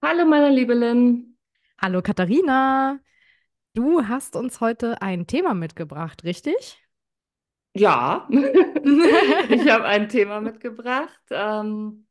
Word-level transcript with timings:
Hallo, 0.00 0.24
meine 0.24 0.50
liebe 0.50 0.74
Lynn. 0.74 1.36
Hallo 1.80 2.02
Katharina, 2.02 3.00
du 3.74 4.06
hast 4.06 4.36
uns 4.36 4.60
heute 4.60 5.02
ein 5.02 5.26
Thema 5.26 5.54
mitgebracht, 5.54 6.22
richtig? 6.22 6.78
Ja, 7.74 8.28
ich 8.30 9.68
habe 9.68 9.84
ein 9.86 10.08
Thema 10.08 10.40
mitgebracht, 10.40 11.20
ähm, 11.30 12.06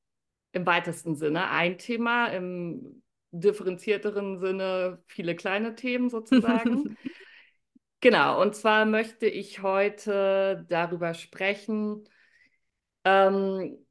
im 0.51 0.65
weitesten 0.65 1.15
Sinne. 1.15 1.49
Ein 1.49 1.77
Thema, 1.77 2.27
im 2.27 3.03
differenzierteren 3.31 4.39
Sinne 4.39 5.01
viele 5.07 5.35
kleine 5.35 5.75
Themen 5.75 6.09
sozusagen. 6.09 6.97
Genau, 7.99 8.39
und 8.39 8.55
zwar 8.55 8.85
möchte 8.85 9.25
ich 9.25 9.63
heute 9.63 10.63
darüber 10.69 11.15
sprechen. 11.15 12.07
Ähm, 13.03 13.86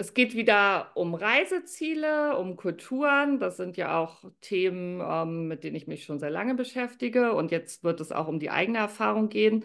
es 0.00 0.14
geht 0.14 0.34
wieder 0.34 0.92
um 0.96 1.14
Reiseziele, 1.14 2.38
um 2.38 2.56
Kulturen. 2.56 3.38
Das 3.38 3.58
sind 3.58 3.76
ja 3.76 3.98
auch 3.98 4.24
Themen, 4.40 5.00
ähm, 5.04 5.46
mit 5.48 5.62
denen 5.62 5.76
ich 5.76 5.86
mich 5.86 6.04
schon 6.04 6.18
sehr 6.18 6.30
lange 6.30 6.54
beschäftige. 6.54 7.34
Und 7.34 7.50
jetzt 7.50 7.84
wird 7.84 8.00
es 8.00 8.10
auch 8.10 8.26
um 8.26 8.40
die 8.40 8.48
eigene 8.50 8.78
Erfahrung 8.78 9.28
gehen. 9.28 9.64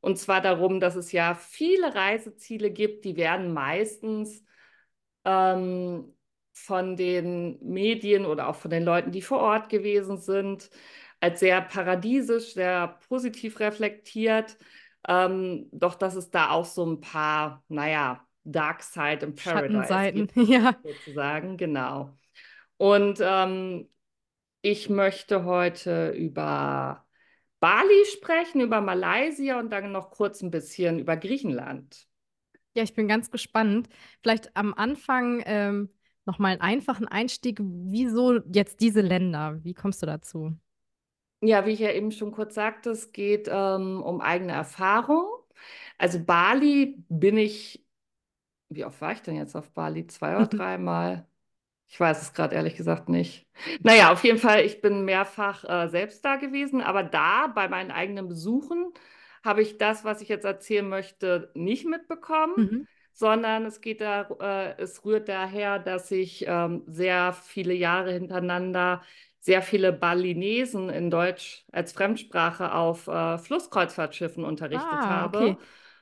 Und 0.00 0.18
zwar 0.18 0.42
darum, 0.42 0.80
dass 0.80 0.96
es 0.96 1.12
ja 1.12 1.34
viele 1.34 1.94
Reiseziele 1.94 2.70
gibt, 2.70 3.06
die 3.06 3.16
werden 3.16 3.54
meistens 3.54 4.44
ähm, 5.24 6.14
von 6.52 6.96
den 6.96 7.58
Medien 7.62 8.26
oder 8.26 8.48
auch 8.48 8.56
von 8.56 8.70
den 8.70 8.84
Leuten, 8.84 9.12
die 9.12 9.22
vor 9.22 9.40
Ort 9.40 9.70
gewesen 9.70 10.18
sind, 10.18 10.70
als 11.20 11.40
sehr 11.40 11.62
paradiesisch, 11.62 12.54
sehr 12.54 12.98
positiv 13.08 13.60
reflektiert. 13.60 14.58
Ähm, 15.08 15.68
doch 15.72 15.94
dass 15.94 16.14
es 16.16 16.30
da 16.30 16.50
auch 16.50 16.66
so 16.66 16.84
ein 16.86 17.00
paar, 17.00 17.64
naja, 17.68 18.26
Dark 18.44 18.82
Side 18.82 19.24
in 19.24 19.34
Paradise 19.34 19.42
Schattenseiten, 19.42 20.26
gibt, 20.26 20.36
ja. 20.48 20.76
sozusagen, 20.82 21.56
genau. 21.56 22.16
Und 22.76 23.18
ähm, 23.20 23.88
ich 24.62 24.88
möchte 24.88 25.44
heute 25.44 26.10
über 26.10 27.06
Bali 27.60 28.04
sprechen, 28.12 28.60
über 28.60 28.80
Malaysia 28.80 29.58
und 29.58 29.70
dann 29.70 29.92
noch 29.92 30.10
kurz 30.10 30.42
ein 30.42 30.50
bisschen 30.50 30.98
über 30.98 31.16
Griechenland. 31.16 32.06
Ja, 32.74 32.82
ich 32.82 32.94
bin 32.94 33.08
ganz 33.08 33.30
gespannt. 33.30 33.88
Vielleicht 34.22 34.56
am 34.56 34.72
Anfang 34.74 35.42
ähm, 35.44 35.90
nochmal 36.24 36.52
einen 36.52 36.60
einfachen 36.60 37.08
Einstieg. 37.08 37.58
Wieso 37.60 38.40
jetzt 38.52 38.80
diese 38.80 39.00
Länder? 39.00 39.58
Wie 39.62 39.74
kommst 39.74 40.02
du 40.02 40.06
dazu? 40.06 40.56
Ja, 41.42 41.66
wie 41.66 41.70
ich 41.70 41.80
ja 41.80 41.90
eben 41.90 42.12
schon 42.12 42.32
kurz 42.32 42.54
sagte, 42.54 42.90
es 42.90 43.12
geht 43.12 43.48
ähm, 43.50 44.02
um 44.02 44.20
eigene 44.20 44.52
Erfahrung. 44.52 45.26
Also 45.98 46.22
Bali 46.22 47.02
bin 47.08 47.36
ich, 47.36 47.84
wie 48.70 48.84
oft 48.86 49.00
war 49.02 49.12
ich 49.12 49.22
denn 49.22 49.36
jetzt 49.36 49.56
auf 49.56 49.70
Bali? 49.72 50.06
Zwei 50.08 50.36
oder 50.36 50.46
dreimal? 50.48 51.26
Ich 51.88 52.00
weiß 52.00 52.22
es 52.22 52.34
gerade 52.34 52.56
ehrlich 52.56 52.76
gesagt 52.76 53.08
nicht. 53.10 53.48
Naja, 53.82 54.12
auf 54.12 54.24
jeden 54.24 54.38
Fall, 54.38 54.64
ich 54.64 54.80
bin 54.80 55.04
mehrfach 55.04 55.64
äh, 55.64 55.88
selbst 55.88 56.24
da 56.24 56.36
gewesen, 56.36 56.80
aber 56.80 57.02
da 57.02 57.46
bei 57.48 57.68
meinen 57.68 57.90
eigenen 57.90 58.28
Besuchen 58.28 58.92
habe 59.44 59.62
ich 59.62 59.78
das, 59.78 60.04
was 60.04 60.20
ich 60.22 60.28
jetzt 60.28 60.44
erzählen 60.44 60.88
möchte, 60.88 61.50
nicht 61.54 61.86
mitbekommen, 61.86 62.54
Mhm. 62.56 62.84
sondern 63.12 63.66
es 63.66 63.80
geht 63.80 64.00
da, 64.00 64.22
äh, 64.40 64.80
es 64.82 65.04
rührt 65.04 65.28
daher, 65.28 65.78
dass 65.78 66.10
ich 66.10 66.44
ähm, 66.46 66.82
sehr 66.86 67.32
viele 67.32 67.74
Jahre 67.74 68.12
hintereinander 68.12 69.02
sehr 69.42 69.62
viele 69.62 69.92
Balinesen 69.92 70.90
in 70.90 71.10
Deutsch 71.10 71.64
als 71.72 71.92
Fremdsprache 71.92 72.72
auf 72.74 73.08
äh, 73.08 73.38
Flusskreuzfahrtschiffen 73.38 74.44
unterrichtet 74.44 75.08
Ah, 75.08 75.08
habe. 75.08 75.56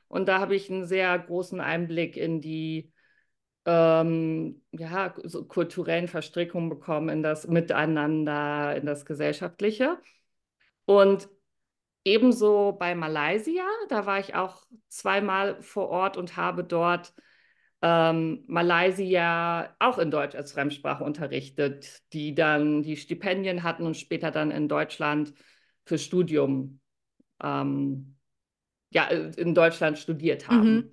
Und 0.09 0.27
da 0.27 0.39
habe 0.39 0.55
ich 0.55 0.69
einen 0.69 0.85
sehr 0.85 1.17
großen 1.17 1.61
Einblick 1.61 2.17
in 2.17 2.41
die 2.41 2.91
ähm, 3.65 4.61
ja, 4.71 5.13
so 5.23 5.45
kulturellen 5.45 6.07
Verstrickungen 6.07 6.69
bekommen 6.69 7.09
in 7.09 7.23
das 7.23 7.47
Miteinander, 7.47 8.75
in 8.75 8.85
das 8.85 9.05
Gesellschaftliche. 9.05 9.99
Und 10.85 11.29
ebenso 12.03 12.73
bei 12.73 12.95
Malaysia, 12.95 13.63
da 13.89 14.05
war 14.05 14.19
ich 14.19 14.35
auch 14.35 14.65
zweimal 14.89 15.61
vor 15.61 15.89
Ort 15.89 16.17
und 16.17 16.35
habe 16.35 16.63
dort 16.63 17.13
ähm, 17.81 18.43
Malaysia 18.47 19.75
auch 19.79 19.99
in 19.99 20.11
Deutsch 20.11 20.35
als 20.35 20.51
Fremdsprache 20.51 21.03
unterrichtet, 21.03 22.01
die 22.13 22.35
dann 22.35 22.83
die 22.83 22.97
Stipendien 22.97 23.63
hatten 23.63 23.85
und 23.85 23.95
später 23.95 24.31
dann 24.31 24.51
in 24.51 24.67
Deutschland 24.67 25.33
für 25.85 25.97
Studium, 25.97 26.81
ähm, 27.41 28.18
ja, 28.91 29.05
in 29.07 29.55
Deutschland 29.55 29.97
studiert 29.99 30.47
Mhm. 30.49 30.83
haben. 30.83 30.91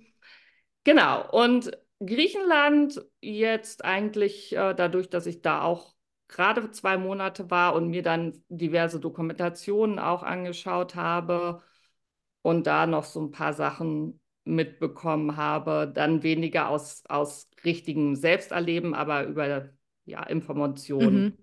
Genau. 0.83 1.29
Und 1.31 1.71
Griechenland 1.99 3.01
jetzt 3.21 3.85
eigentlich 3.85 4.55
äh, 4.55 4.73
dadurch, 4.75 5.09
dass 5.09 5.25
ich 5.25 5.41
da 5.41 5.61
auch 5.63 5.95
gerade 6.27 6.71
zwei 6.71 6.97
Monate 6.97 7.49
war 7.51 7.75
und 7.75 7.89
mir 7.89 8.03
dann 8.03 8.43
diverse 8.49 8.99
Dokumentationen 8.99 9.99
auch 9.99 10.23
angeschaut 10.23 10.95
habe 10.95 11.61
und 12.41 12.67
da 12.67 12.87
noch 12.87 13.03
so 13.05 13.21
ein 13.21 13.31
paar 13.31 13.53
Sachen 13.53 14.19
mitbekommen 14.45 15.35
habe, 15.37 15.91
dann 15.93 16.23
weniger 16.23 16.69
aus, 16.69 17.03
aus 17.09 17.49
richtigem 17.65 18.15
Selbsterleben, 18.15 18.93
aber 18.93 19.25
über 19.25 19.69
ja, 20.05 20.23
Mhm. 20.99 21.37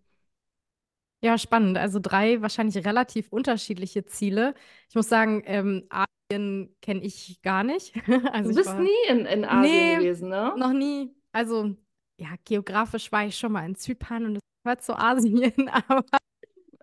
Ja, 1.25 1.39
spannend. 1.39 1.79
Also 1.79 2.01
drei 2.03 2.43
wahrscheinlich 2.43 2.85
relativ 2.85 3.33
unterschiedliche 3.33 4.05
Ziele. 4.05 4.55
Ich 4.91 4.95
muss 4.95 5.09
sagen, 5.09 5.43
ähm, 5.47 5.87
Asien 5.89 6.77
kenne 6.83 7.01
ich 7.03 7.41
gar 7.41 7.65
nicht. 7.65 7.95
Also 8.31 8.51
Du 8.51 8.57
bist 8.57 8.69
war, 8.69 8.81
nie 8.81 8.91
in, 9.09 9.25
in 9.25 9.45
Asien 9.47 9.63
nee, 9.63 9.97
gewesen, 9.97 10.29
ne? 10.29 10.53
noch 10.55 10.75
nie. 10.75 11.15
Also 11.33 11.75
ja, 12.19 12.29
geografisch 12.45 13.11
war 13.11 13.25
ich 13.25 13.39
schon 13.39 13.53
mal 13.53 13.65
in 13.65 13.75
Zypern 13.75 14.27
und 14.27 14.35
das 14.35 14.43
gehört 14.63 14.83
zu 14.83 14.99
Asien, 14.99 15.69
aber 15.89 16.05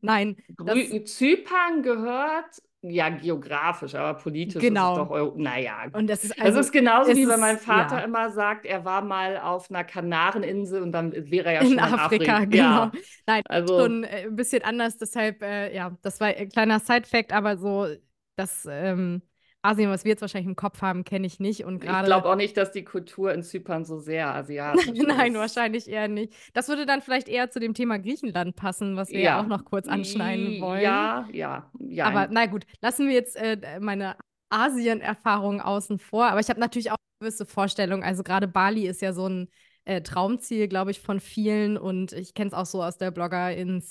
nein, 0.02 0.38
das 0.58 1.16
Zypern 1.16 1.84
gehört 1.84 2.64
ja 2.82 3.10
geografisch, 3.10 3.96
aber 3.96 4.18
politisch 4.18 4.56
ist 4.56 4.64
es 4.64 4.68
genau. 4.70 4.96
doch 4.96 5.10
Euro. 5.10 5.36
Naja, 5.38 5.86
Und 5.94 6.08
das 6.08 6.24
ist 6.24 6.38
das 6.38 6.46
also, 6.46 6.60
ist 6.62 6.72
genauso 6.72 7.16
wie 7.16 7.28
wenn 7.28 7.40
mein 7.40 7.58
Vater 7.58 8.00
ja 8.00 8.06
immer 8.06 8.32
sagt, 8.32 8.66
er 8.66 8.86
war 8.86 9.02
mal 9.02 9.38
auf 9.38 9.70
einer 9.70 9.84
Kanareninsel 9.84 10.82
und 10.82 10.92
dann 10.92 11.12
wäre 11.30 11.48
er 11.50 11.54
ja 11.54 11.62
in 11.62 11.68
schon 11.68 11.76
mal 11.78 11.88
in 11.90 11.94
Afrika, 11.94 12.38
Afrika. 12.38 12.46
genau. 12.46 12.64
Ja, 12.64 12.92
Nein, 13.28 13.44
also 13.48 13.80
schon 13.80 14.04
äh, 14.04 14.24
ein 14.26 14.36
bisschen 14.36 14.64
anders, 14.64 14.98
deshalb, 14.98 15.44
äh, 15.44 15.76
ja, 15.76 15.96
das 16.02 16.20
war 16.20 16.28
ein 16.28 16.50
kleiner 16.50 16.80
Side-Fact, 16.80 17.34
aber 17.34 17.58
so 17.58 17.88
das 18.36 18.68
ähm, 18.70 19.22
Asien, 19.64 19.90
was 19.92 20.04
wir 20.06 20.10
jetzt 20.12 20.22
wahrscheinlich 20.22 20.48
im 20.50 20.56
Kopf 20.56 20.82
haben, 20.82 21.04
kenne 21.04 21.28
ich 21.28 21.40
nicht. 21.40 21.64
Und 21.66 21.82
ich 21.82 21.82
gerade 21.82 22.06
glaube 22.06 22.30
auch 22.30 22.36
nicht, 22.36 22.58
dass 22.58 22.72
die 22.72 22.84
Kultur 22.84 23.34
in 23.34 23.44
Zypern 23.44 23.86
so 23.86 24.00
sehr 24.00 24.34
asiatisch 24.34 25.04
Nein, 25.08 25.34
ist. 25.34 25.40
wahrscheinlich 25.40 25.88
eher 25.88 26.08
nicht. 26.08 26.34
Das 26.54 26.68
würde 26.68 26.86
dann 26.86 27.02
vielleicht 27.02 27.28
eher 27.28 27.50
zu 27.52 27.60
dem 27.60 27.74
Thema 27.74 28.00
Griechenland 28.00 28.56
passen, 28.56 28.96
was 28.96 29.14
wir 29.14 29.22
ja 29.22 29.36
auch 29.36 29.46
Ja, 29.46 29.48
noch 29.48 29.66
kurz 29.66 29.88
anschneiden 29.88 30.60
wollen. 30.60 30.82
ja, 30.82 31.28
ja, 31.32 31.72
Aber 32.02 32.22
ja. 32.22 32.28
na 32.32 32.46
gut, 32.48 32.66
lassen 32.82 33.08
wir 33.08 33.14
jetzt 33.14 33.36
äh, 33.36 33.80
meine 33.80 34.16
Asien-Erfahrung 34.50 35.62
außen 35.62 36.00
vor. 36.00 36.26
Aber 36.28 36.40
ich 36.40 36.50
habe 36.50 36.60
natürlich 36.60 36.92
auch 36.92 36.98
eine 36.98 37.28
gewisse 37.30 37.46
Vorstellung. 37.46 38.04
Also 38.04 38.24
gerade 38.24 38.48
Bali 38.48 38.88
ist 38.88 39.02
ja 39.02 39.14
so 39.14 39.28
ein 39.28 39.50
äh, 39.86 40.02
Traumziel, 40.02 40.68
glaube 40.68 40.92
ich, 40.92 41.00
von 41.02 41.20
vielen. 41.20 41.78
Und 41.78 42.14
ich 42.14 42.34
kenne 42.34 42.50
es 42.50 42.54
auch 42.54 42.66
so 42.66 42.84
aus 42.84 42.98
der 42.98 43.12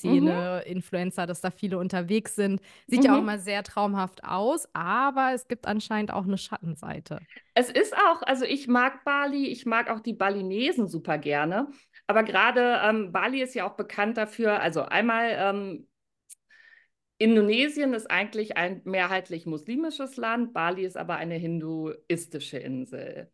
Mhm, 0.04 0.50
Blogger-Szene, 0.60 0.62
Influencer, 0.66 1.26
dass 1.26 1.40
da 1.40 1.50
viele 1.50 1.78
unterwegs 1.78 2.34
sind. 2.34 2.60
Sieht 2.86 3.04
ja 3.04 3.14
auch 3.14 3.18
mhm. 3.18 3.22
immer 3.22 3.38
sehr 3.38 3.62
traumhaft 3.62 4.24
aus, 4.24 4.68
aber 4.74 5.32
es 5.34 5.48
gibt 5.48 5.66
anscheinend 5.66 6.12
auch 6.12 6.24
eine 6.24 6.38
Schattenseite. 6.38 7.26
Es 7.54 7.70
ist 7.70 7.94
auch, 7.96 8.22
also 8.22 8.44
ich 8.44 8.68
mag 8.68 9.04
Bali, 9.04 9.46
ich 9.48 9.66
mag 9.66 9.90
auch 9.90 10.00
die 10.00 10.12
Balinesen 10.14 10.88
super 10.88 11.18
gerne. 11.18 11.68
Aber 12.06 12.22
gerade 12.22 12.80
ähm, 12.84 13.12
Bali 13.12 13.42
ist 13.42 13.54
ja 13.54 13.68
auch 13.68 13.76
bekannt 13.76 14.16
dafür, 14.16 14.60
also 14.60 14.82
einmal 14.82 15.30
ähm, 15.38 15.88
Indonesien 17.18 17.92
ist 17.94 18.10
eigentlich 18.10 18.56
ein 18.56 18.80
mehrheitlich 18.84 19.46
muslimisches 19.46 20.16
Land, 20.16 20.52
Bali 20.54 20.84
ist 20.86 20.96
aber 20.96 21.16
eine 21.16 21.34
hinduistische 21.34 22.58
Insel. 22.58 23.30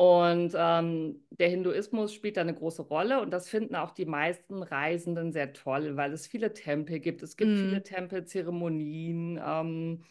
Und 0.00 0.54
ähm, 0.56 1.26
der 1.28 1.50
Hinduismus 1.50 2.14
spielt 2.14 2.38
da 2.38 2.40
eine 2.40 2.54
große 2.54 2.80
Rolle 2.80 3.20
und 3.20 3.30
das 3.32 3.50
finden 3.50 3.76
auch 3.76 3.90
die 3.90 4.06
meisten 4.06 4.62
Reisenden 4.62 5.30
sehr 5.30 5.52
toll, 5.52 5.94
weil 5.98 6.14
es 6.14 6.26
viele 6.26 6.54
Tempel 6.54 7.00
gibt. 7.00 7.22
Es 7.22 7.36
gibt 7.36 7.50
Mm, 7.50 7.58
viele 7.58 7.82
Tempelzeremonien. 7.82 9.38
Ähm, 9.44 10.04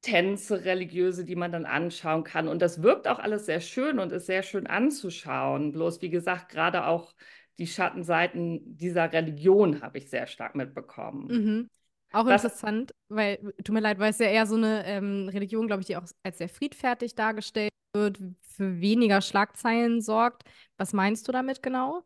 Tänze, 0.00 0.64
religiöse, 0.64 1.24
die 1.24 1.34
man 1.34 1.50
dann 1.50 1.66
anschauen 1.66 2.22
kann. 2.22 2.46
Und 2.48 2.62
das 2.62 2.82
wirkt 2.82 3.08
auch 3.08 3.18
alles 3.18 3.46
sehr 3.46 3.60
schön 3.60 3.98
und 3.98 4.12
ist 4.12 4.26
sehr 4.26 4.42
schön 4.44 4.66
anzuschauen. 4.68 5.72
Bloß, 5.72 6.00
wie 6.02 6.10
gesagt, 6.10 6.50
gerade 6.50 6.86
auch 6.86 7.12
die 7.58 7.66
Schattenseiten 7.66 8.76
dieser 8.76 9.12
Religion 9.12 9.82
habe 9.82 9.98
ich 9.98 10.08
sehr 10.08 10.28
stark 10.28 10.54
mitbekommen. 10.54 11.28
Mhm. 11.28 11.68
Auch 12.12 12.26
Was 12.26 12.44
interessant, 12.44 12.92
weil, 13.08 13.38
tut 13.64 13.74
mir 13.74 13.80
leid, 13.80 13.98
weil 13.98 14.10
es 14.10 14.18
ja 14.18 14.26
eher 14.26 14.46
so 14.46 14.54
eine 14.54 14.86
ähm, 14.86 15.28
Religion, 15.28 15.66
glaube 15.66 15.80
ich, 15.82 15.88
die 15.88 15.96
auch 15.96 16.06
als 16.22 16.38
sehr 16.38 16.48
friedfertig 16.48 17.14
dargestellt 17.16 17.70
wird, 17.98 18.20
für 18.42 18.80
weniger 18.80 19.20
Schlagzeilen 19.20 20.00
sorgt. 20.00 20.44
Was 20.76 20.92
meinst 20.92 21.28
du 21.28 21.32
damit 21.32 21.62
genau? 21.62 22.04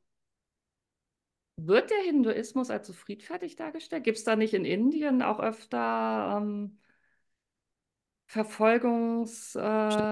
wird 1.57 1.91
der 1.91 1.99
Hinduismus 1.99 2.71
als 2.71 2.87
so 2.87 2.93
friedfertig 2.93 3.57
dargestellt? 3.57 4.05
Gibt 4.05 4.19
es 4.19 4.25
da 4.25 4.37
nicht 4.37 4.55
in 4.55 4.65
Indien 4.65 5.23
auch 5.23 5.41
öfter 5.41 6.39
ähm, 6.43 6.79
Verfolgungs... 8.27 9.55
Äh, 9.55 9.61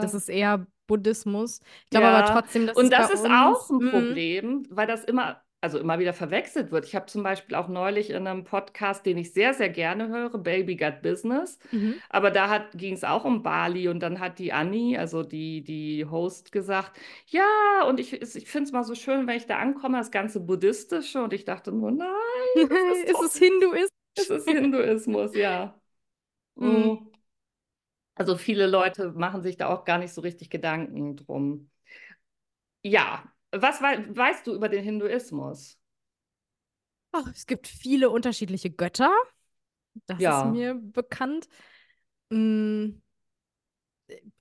das 0.00 0.14
ist 0.14 0.28
eher 0.28 0.66
Buddhismus. 0.86 1.60
Ich 1.84 1.90
glaube 1.90 2.08
aber 2.08 2.24
Ja, 2.24 2.24
trotzdem, 2.24 2.66
dass 2.66 2.82
und 2.82 2.90
das 2.92 3.10
ist 3.10 3.26
auch 3.26 3.68
uns, 3.68 3.70
ein 3.70 3.78
mhm, 3.78 3.90
Problem, 3.90 4.66
weil 4.70 4.86
das 4.86 5.04
immer 5.04 5.42
also 5.60 5.78
immer 5.78 5.98
wieder 5.98 6.12
verwechselt 6.14 6.70
wird. 6.72 6.86
Ich 6.86 6.94
habe 6.94 7.06
zum 7.06 7.22
Beispiel 7.22 7.54
auch 7.56 7.68
neulich 7.68 8.10
in 8.10 8.26
einem 8.26 8.44
Podcast, 8.44 9.04
den 9.06 9.18
ich 9.18 9.32
sehr, 9.32 9.54
sehr 9.54 9.68
gerne 9.68 10.08
höre, 10.08 10.38
Baby 10.38 10.76
Got 10.76 11.02
Business, 11.02 11.58
Mhm. 11.72 12.02
aber 12.08 12.30
da 12.30 12.66
ging 12.74 12.94
es 12.94 13.04
auch 13.04 13.24
um 13.24 13.42
Bali 13.42 13.88
und 13.88 14.00
dann 14.00 14.20
hat 14.20 14.38
die 14.38 14.52
Annie, 14.52 14.98
also 14.98 15.22
die, 15.22 15.62
die 15.62 16.06
Host, 16.06 16.52
gesagt, 16.52 16.98
ja, 17.26 17.44
und 17.88 18.00
ich, 18.00 18.14
ich 18.14 18.48
finde 18.48 18.66
es 18.68 18.72
mal 18.72 18.84
so 18.84 18.94
schön, 18.94 19.26
wenn 19.26 19.36
ich 19.36 19.46
da 19.46 19.58
ankomme, 19.58 19.98
das 19.98 20.10
ganze 20.10 20.40
Buddhistische 20.40 21.22
und 21.22 21.32
ich 21.32 21.44
dachte 21.44 21.72
nur, 21.72 21.90
nein, 21.90 22.08
ist, 22.54 23.04
ist 23.10 23.20
es 23.22 23.36
Hinduismus? 23.38 23.90
es 24.16 24.30
ist 24.30 24.48
Hinduismus, 24.48 25.34
ja. 25.34 25.74
Mhm. 26.56 27.10
Also 28.14 28.36
viele 28.36 28.66
Leute 28.66 29.12
machen 29.12 29.42
sich 29.42 29.56
da 29.56 29.68
auch 29.68 29.84
gar 29.84 29.98
nicht 29.98 30.12
so 30.12 30.20
richtig 30.20 30.50
Gedanken 30.50 31.16
drum. 31.16 31.70
Ja, 32.82 33.24
was 33.52 33.80
wei 33.82 34.04
weißt 34.16 34.46
du 34.46 34.54
über 34.54 34.68
den 34.68 34.82
Hinduismus? 34.84 35.78
Ach, 37.12 37.26
es 37.34 37.46
gibt 37.46 37.66
viele 37.66 38.10
unterschiedliche 38.10 38.70
Götter. 38.70 39.10
Das 40.06 40.26
ist 40.28 40.44
Ja, 40.44 40.44
mir 40.44 40.74
bekannt. 40.74 41.48
Mm, 42.30 43.00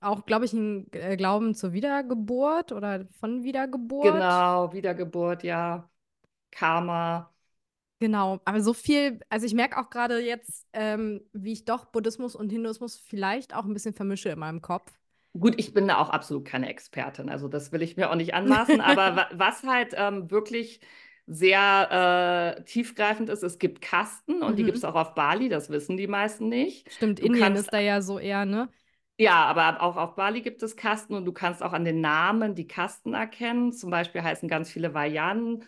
auch, 0.00 0.26
glaube 0.26 0.44
ich, 0.44 0.52
ein 0.52 0.86
äh, 0.92 1.16
Glauben 1.16 1.54
zur 1.54 1.72
Wiedergeburt 1.72 2.72
oder 2.72 3.06
von 3.20 3.42
Wiedergeburt. 3.44 4.26
genau, 4.30 4.72
Wiedergeburt, 4.72 5.42
ja, 5.44 5.88
Karma. 6.52 7.32
Genau, 8.02 8.40
aber 8.46 8.62
so 8.62 8.72
viel, 8.72 9.20
also 9.28 9.44
ich 9.44 9.52
merke 9.52 9.78
auch 9.78 9.90
gerade 9.90 10.20
jetzt, 10.20 10.66
ähm, 10.72 11.20
wie 11.34 11.52
ich 11.52 11.66
doch 11.66 11.84
Buddhismus 11.86 12.34
und 12.34 12.48
Hinduismus 12.50 12.96
vielleicht 12.96 13.54
auch 13.54 13.64
ein 13.66 13.74
bisschen 13.74 13.92
vermische 13.94 14.30
in 14.30 14.38
meinem 14.38 14.62
Kopf. 14.62 14.90
Gut, 15.38 15.54
ich 15.58 15.72
bin 15.72 15.86
da 15.86 15.98
auch 15.98 16.10
absolut 16.10 16.44
keine 16.44 16.68
Expertin, 16.68 17.28
also 17.30 17.46
das 17.46 17.70
will 17.70 17.82
ich 17.82 17.96
mir 17.96 18.10
auch 18.10 18.16
nicht 18.16 18.34
anmaßen, 18.34 18.80
aber 18.80 19.14
wa 19.14 19.26
was 19.32 19.62
halt 19.62 19.94
ähm, 19.96 20.28
wirklich 20.30 20.80
sehr 21.26 22.56
äh, 22.58 22.64
tiefgreifend 22.64 23.28
ist, 23.30 23.44
es 23.44 23.58
gibt 23.60 23.80
Kasten 23.80 24.42
und 24.42 24.56
die 24.58 24.64
gibt 24.64 24.78
Mhm. 24.78 24.78
es 24.78 24.84
auch 24.84 24.96
auf 24.96 25.14
Bali, 25.14 25.48
das 25.48 25.70
wissen 25.70 25.96
die 25.96 26.08
meisten 26.08 26.48
nicht. 26.48 26.88
Stimmt, 26.88 27.20
Du 27.20 27.28
Indien 27.28 27.54
kannst 27.54 27.56
ist 27.56 27.72
da 27.72 27.78
ja 27.78 28.02
so 28.02 28.18
eher, 28.18 28.44
ne? 28.44 28.68
Ja, 29.18 29.44
aber 29.44 29.82
auch 29.82 29.96
auf 29.96 30.14
Bali 30.16 30.40
gibt 30.40 30.62
es 30.62 30.76
Kasten 30.76 31.14
und 31.14 31.26
du 31.26 31.32
kannst 31.32 31.62
auch 31.62 31.74
an 31.74 31.84
den 31.84 32.00
Namen 32.00 32.54
die 32.54 32.66
Kasten 32.66 33.12
erkennen. 33.12 33.70
Zum 33.72 33.90
Beispiel 33.90 34.22
heißen 34.22 34.48
ganz 34.48 34.70
viele 34.70 34.94
Vayan. 34.94 35.62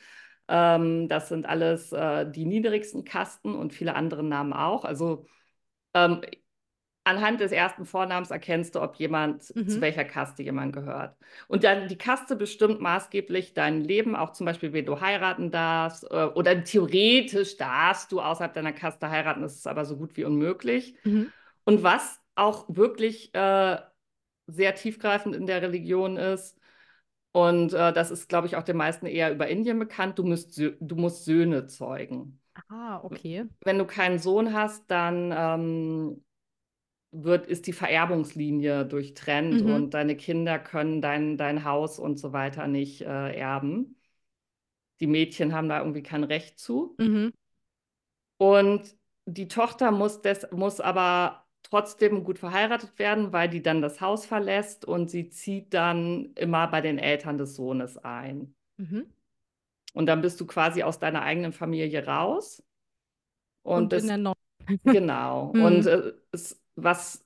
Ähm, 0.48 1.06
das 1.08 1.28
sind 1.28 1.44
alles 1.46 1.92
äh, 1.92 2.30
die 2.30 2.46
niedrigsten 2.46 3.04
Kasten 3.04 3.54
und 3.54 3.74
viele 3.74 3.94
andere 3.94 4.22
Namen 4.22 4.54
auch. 4.54 4.84
Also 4.86 5.26
ähm, 5.94 6.22
anhand 7.04 7.40
des 7.40 7.52
ersten 7.52 7.84
Vornamens 7.84 8.31
erkennst 8.31 8.75
du, 8.75 8.81
ob 8.82 8.96
jemand, 8.96 9.44
zu 9.44 9.54
Mhm. 9.56 9.81
welcher 9.81 10.04
Kaste 10.04 10.43
jemand 10.43 10.72
gehört. 10.72 11.16
Und 11.49 11.64
dann 11.64 11.88
die 11.88 11.99
Kaste 11.99 12.37
bestimmt 12.37 12.81
maßgeblich 12.81 13.54
dein 13.54 13.81
Leben, 13.82 14.14
auch 14.16 14.32
zum 14.32 14.46
Beispiel, 14.46 14.72
wen 14.72 14.87
du 14.87 15.00
heiraten 15.00 15.50
darfst. 15.50 16.04
Äh, 16.10 16.26
oder 16.34 16.62
theoretisch 16.64 17.56
darfst 17.56 18.12
du 18.12 18.20
außerhalb 18.20 18.52
deiner 18.54 18.72
Kaste 18.72 19.10
heiraten, 19.10 19.43
das 19.43 19.56
ist 19.56 19.66
aber 19.66 19.84
so 19.84 19.96
gut 19.96 20.16
wie 20.16 20.25
unmöglich. 20.25 20.96
Mhm. 21.04 21.32
Und 21.64 21.82
was 21.82 22.20
auch 22.34 22.66
wirklich 22.69 23.34
äh, 23.34 23.78
sehr 24.46 24.75
tiefgreifend 24.75 25.34
in 25.37 25.46
der 25.46 25.62
Religion 25.62 26.16
ist, 26.16 26.58
und 27.32 27.72
äh, 27.72 27.93
das 27.93 28.10
ist, 28.10 28.28
glaube 28.28 28.46
ich, 28.46 28.56
auch 28.56 28.62
den 28.62 28.76
meisten 28.76 29.06
eher 29.06 29.32
über 29.32 29.48
Indien 29.48 29.78
bekannt, 29.78 30.19
du 30.19 30.25
musst, 30.25 30.58
du 30.58 30.96
musst 30.96 31.25
Söhne 31.25 31.66
zeugen. 31.66 32.40
Ah, 32.69 33.00
okay. 33.05 33.48
Wenn 33.64 33.78
du 33.78 33.87
keinen 33.87 34.19
Sohn 34.19 34.52
hast, 34.52 34.90
dann 34.90 35.32
ähm, 35.37 36.25
wird, 37.12 37.46
ist 37.46 37.66
die 37.66 37.72
Vererbungslinie 37.74 38.86
durchtrennt 38.86 39.62
Mhm. 39.62 39.70
und 39.74 39.94
deine 39.94 40.16
Kinder 40.16 40.58
können 40.58 41.00
dein, 41.02 41.36
dein 41.36 41.64
Haus 41.64 41.98
und 41.98 42.18
so 42.18 42.32
weiter 42.32 42.66
nicht 42.66 43.02
äh, 43.02 43.34
erben. 43.36 43.96
Die 45.00 45.06
Mädchen 45.06 45.52
haben 45.54 45.68
da 45.68 45.78
irgendwie 45.80 46.02
kein 46.02 46.24
Recht 46.24 46.58
zu. 46.58 46.96
Mhm. 46.98 47.32
Und 48.38 48.96
die 49.26 49.48
Tochter 49.48 49.90
muss, 49.90 50.20
des, 50.22 50.46
muss 50.52 50.80
aber 50.80 51.46
trotzdem 51.62 52.24
gut 52.24 52.38
verheiratet 52.38 52.98
werden, 52.98 53.32
weil 53.32 53.48
die 53.48 53.62
dann 53.62 53.82
das 53.82 54.00
Haus 54.00 54.26
verlässt 54.26 54.84
und 54.84 55.10
sie 55.10 55.28
zieht 55.30 55.72
dann 55.74 56.32
immer 56.34 56.66
bei 56.68 56.80
den 56.80 56.98
Eltern 56.98 57.38
des 57.38 57.54
Sohnes 57.56 57.96
ein. 57.98 58.54
Mhm. 58.78 59.12
Und 59.94 60.06
dann 60.06 60.22
bist 60.22 60.40
du 60.40 60.46
quasi 60.46 60.82
aus 60.82 60.98
deiner 60.98 61.22
eigenen 61.22 61.52
Familie 61.52 62.06
raus. 62.06 62.62
Und, 63.62 63.84
Und 63.84 63.92
in 63.92 64.06
bist, 64.06 64.08
der 64.08 64.16
Nord. 64.18 64.38
genau. 64.84 65.52
Mhm. 65.54 65.62
Und 65.62 65.86
äh, 65.86 66.12
es, 66.32 66.61
was 66.76 67.24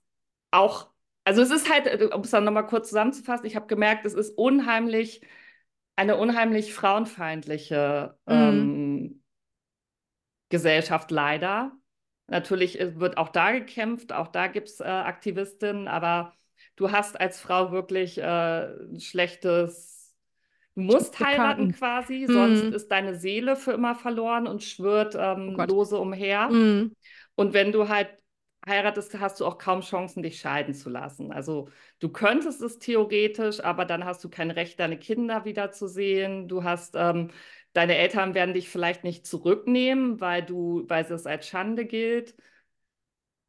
auch, 0.50 0.90
also 1.24 1.42
es 1.42 1.50
ist 1.50 1.70
halt, 1.72 1.86
äh, 1.86 2.04
um 2.14 2.22
es 2.22 2.30
dann 2.30 2.44
nochmal 2.44 2.66
kurz 2.66 2.88
zusammenzufassen, 2.88 3.46
ich 3.46 3.56
habe 3.56 3.66
gemerkt, 3.66 4.06
es 4.06 4.14
ist 4.14 4.30
unheimlich, 4.38 5.22
eine 5.96 6.16
unheimlich 6.16 6.74
frauenfeindliche 6.74 8.18
Mhm. 8.28 8.76
ähm, 9.06 9.22
Gesellschaft 10.48 11.10
leider. 11.10 11.72
Natürlich 12.28 12.80
äh, 12.80 12.98
wird 13.00 13.18
auch 13.18 13.28
da 13.30 13.52
gekämpft, 13.52 14.12
auch 14.12 14.28
da 14.28 14.46
gibt 14.48 14.68
es 14.68 14.80
äh, 14.80 14.84
Aktivistinnen, 14.84 15.88
aber 15.88 16.34
du 16.76 16.90
hast 16.92 17.18
als 17.20 17.40
Frau 17.40 17.72
wirklich 17.72 18.18
äh, 18.18 18.22
ein 18.24 19.00
schlechtes, 19.00 20.14
du 20.76 20.82
musst 20.82 21.20
heiraten 21.20 21.68
quasi, 21.72 22.26
sonst 22.28 22.70
Mhm. 22.70 22.72
ist 22.72 22.90
deine 22.90 23.14
Seele 23.16 23.56
für 23.56 23.72
immer 23.72 23.94
verloren 23.94 24.46
und 24.46 24.62
schwirrt 24.62 25.14
Oh 25.46 25.50
ähm, 25.50 25.52
Gott. 25.52 25.70
lose 25.70 25.98
umher. 25.98 26.56
Mhm. 26.56 26.94
Und 27.34 27.54
wenn 27.54 27.72
du 27.72 27.88
halt 27.88 28.10
heiratest, 28.66 29.18
hast 29.20 29.40
du 29.40 29.46
auch 29.46 29.58
kaum 29.58 29.80
Chancen, 29.80 30.22
dich 30.22 30.40
scheiden 30.40 30.74
zu 30.74 30.90
lassen. 30.90 31.32
Also 31.32 31.68
du 32.00 32.08
könntest 32.10 32.60
es 32.62 32.78
theoretisch, 32.78 33.60
aber 33.62 33.84
dann 33.84 34.04
hast 34.04 34.24
du 34.24 34.28
kein 34.30 34.50
Recht, 34.50 34.80
deine 34.80 34.98
Kinder 34.98 35.44
wiederzusehen. 35.44 36.48
Du 36.48 36.64
hast, 36.64 36.94
ähm, 36.96 37.30
deine 37.72 37.96
Eltern 37.96 38.34
werden 38.34 38.54
dich 38.54 38.68
vielleicht 38.68 39.04
nicht 39.04 39.26
zurücknehmen, 39.26 40.20
weil 40.20 40.42
du, 40.44 40.84
weil 40.88 41.04
es 41.04 41.26
als 41.26 41.46
Schande 41.48 41.86
gilt. 41.86 42.34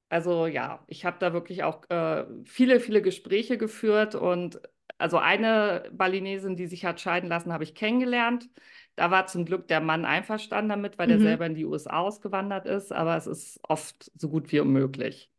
Also 0.09 0.47
ja, 0.47 0.83
ich 0.87 1.03
habe 1.05 1.17
da 1.19 1.33
wirklich 1.33 1.63
auch 1.63 1.89
äh, 1.89 2.25
viele, 2.45 2.79
viele 2.79 3.01
Gespräche 3.01 3.57
geführt 3.57 4.15
und 4.15 4.61
also 4.97 5.17
eine 5.17 5.89
Balinesin, 5.91 6.55
die 6.55 6.65
sich 6.67 6.85
hat 6.85 7.01
scheiden 7.01 7.27
lassen, 7.29 7.51
habe 7.53 7.63
ich 7.65 7.75
kennengelernt. 7.75 8.49
Da 8.97 9.11
war 9.11 9.27
zum 9.27 9.45
Glück 9.45 9.67
der 9.69 9.79
Mann 9.81 10.05
einverstanden 10.05 10.69
damit, 10.69 10.97
weil 10.99 11.07
der 11.07 11.19
Mhm. 11.19 11.21
selber 11.21 11.45
in 11.47 11.55
die 11.55 11.65
USA 11.65 11.99
ausgewandert 11.99 12.65
ist, 12.65 12.91
aber 12.91 13.15
es 13.17 13.27
ist 13.27 13.59
oft 13.63 14.11
so 14.17 14.29
gut 14.29 14.51
wie 14.51 14.59
unmöglich. 14.59 15.31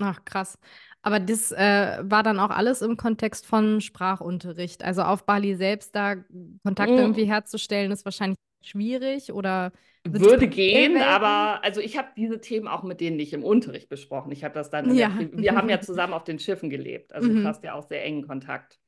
Ach, 0.00 0.24
krass. 0.24 0.58
Aber 1.02 1.20
das 1.20 1.52
äh, 1.52 1.98
war 2.02 2.22
dann 2.22 2.40
auch 2.40 2.50
alles 2.50 2.82
im 2.82 2.96
Kontext 2.96 3.46
von 3.46 3.80
Sprachunterricht. 3.80 4.82
Also 4.82 5.02
auf 5.02 5.24
Bali 5.24 5.54
selbst 5.56 5.94
da 5.94 6.16
Kontakte 6.64 7.02
Mm, 7.02 7.02
irgendwie 7.02 7.26
herzustellen, 7.26 7.92
ist 7.92 8.04
wahrscheinlich 8.04 8.38
schwierig 8.62 9.32
oder 9.32 9.72
Würde 10.06 10.48
gehen, 10.48 11.00
aber 11.02 11.64
also 11.64 11.80
ich 11.80 11.96
habe 11.96 12.08
diese 12.16 12.38
Themen 12.40 12.68
auch 12.68 12.82
mit 12.82 13.00
denen 13.00 13.16
nicht 13.16 13.32
im 13.32 13.42
Unterricht 13.42 13.88
besprochen. 13.88 14.30
Ich 14.32 14.44
habe 14.44 14.54
das 14.54 14.68
dann 14.70 14.96
der, 14.96 15.08
Ja. 15.08 15.16
Pri- 15.16 15.40
wir 15.40 15.54
haben 15.54 15.68
ja 15.70 15.80
zusammen 15.80 16.12
auf 16.12 16.24
den 16.24 16.38
Schiffen 16.38 16.68
gelebt, 16.70 17.12
also 17.14 17.32
du 17.32 17.42
Mhm. 17.42 17.48
hast 17.48 17.64
ja 17.64 17.72
auch 17.74 17.88
sehr 17.88 18.04
engen 18.04 18.26
Kontakt. 18.26 18.78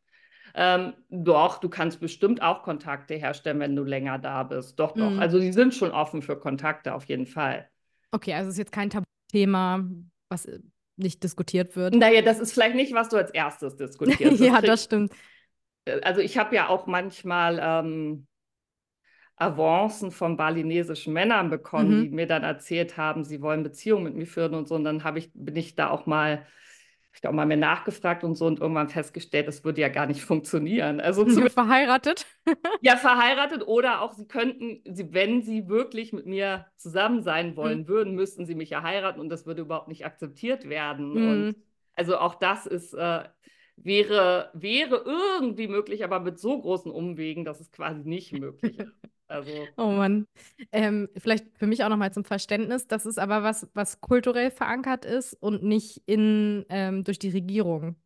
Ähm, 0.59 0.95
doch, 1.11 1.59
du 1.59 1.69
kannst 1.69 2.01
bestimmt 2.01 2.41
auch 2.41 2.63
Kontakte 2.63 3.15
herstellen, 3.15 3.61
wenn 3.61 3.77
du 3.77 3.85
länger 3.85 4.19
da 4.19 4.43
bist. 4.43 4.79
Doch, 4.81 4.93
doch. 4.93 5.11
Mhm. 5.11 5.19
Also 5.19 5.39
die 5.39 5.53
sind 5.53 5.75
schon 5.75 5.91
offen 5.91 6.23
für 6.23 6.39
Kontakte 6.39 6.95
auf 6.95 7.05
jeden 7.05 7.27
Fall. 7.27 7.69
Okay, 8.11 8.33
also 8.33 8.51
ist 8.51 8.57
jetzt 8.59 8.73
kein 8.73 8.89
Tabuthema, 8.89 9.85
was 10.31 10.47
äh, 10.47 10.61
nicht 10.97 11.23
diskutiert 11.23 11.77
wird. 11.77 11.95
Naja, 11.95 12.23
das 12.23 12.39
ist 12.39 12.55
vielleicht 12.55 12.75
nicht, 12.75 12.95
was 12.95 13.11
du 13.11 13.19
als 13.19 13.31
erstes 13.31 13.77
diskutierst. 13.77 14.41
Ja, 14.41 14.63
das 14.63 14.85
stimmt. 14.85 15.13
also 16.03 16.21
ich 16.23 16.39
habe 16.39 16.55
ja 16.57 16.69
auch 16.69 16.87
manchmal 16.87 17.61
ähm, 17.63 18.27
Avancen 19.39 20.11
von 20.11 20.37
balinesischen 20.39 21.13
Männern 21.13 21.51
bekommen, 21.51 21.99
Mhm. 21.99 22.03
die 22.05 22.11
mir 22.11 22.27
dann 22.27 22.43
erzählt 22.43 22.97
haben, 22.97 23.25
sie 23.25 23.43
wollen 23.43 23.63
Beziehungen 23.63 24.05
mit 24.05 24.15
mir 24.15 24.27
führen 24.27 24.55
und 24.55 24.67
so. 24.67 24.75
Und 24.75 24.85
dann 24.85 25.03
ich, 25.17 25.31
bin 25.35 25.57
ich 25.57 25.75
da 25.75 25.91
auch 25.91 26.07
mal, 26.07 26.47
ich 27.17 27.21
da 27.23 27.31
auch 27.31 27.33
mal 27.35 27.47
mehr 27.47 27.57
nachgefragt 27.57 28.25
und 28.25 28.35
so 28.37 28.47
und 28.47 28.61
irgendwann 28.61 28.89
festgestellt, 28.91 29.49
das 29.49 29.65
würde 29.65 29.81
ja 29.81 29.89
gar 29.89 30.07
nicht 30.07 30.23
funktionieren. 30.23 31.01
Also 31.01 31.27
Verheiratet? 31.49 32.27
ja 32.81 32.97
verheiratet 32.97 33.67
oder 33.67 34.03
auch 34.03 34.13
sie 34.13 34.27
könnten, 34.27 34.83
sie, 34.95 35.13
wenn 35.13 35.43
sie 35.43 35.69
wirklich 35.69 36.13
mit 36.13 36.27
mir 36.27 36.67
zusammen 36.77 37.23
sein 37.23 37.57
Mhm. 37.57 37.57
wollen 37.57 37.89
würden, 37.89 38.15
müssten 38.15 38.47
sie 38.47 38.55
mich 38.55 38.71
ja 38.71 38.83
heiraten 38.83 39.21
und 39.21 39.29
das 39.31 39.47
würde 39.47 39.63
überhaupt 39.63 39.89
nicht 39.89 40.05
akzeptiert 40.07 40.69
werden. 40.69 41.17
Mhm. 41.17 41.19
Und 41.19 41.57
also 41.95 42.19
auch 42.19 42.35
das 42.35 42.67
ist, 42.67 42.93
äh, 42.95 43.25
wäre, 43.77 44.51
wäre 44.55 44.97
irgendwie 45.05 45.69
möglich, 45.69 46.05
aber 46.05 46.21
mit 46.21 46.39
so 46.39 46.61
großen 46.61 46.91
Umwegen, 46.93 47.45
dass 47.45 47.61
es 47.61 47.73
quasi 47.73 48.03
nicht 48.09 48.33
möglich 48.33 48.79
ist. 48.81 48.93
Also 49.29 49.77
Oh 49.77 49.91
Mann. 49.93 50.27
Ähm, 50.73 51.09
vielleicht 51.17 51.47
für 51.59 51.67
mich 51.67 51.85
auch 51.85 51.89
nochmal 51.89 52.13
zum 52.13 52.25
Verständnis, 52.25 52.87
das 52.87 53.07
ist 53.07 53.19
aber 53.19 53.43
was, 53.43 53.69
was 53.75 54.01
kulturell 54.01 54.51
verankert 54.51 55.05
ist 55.05 55.35
und 55.35 55.63
nicht 55.63 56.03
in, 56.07 56.65
ähm, 56.69 57.05
durch 57.05 57.19
die 57.19 57.31
Regierung. 57.31 57.97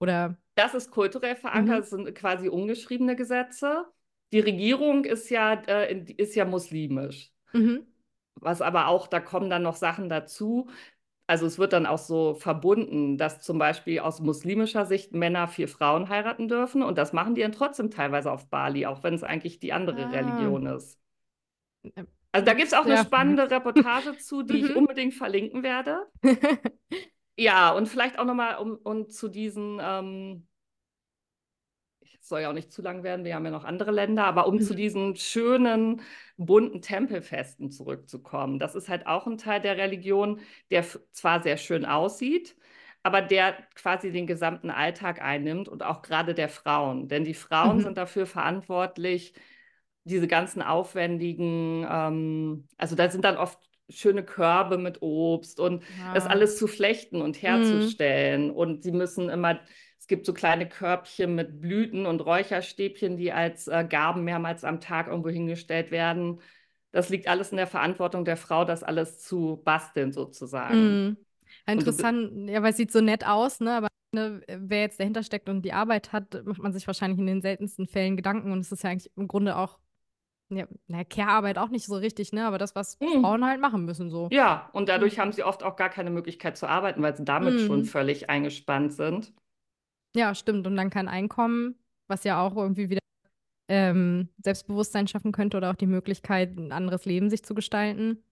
Oder? 0.00 0.36
das 0.54 0.74
ist 0.74 0.90
kulturell 0.90 1.36
verankert, 1.36 1.78
Mhm. 1.78 1.80
das 1.82 1.90
sind 1.90 2.14
quasi 2.14 2.48
ungeschriebene 2.48 3.16
Gesetze. 3.16 3.86
Die 4.32 4.40
Regierung 4.40 5.04
ist 5.04 5.30
ja, 5.30 5.54
äh, 5.54 5.94
ist 6.16 6.34
ja 6.34 6.44
muslimisch. 6.44 7.32
Mhm. 7.54 7.86
Was 8.36 8.60
aber 8.60 8.88
auch, 8.88 9.06
da 9.06 9.20
kommen 9.20 9.48
dann 9.50 9.62
noch 9.62 9.76
Sachen 9.76 10.08
dazu. 10.08 10.68
Also 11.28 11.46
es 11.46 11.58
wird 11.58 11.72
dann 11.72 11.86
auch 11.86 11.98
so 11.98 12.34
verbunden, 12.34 13.18
dass 13.18 13.40
zum 13.40 13.58
Beispiel 13.58 13.98
aus 14.00 14.20
muslimischer 14.20 14.86
Sicht 14.86 15.12
Männer 15.12 15.48
vier 15.48 15.68
Frauen 15.68 16.08
heiraten 16.08 16.48
dürfen 16.48 16.82
und 16.82 16.96
das 16.98 17.12
machen 17.12 17.34
die 17.34 17.42
dann 17.42 17.52
trotzdem 17.52 17.90
teilweise 17.90 18.30
auf 18.30 18.48
Bali, 18.48 18.86
auch 18.86 19.02
wenn 19.02 19.14
es 19.14 19.24
eigentlich 19.24 19.58
die 19.58 19.72
andere 19.72 20.10
Ah. 20.10 20.12
Religion 20.12 20.66
ist. 20.66 21.00
Also 22.32 22.44
da 22.46 22.52
gibt 22.54 22.68
es 22.68 22.74
auch 22.74 22.84
eine 22.84 22.96
Ja. 22.96 23.04
spannende 23.04 23.50
Reportage 23.50 24.16
zu, 24.16 24.42
die 24.42 24.60
ich 24.60 24.74
Mhm. 24.74 24.76
unbedingt 24.76 25.14
verlinken 25.14 25.62
werde. 25.62 26.06
Ja, 27.38 27.72
und 27.72 27.86
vielleicht 27.88 28.18
auch 28.18 28.24
nochmal 28.24 28.56
um, 28.58 28.76
um 28.76 29.08
zu 29.10 29.28
diesen, 29.28 29.78
ähm, 29.82 30.48
soll 32.28 32.42
ja 32.42 32.50
auch 32.50 32.52
nicht 32.54 32.72
zu 32.72 32.82
lang 32.82 33.02
werden, 33.02 33.24
wir 33.24 33.34
haben 33.34 33.44
ja 33.44 33.50
noch 33.50 33.64
andere 33.64 33.90
Länder, 33.90 34.24
aber 34.24 34.46
um 34.46 34.60
zu 34.60 34.74
Mhm. 34.74 34.76
diesen 34.76 35.16
schönen, 35.16 36.02
bunten 36.36 36.82
Tempelfesten 36.82 37.70
zurückzukommen. 37.70 38.58
Das 38.58 38.74
ist 38.74 38.88
halt 38.88 39.06
auch 39.06 39.26
ein 39.26 39.38
Teil 39.38 39.60
der 39.60 39.76
Religion, 39.76 40.40
der 40.70 40.84
zwar 41.12 41.42
sehr 41.42 41.56
schön 41.56 41.84
aussieht, 41.84 42.56
aber 43.02 43.22
der 43.22 43.54
quasi 43.74 44.10
den 44.12 44.26
gesamten 44.26 44.70
Alltag 44.70 45.22
einnimmt 45.22 45.68
und 45.68 45.82
auch 45.82 46.02
gerade 46.02 46.34
der 46.34 46.48
Frauen. 46.48 47.08
Denn 47.08 47.24
die 47.24 47.34
Frauen 47.34 47.78
Mhm. 47.78 47.82
sind 47.82 47.96
dafür 47.98 48.26
verantwortlich, 48.26 49.34
diese 50.04 50.28
ganzen 50.28 50.62
aufwendigen, 50.62 51.86
ähm, 51.90 52.68
also 52.76 52.94
da 52.96 53.10
sind 53.10 53.24
dann 53.24 53.36
oft 53.36 53.58
schöne 53.88 54.24
Körbe 54.24 54.78
mit 54.78 55.02
Obst 55.02 55.60
und 55.60 55.84
das 56.12 56.26
Ah. 56.26 56.26
alles 56.26 56.58
zu 56.58 56.66
flechten 56.66 57.22
und 57.22 57.40
Mhm. 57.46 57.98
herzustellen. 58.00 58.50
Und 58.50 58.82
sie 58.82 58.92
müssen 58.92 59.28
immer, 59.28 59.60
es 60.06 60.08
gibt 60.08 60.24
so 60.26 60.32
kleine 60.32 60.68
Körbchen 60.68 61.34
mit 61.34 61.60
Blüten 61.60 62.06
und 62.06 62.20
Räucherstäbchen, 62.20 63.16
die 63.16 63.32
als 63.32 63.66
äh, 63.66 63.84
Gaben 63.88 64.22
mehrmals 64.24 64.62
am 64.64 64.80
Tag 64.80 65.08
irgendwo 65.08 65.30
hingestellt 65.30 65.90
werden. 65.90 66.40
Das 66.92 67.08
liegt 67.08 67.26
alles 67.28 67.50
in 67.50 67.56
der 67.56 67.66
Verantwortung 67.66 68.24
der 68.24 68.36
Frau, 68.36 68.64
das 68.64 68.84
alles 68.84 69.20
zu 69.20 69.60
basteln 69.64 70.12
sozusagen. 70.12 71.02
Mhm. 71.02 71.16
Bi- 71.74 72.06
Interessant, 72.06 72.48
ja, 72.48 72.62
weil 72.62 72.70
es 72.70 72.76
sieht 72.76 72.92
so 72.92 73.00
nett 73.00 73.24
aus, 73.26 73.60
ne? 73.60 73.72
Aber 73.76 73.88
ne, 74.12 74.42
wer 74.48 74.80
jetzt 74.82 75.00
dahinter 75.00 75.22
steckt 75.22 75.48
und 75.48 75.62
die 75.62 75.72
Arbeit 75.72 76.12
hat, 76.12 76.44
macht 76.44 76.60
man 76.62 76.72
sich 76.72 76.86
wahrscheinlich 76.86 77.18
in 77.20 77.26
den 77.26 77.42
seltensten 77.42 77.86
Fällen 77.86 78.16
Gedanken. 78.16 78.52
Und 78.52 78.60
es 78.60 78.72
ist 78.72 78.82
ja 78.84 78.90
eigentlich 78.90 79.12
im 79.16 79.28
Grunde 79.28 79.56
auch, 79.56 79.78
ja, 80.50 80.66
na, 80.88 81.04
Care-Arbeit 81.04 81.58
auch 81.58 81.70
nicht 81.70 81.86
so 81.86 81.96
richtig, 81.96 82.32
ne? 82.32 82.46
Aber 82.46 82.58
das, 82.58 82.74
was 82.76 82.98
Hm. 83.00 83.06
Frauen 83.20 83.44
halt 83.46 83.60
machen 83.60 83.84
müssen, 83.86 84.10
so. 84.10 84.32
Ja, 84.32 84.70
und 84.72 84.88
dadurch 84.88 85.16
Mhm. 85.16 85.20
haben 85.20 85.32
sie 85.32 85.42
oft 85.44 85.62
auch 85.64 85.76
gar 85.76 85.90
keine 85.90 86.10
Möglichkeit 86.10 86.56
zu 86.58 86.66
arbeiten, 86.68 87.02
weil 87.02 87.16
sie 87.16 87.24
damit 87.24 87.60
schon 87.60 87.84
Mhm. 87.84 87.84
völlig 87.84 88.28
eingespannt 88.30 88.92
sind. 88.94 89.32
Ja, 90.16 90.34
stimmt. 90.34 90.66
Und 90.66 90.76
dann 90.76 90.90
kein 90.90 91.08
Einkommen, 91.08 91.76
was 92.08 92.24
ja 92.24 92.40
auch 92.42 92.56
irgendwie 92.56 92.88
wieder 92.90 93.00
ähm, 93.68 94.30
Selbstbewusstsein 94.42 95.08
schaffen 95.08 95.32
könnte 95.32 95.56
oder 95.58 95.70
auch 95.70 95.76
die 95.76 95.86
Möglichkeit, 95.86 96.56
ein 96.58 96.72
anderes 96.72 97.06
Leben 97.06 97.30
sich 97.30 97.44
zu 97.44 97.54
gestalten. 97.54 98.22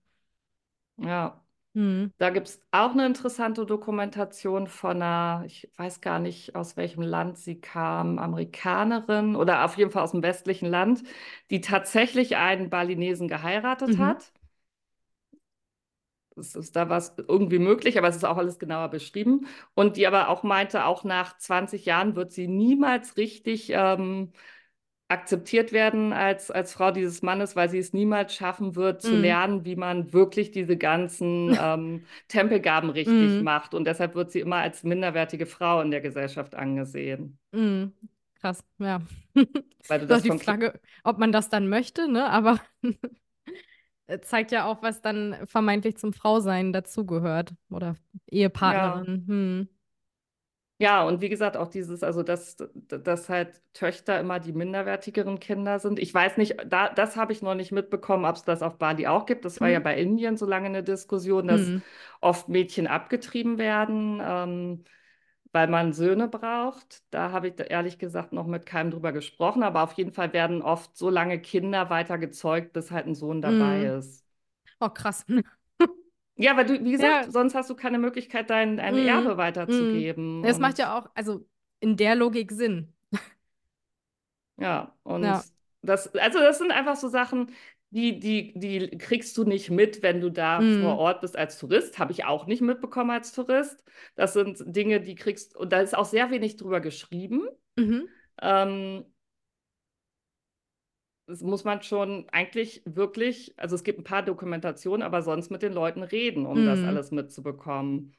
Ja. 0.96 1.40
Mhm. 1.74 2.12
Da 2.18 2.30
gibt 2.30 2.48
es 2.48 2.62
auch 2.72 2.92
eine 2.92 3.06
interessante 3.06 3.66
Dokumentation 3.66 4.68
von 4.68 5.02
einer, 5.02 5.44
ich 5.46 5.70
weiß 5.76 6.00
gar 6.02 6.20
nicht, 6.20 6.56
aus 6.56 6.76
welchem 6.76 7.02
Land 7.02 7.38
sie 7.38 7.60
kam, 7.60 8.18
Amerikanerin 8.18 9.36
oder 9.36 9.64
auf 9.64 9.78
jeden 9.78 9.90
Fall 9.92 10.04
aus 10.04 10.12
dem 10.12 10.22
westlichen 10.22 10.68
Land, 10.68 11.04
die 11.50 11.60
tatsächlich 11.62 12.36
einen 12.36 12.70
Balinesen 12.70 13.28
geheiratet 13.28 13.92
Mhm. 13.92 13.98
hat. 13.98 14.32
Es 16.36 16.54
ist 16.56 16.74
da 16.76 16.88
was 16.90 17.14
irgendwie 17.28 17.58
möglich, 17.60 17.96
aber 17.98 18.08
es 18.08 18.16
ist 18.16 18.24
auch 18.24 18.36
alles 18.38 18.58
genauer 18.58 18.88
beschrieben. 18.88 19.46
Und 19.74 19.96
die 19.96 20.06
aber 20.06 20.28
auch 20.28 20.42
meinte, 20.42 20.84
auch 20.86 21.04
nach 21.04 21.38
20 21.38 21.84
Jahren 21.86 22.16
wird 22.16 22.32
sie 22.32 22.48
niemals 22.48 23.16
richtig 23.16 23.70
ähm, 23.70 24.32
akzeptiert 25.08 25.72
werden 25.72 26.12
als, 26.12 26.50
als 26.50 26.72
Frau 26.74 26.90
dieses 26.90 27.22
Mannes, 27.22 27.56
weil 27.56 27.68
sie 27.70 27.78
es 27.78 27.92
niemals 27.92 28.34
schaffen 28.34 28.76
wird, 28.76 29.02
zu 29.02 29.16
Mhm. 29.16 29.16
lernen, 29.16 29.64
wie 29.64 29.76
man 29.76 30.12
wirklich 30.12 30.50
diese 30.52 30.76
ganzen 30.78 31.54
ähm, 31.58 32.06
Tempelgaben 32.28 32.90
richtig 32.90 33.40
Mhm. 33.40 33.40
macht. 33.40 33.74
Und 33.74 33.86
deshalb 33.86 34.14
wird 34.14 34.32
sie 34.32 34.40
immer 34.40 34.56
als 34.56 34.82
minderwertige 34.84 35.46
Frau 35.46 35.80
in 35.82 35.90
der 35.90 36.00
Gesellschaft 36.00 36.54
angesehen. 36.54 37.38
Mhm. 37.52 37.92
Krass, 38.40 38.64
ja. 38.78 39.00
Weil 39.88 40.00
du 40.00 40.06
Ist 40.08 40.24
das 40.24 40.24
die 40.24 40.30
von 40.30 40.38
Kle- 40.38 40.58
Frage, 40.58 40.80
ob 41.04 41.18
man 41.18 41.32
das 41.32 41.48
dann 41.50 41.68
möchte, 41.68 42.08
ne? 42.08 42.28
Aber 42.30 42.60
zeigt 44.22 44.52
ja 44.52 44.66
auch, 44.66 44.82
was 44.82 45.00
dann 45.02 45.36
vermeintlich 45.46 45.96
zum 45.96 46.12
Frausein 46.12 46.72
dazugehört. 46.72 47.54
Oder 47.70 47.96
Ehepartnerin. 48.30 49.24
Hm. 49.26 49.68
Ja, 50.78 51.04
und 51.06 51.20
wie 51.20 51.28
gesagt, 51.28 51.56
auch 51.56 51.68
dieses, 51.68 52.02
also 52.02 52.22
dass, 52.24 52.56
dass 52.74 53.28
halt 53.28 53.62
Töchter 53.74 54.18
immer 54.18 54.40
die 54.40 54.52
minderwertigeren 54.52 55.38
Kinder 55.38 55.78
sind. 55.78 56.00
Ich 56.00 56.12
weiß 56.12 56.36
nicht, 56.36 56.56
da, 56.66 56.88
das 56.88 57.16
habe 57.16 57.32
ich 57.32 57.42
noch 57.42 57.54
nicht 57.54 57.70
mitbekommen, 57.70 58.24
ob 58.24 58.34
es 58.36 58.42
das 58.42 58.60
auf 58.60 58.76
Bali 58.76 59.06
auch 59.06 59.24
gibt. 59.24 59.44
Das 59.44 59.60
war 59.60 59.68
ja 59.68 59.78
Mhm. 59.78 59.80
bei 59.80 59.96
Indien 59.96 60.36
so 60.36 60.46
lange 60.46 60.66
eine 60.66 60.82
Diskussion, 60.82 61.46
dass 61.46 61.72
Hm. 61.72 61.82
oft 62.20 62.48
Mädchen 62.48 62.88
abgetrieben 62.88 63.56
werden, 63.58 64.20
ähm, 64.22 64.84
weil 65.54 65.68
man 65.68 65.92
Söhne 65.94 66.28
braucht. 66.28 67.04
Da 67.10 67.32
habe 67.32 67.48
ich 67.48 67.54
ehrlich 67.70 67.98
gesagt 67.98 68.32
noch 68.34 68.46
mit 68.46 68.66
keinem 68.66 68.90
drüber 68.90 69.12
gesprochen, 69.12 69.62
aber 69.62 69.82
auf 69.84 69.94
jeden 69.94 70.12
Fall 70.12 70.32
werden 70.34 70.62
oft 70.62 70.96
so 70.98 71.10
lange 71.10 71.40
Kinder 71.40 71.90
weiter 71.90 72.18
gezeugt, 72.18 72.72
bis 72.74 72.90
halt 72.90 73.06
ein 73.06 73.14
Sohn 73.14 73.42
dabei 73.42 73.84
Hm. 73.84 73.98
ist. 73.98 74.24
Oh, 74.80 74.90
krass. 74.90 75.24
Ja, 76.36 76.56
weil 76.56 76.66
du, 76.66 76.84
wie 76.84 76.90
gesagt, 76.92 77.22
Ja. 77.22 77.32
sonst 77.32 77.54
hast 77.54 77.70
du 77.70 77.76
keine 77.76 77.98
Möglichkeit, 77.98 78.50
dein, 78.50 78.76
dein 78.76 78.96
Hm. 78.96 78.98
Erbe 78.98 79.36
Hm. 79.66 80.06
weiterzugeben. 80.16 80.32
Das 80.40 80.58
macht 80.58 80.78
ja 80.78 80.98
auch, 80.98 81.08
also 81.14 81.46
in 81.80 81.96
der 81.96 82.14
Logik 82.14 82.52
Sinn. 82.52 82.94
Ja, 84.56 84.96
und 85.02 85.40
Ja. 85.42 85.44
das, 85.82 86.14
also 86.14 86.38
das 86.38 86.58
sind 86.58 86.70
einfach 86.72 86.96
so 86.96 87.08
Sachen, 87.08 87.50
die, 87.94 88.18
die, 88.18 88.52
die 88.58 88.98
kriegst 88.98 89.38
du 89.38 89.44
nicht 89.44 89.70
mit, 89.70 90.02
wenn 90.02 90.20
du 90.20 90.30
da 90.30 90.60
Mhm. 90.60 90.82
vor 90.82 90.98
Ort 90.98 91.20
bist 91.20 91.36
als 91.36 91.58
Tourist. 91.58 91.98
Habe 91.98 92.12
ich 92.12 92.24
auch 92.24 92.46
nicht 92.46 92.60
mitbekommen 92.60 93.10
als 93.10 93.32
Tourist. 93.32 93.84
Das 94.16 94.32
sind 94.32 94.62
Dinge, 94.66 95.00
die 95.00 95.14
kriegst, 95.14 95.56
und 95.56 95.72
da 95.72 95.80
ist 95.80 95.96
auch 95.96 96.04
sehr 96.04 96.30
wenig 96.30 96.56
drüber 96.56 96.80
geschrieben. 96.80 97.48
Mhm. 97.76 98.08
Ähm, 98.42 99.04
das 101.26 101.40
muss 101.40 101.64
man 101.64 101.80
schon 101.82 102.26
eigentlich 102.32 102.82
wirklich, 102.84 103.54
also 103.56 103.74
es 103.76 103.84
gibt 103.84 103.98
ein 103.98 104.04
paar 104.04 104.22
Dokumentationen, 104.22 105.02
aber 105.02 105.22
sonst 105.22 105.50
mit 105.50 105.62
den 105.62 105.72
Leuten 105.72 106.02
reden, 106.02 106.44
um 106.46 106.66
das 106.66 106.80
Mhm. 106.80 106.84
alles 106.86 107.10
mitzubekommen. 107.12 108.12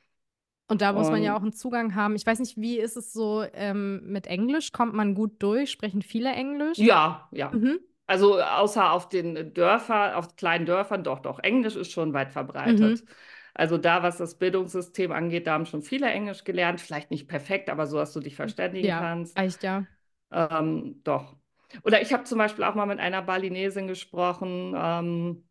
Und 0.67 0.81
da 0.81 0.93
muss 0.93 1.09
man 1.11 1.21
ja 1.21 1.33
Und- 1.33 1.37
auch 1.37 1.43
einen 1.43 1.53
Zugang 1.53 1.93
haben. 1.93 2.15
Ich 2.15 2.25
weiß 2.25 2.39
nicht, 2.39 2.57
wie 2.57 2.79
ist 2.79 2.97
es 2.97 3.13
so 3.13 3.43
ähm, 3.53 4.01
mit 4.11 4.25
Englisch? 4.25 4.71
Kommt 4.71 4.95
man 4.95 5.13
gut 5.13 5.33
durch? 5.43 5.69
Sprechen 5.69 6.01
viele 6.01 6.31
Englisch? 6.31 6.79
Ja, 6.79 7.29
ja. 7.31 7.51
Mhm. 7.51 7.79
Also 8.07 8.39
außer 8.41 8.91
auf 8.91 9.09
den 9.09 9.53
Dörfern, 9.53 10.13
auf 10.13 10.35
kleinen 10.35 10.65
Dörfern, 10.65 11.03
doch, 11.03 11.19
doch. 11.19 11.39
Englisch 11.39 11.75
ist 11.75 11.91
schon 11.91 12.13
weit 12.13 12.31
verbreitet. 12.31 13.03
Mhm. 13.03 13.07
Also 13.55 13.77
da, 13.77 14.03
was 14.03 14.17
das 14.17 14.37
Bildungssystem 14.37 15.11
angeht, 15.11 15.47
da 15.47 15.53
haben 15.53 15.65
schon 15.65 15.81
viele 15.81 16.07
Englisch 16.11 16.43
gelernt. 16.43 16.81
Vielleicht 16.81 17.09
nicht 17.11 17.27
perfekt, 17.27 17.69
aber 17.69 17.87
so, 17.87 17.97
dass 17.97 18.13
du 18.13 18.19
dich 18.19 18.35
verständigen 18.35 18.91
Ja, 18.91 18.93
kannst. 18.93 19.37
reicht 19.37 19.63
ja. 19.63 19.85
Ähm, 20.31 21.01
doch. 21.03 21.37
Oder 21.83 22.01
ich 22.01 22.13
habe 22.13 22.23
zum 22.25 22.37
Beispiel 22.39 22.63
auch 22.65 22.75
mal 22.75 22.85
mit 22.87 22.99
einer 22.99 23.21
Balinesin 23.23 23.87
gesprochen, 23.87 24.73
ähm, 24.77 25.45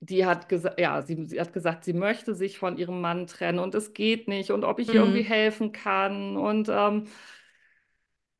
die 0.00 0.26
hat 0.26 0.48
gesagt, 0.48 0.78
ja, 0.80 1.02
sie, 1.02 1.26
sie 1.26 1.40
hat 1.40 1.52
gesagt, 1.52 1.84
sie 1.84 1.92
möchte 1.94 2.34
sich 2.34 2.58
von 2.58 2.76
ihrem 2.78 3.00
Mann 3.00 3.26
trennen 3.26 3.58
und 3.58 3.74
es 3.74 3.92
geht 3.94 4.28
nicht 4.28 4.50
und 4.50 4.64
ob 4.64 4.78
ich 4.78 4.92
ihr 4.92 5.00
irgendwie 5.00 5.22
Mhm. 5.22 5.24
helfen 5.24 5.72
kann 5.72 6.36
und 6.36 6.68
ähm, 6.70 7.06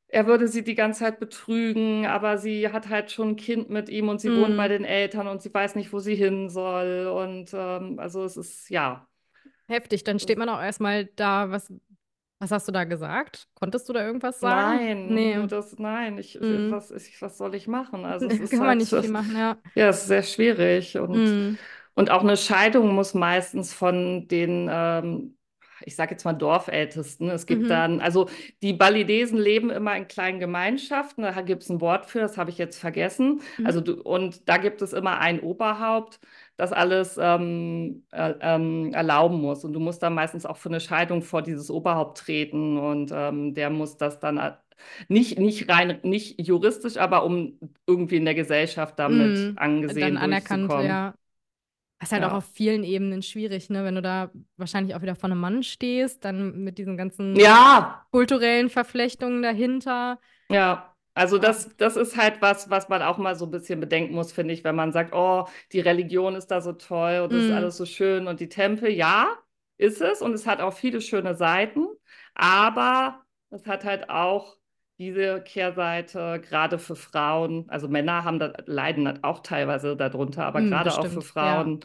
er 0.09 0.27
würde 0.27 0.47
sie 0.47 0.63
die 0.63 0.75
ganze 0.75 1.01
Zeit 1.01 1.19
betrügen, 1.19 2.05
aber 2.05 2.37
sie 2.37 2.69
hat 2.71 2.89
halt 2.89 3.11
schon 3.11 3.29
ein 3.31 3.35
Kind 3.35 3.69
mit 3.69 3.89
ihm 3.89 4.09
und 4.09 4.19
sie 4.21 4.35
wohnt 4.35 4.55
bei 4.55 4.67
Mhm. 4.67 4.69
den 4.69 4.85
Eltern 4.85 5.27
und 5.27 5.41
sie 5.41 5.53
weiß 5.53 5.75
nicht, 5.75 5.93
wo 5.93 5.99
sie 5.99 6.15
hin 6.15 6.49
soll 6.49 7.07
und 7.07 7.51
ähm, 7.53 7.99
also 7.99 8.23
es 8.23 8.37
ist, 8.37 8.69
ja, 8.69 9.07
Heftig, 9.67 10.03
dann 10.03 10.19
steht 10.19 10.37
man 10.37 10.49
auch 10.49 10.61
erstmal 10.61 11.05
da, 11.05 11.51
was, 11.51 11.71
was 12.39 12.51
hast 12.51 12.67
du 12.67 12.71
da 12.71 12.83
gesagt? 12.85 13.49
Konntest 13.55 13.89
du 13.89 13.93
da 13.93 14.05
irgendwas 14.05 14.39
sagen? 14.39 14.89
nein, 15.05 15.07
Nee. 15.07 15.47
das, 15.47 15.77
nein, 15.79 16.17
ich, 16.17 16.37
Mhm. 16.39 16.69
was, 16.69 16.91
ich, 16.91 17.21
was 17.21 17.37
soll 17.37 17.55
ich 17.55 17.67
machen? 17.67 18.05
Also 18.05 18.27
es 18.29 18.39
ist 18.39 18.59
Kann 18.59 18.65
man 18.65 18.77
halt, 18.77 18.79
nicht 18.79 18.95
viel 18.95 19.09
machen, 19.09 19.35
ja. 19.35 19.57
ja, 19.75 19.89
es 19.89 20.01
ist 20.01 20.07
sehr 20.07 20.23
schwierig 20.23 20.97
und 20.97 21.35
Mhm. 21.35 21.57
Und 21.95 22.11
auch 22.11 22.23
eine 22.23 22.37
Scheidung 22.37 22.95
muss 22.95 23.13
meistens 23.15 23.73
von 23.75 24.27
den, 24.29 24.69
ähm, 24.71 25.36
ich 25.85 25.95
sage 25.95 26.11
jetzt 26.11 26.25
mal 26.25 26.33
Dorfältesten. 26.33 27.29
Es 27.29 27.45
gibt 27.45 27.63
Mhm. 27.63 27.69
dann, 27.69 27.99
also 28.01 28.29
die 28.61 28.73
Balinesen 28.73 29.37
leben 29.37 29.69
immer 29.69 29.95
in 29.95 30.07
kleinen 30.07 30.39
Gemeinschaften. 30.39 31.23
Da 31.23 31.41
gibt 31.41 31.63
es 31.63 31.69
ein 31.69 31.81
Wort 31.81 32.05
für, 32.05 32.19
das 32.19 32.37
habe 32.37 32.49
ich 32.49 32.57
jetzt 32.57 32.77
vergessen. 32.79 33.41
Mhm. 33.57 33.65
Also 33.65 33.81
du, 33.81 34.01
und 34.01 34.47
da 34.49 34.57
gibt 34.57 34.81
es 34.81 34.93
immer 34.93 35.19
ein 35.19 35.39
Oberhaupt, 35.39 36.19
das 36.57 36.71
alles 36.73 37.17
ähm, 37.21 38.05
äh, 38.11 38.33
ähm, 38.41 38.93
erlauben 38.93 39.41
muss. 39.41 39.63
Und 39.63 39.73
du 39.73 39.79
musst 39.79 40.01
dann 40.03 40.13
meistens 40.15 40.45
auch 40.45 40.57
für 40.57 40.69
eine 40.69 40.79
Scheidung 40.79 41.21
vor 41.21 41.41
dieses 41.41 41.69
Oberhaupt 41.71 42.17
treten 42.19 42.77
und 42.77 43.11
ähm, 43.13 43.53
der 43.53 43.69
muss 43.69 43.97
das 43.97 44.19
dann 44.19 44.37
äh, 44.37 44.53
nicht, 45.07 45.39
nicht 45.39 45.69
rein, 45.69 45.99
nicht 46.03 46.39
juristisch, 46.45 46.97
aber 46.97 47.23
um 47.23 47.59
irgendwie 47.87 48.17
in 48.17 48.25
der 48.25 48.35
Gesellschaft 48.35 48.99
damit 48.99 49.51
Mhm. 49.51 49.55
angesehen 49.55 50.01
Dann 50.01 50.17
anerkannt, 50.17 50.75
ja. 50.75 51.15
Ist 52.01 52.11
halt 52.11 52.23
auch 52.23 52.31
Ja. 52.31 52.37
auf 52.37 52.45
vielen 52.45 52.83
Ebenen 52.83 53.23
schwierig, 53.23 53.69
ne? 53.69 53.83
Wenn 53.83 53.95
du 53.95 54.01
da 54.01 54.31
wahrscheinlich 54.57 54.95
auch 54.95 55.01
wieder 55.01 55.15
vor 55.15 55.29
einem 55.31 55.39
Mann 55.39 55.63
stehst, 55.63 56.23
dann 56.25 56.63
mit 56.63 56.77
diesen 56.77 56.95
ganzen 56.97 57.43
Ja, 57.43 58.07
kulturellen 58.11 58.69
Verflechtungen 58.69 59.41
dahinter. 59.41 60.19
Ja, 60.49 60.95
also 61.13 61.37
das, 61.39 61.75
das 61.77 61.95
ist 61.97 62.15
halt 62.15 62.41
was, 62.41 62.69
was 62.69 62.87
man 62.89 63.01
auch 63.01 63.17
mal 63.17 63.35
so 63.35 63.45
ein 63.45 63.51
bisschen 63.51 63.79
bedenken 63.79 64.13
muss, 64.13 64.31
finde 64.31 64.53
ich, 64.53 64.63
wenn 64.63 64.75
man 64.75 64.93
sagt, 64.93 65.13
oh, 65.13 65.47
die 65.73 65.79
Religion 65.81 66.35
ist 66.35 66.47
da 66.47 66.61
so 66.61 66.73
toll 66.73 67.19
und 67.23 67.33
das 67.33 67.45
ist 67.45 67.49
Mhm. 67.49 67.51
alles 67.51 67.77
so 67.77 67.85
schön 67.85 68.27
und 68.27 68.39
die 68.39 68.47
Tempel, 68.49 68.89
ja, 68.91 69.27
ist 69.77 70.01
es 70.01 70.21
und 70.21 70.33
es 70.33 70.45
hat 70.47 70.61
auch 70.61 70.73
viele 70.73 71.01
schöne 71.01 71.35
Seiten, 71.35 71.87
aber 72.33 73.23
es 73.49 73.65
hat 73.67 73.83
halt 73.83 74.09
auch 74.09 74.57
diese 74.99 75.41
Kehrseite, 75.41 76.41
gerade 76.41 76.79
für 76.79 76.95
Frauen, 76.95 77.69
also 77.69 77.87
Männer 77.87 78.23
haben 78.23 78.39
da, 78.39 78.53
leiden 78.65 79.23
auch 79.23 79.41
teilweise 79.41 79.95
darunter, 79.97 80.45
aber 80.45 80.61
Mm, 80.61 80.63
gerade 80.63 80.97
auch 80.97 81.07
für 81.07 81.21
Frauen, 81.21 81.81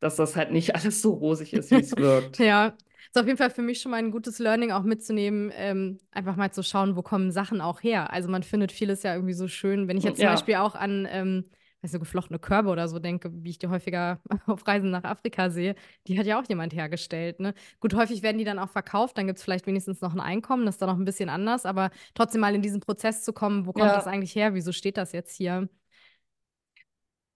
dass 0.00 0.16
das 0.16 0.36
halt 0.36 0.52
nicht 0.52 0.74
alles 0.76 1.02
so 1.02 1.12
rosig 1.14 1.52
ist, 1.54 1.72
wie 1.72 1.78
es 1.80 1.96
wirkt. 1.98 2.38
Ja, 2.38 2.76
ist 3.06 3.18
auf 3.18 3.26
jeden 3.26 3.38
Fall 3.38 3.50
für 3.50 3.62
mich 3.62 3.80
schon 3.80 3.90
mal 3.90 3.98
ein 3.98 4.10
gutes 4.10 4.38
Learning 4.38 4.72
auch 4.72 4.82
mitzunehmen, 4.82 5.50
ähm, 5.54 5.98
einfach 6.10 6.36
mal 6.36 6.52
zu 6.52 6.62
schauen, 6.62 6.96
wo 6.96 7.02
kommen 7.02 7.30
Sachen 7.32 7.60
auch 7.60 7.82
her. 7.82 8.12
Also 8.12 8.28
man 8.28 8.42
findet 8.42 8.72
vieles 8.72 9.02
ja 9.02 9.14
irgendwie 9.14 9.34
so 9.34 9.48
schön. 9.48 9.88
Wenn 9.88 9.96
ich 9.96 10.04
jetzt 10.04 10.20
zum 10.20 10.26
Ja. 10.26 10.28
Beispiel 10.28 10.56
auch 10.56 10.74
an, 10.74 11.06
ähm, 11.10 11.50
nicht, 11.84 11.98
geflochtene 11.98 12.38
Körbe 12.38 12.70
oder 12.70 12.88
so 12.88 12.98
denke, 12.98 13.30
wie 13.32 13.50
ich 13.50 13.58
die 13.58 13.68
häufiger 13.68 14.20
auf 14.46 14.66
Reisen 14.66 14.90
nach 14.90 15.04
Afrika 15.04 15.50
sehe, 15.50 15.74
die 16.06 16.18
hat 16.18 16.26
ja 16.26 16.40
auch 16.40 16.44
jemand 16.48 16.74
hergestellt. 16.74 17.40
Ne? 17.40 17.54
Gut, 17.80 17.94
häufig 17.94 18.22
werden 18.22 18.38
die 18.38 18.44
dann 18.44 18.58
auch 18.58 18.70
verkauft, 18.70 19.18
dann 19.18 19.26
gibt 19.26 19.38
es 19.38 19.44
vielleicht 19.44 19.66
wenigstens 19.66 20.00
noch 20.00 20.12
ein 20.14 20.20
Einkommen, 20.20 20.66
das 20.66 20.76
ist 20.76 20.82
dann 20.82 20.88
noch 20.90 20.98
ein 20.98 21.04
bisschen 21.04 21.28
anders, 21.28 21.66
aber 21.66 21.90
trotzdem 22.14 22.40
mal 22.40 22.54
in 22.54 22.62
diesen 22.62 22.80
Prozess 22.80 23.22
zu 23.24 23.32
kommen, 23.32 23.66
wo 23.66 23.72
kommt 23.72 23.94
Ja. 23.94 23.96
das 23.96 24.06
eigentlich 24.06 24.34
her, 24.34 24.54
wieso 24.54 24.72
steht 24.72 24.96
das 24.96 25.12
jetzt 25.12 25.36
hier? 25.36 25.68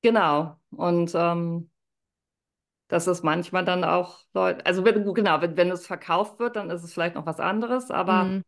Genau. 0.03 0.59
Und 0.71 1.13
ähm, 1.15 1.71
dass 2.89 3.07
es 3.07 3.23
manchmal 3.23 3.65
dann 3.65 3.85
auch 3.85 4.21
Leute, 4.35 4.65
also 4.67 4.85
wenn, 4.85 5.13
genau, 5.15 5.41
wenn, 5.41 5.57
wenn 5.57 5.71
es 5.71 5.87
verkauft 5.87 6.39
wird, 6.39 6.57
dann 6.57 6.71
ist 6.71 6.83
es 6.85 6.93
vielleicht 6.95 7.15
noch 7.17 7.27
was 7.27 7.41
anderes, 7.41 7.91
aber 7.91 8.33
Mm, 8.33 8.43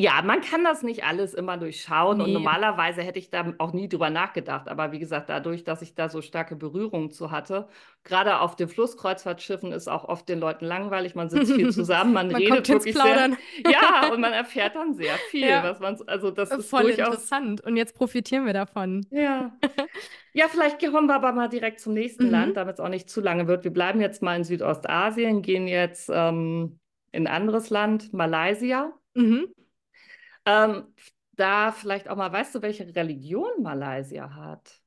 ja, 0.00 0.22
man 0.22 0.40
kann 0.40 0.64
das 0.64 0.82
nicht 0.82 1.04
alles 1.04 1.34
immer 1.34 1.58
durchschauen 1.58 2.20
und 2.22 2.28
Nee. 2.28 2.32
normalerweise 2.32 3.02
hätte 3.02 3.18
ich 3.18 3.28
da 3.28 3.52
auch 3.58 3.72
nie 3.74 3.86
drüber 3.88 4.08
nachgedacht, 4.08 4.68
aber 4.68 4.92
wie 4.92 4.98
gesagt, 4.98 5.28
dadurch, 5.28 5.62
dass 5.64 5.82
ich 5.82 5.94
da 5.94 6.08
so 6.08 6.22
starke 6.22 6.56
Berührungen 6.56 7.10
zu 7.10 7.30
hatte, 7.30 7.68
gerade 8.02 8.40
auf 8.40 8.56
den 8.56 8.68
Flusskreuzfahrtschiffen 8.68 9.72
ist 9.72 9.88
auch 9.88 10.04
oft 10.04 10.28
den 10.28 10.40
Leuten 10.40 10.64
langweilig, 10.64 11.14
man 11.14 11.28
sitzt 11.28 11.52
viel 11.52 11.70
zusammen, 11.72 12.14
man, 12.14 12.28
Man 12.28 12.36
redet 12.40 12.68
wirklich 12.68 12.94
sehr, 12.94 13.30
ja, 13.70 14.08
und 14.12 14.20
man 14.20 14.32
erfährt 14.32 14.74
dann 14.74 14.94
sehr 14.94 15.14
viel, 15.30 15.46
Ja. 15.48 15.62
was 15.64 15.80
man, 15.80 15.98
also 16.06 16.30
das 16.30 16.50
ist 16.50 16.70
Voll 16.70 16.82
durchaus 16.84 17.08
interessant. 17.08 17.60
Und 17.60 17.76
jetzt 17.76 17.94
profitieren 17.94 18.46
wir 18.46 18.54
davon. 18.54 19.06
Ja. 19.10 19.52
Ja, 20.32 20.46
vielleicht 20.48 20.78
kommen 20.92 21.08
wir 21.08 21.16
aber 21.16 21.32
mal 21.32 21.48
direkt 21.48 21.80
zum 21.80 21.92
nächsten 21.92 22.26
Mhm. 22.26 22.30
Land, 22.30 22.56
damit 22.56 22.74
es 22.74 22.80
auch 22.80 22.88
nicht 22.88 23.10
zu 23.10 23.20
lange 23.20 23.48
wird. 23.48 23.64
Wir 23.64 23.72
bleiben 23.72 24.00
jetzt 24.00 24.22
mal 24.22 24.36
in 24.36 24.44
Südostasien, 24.44 25.42
gehen 25.42 25.66
jetzt 25.66 26.08
ähm, 26.14 26.78
in 27.10 27.26
ein 27.26 27.34
anderes 27.34 27.68
Land, 27.70 28.12
Malaysia. 28.12 28.92
Mhm. 29.14 29.48
Ähm, 30.50 30.94
da 31.32 31.72
vielleicht 31.72 32.08
auch 32.08 32.16
mal, 32.16 32.32
weißt 32.32 32.54
du, 32.54 32.62
welche 32.62 32.94
Religion 32.94 33.62
Malaysia 33.62 34.34
hat? 34.34 34.80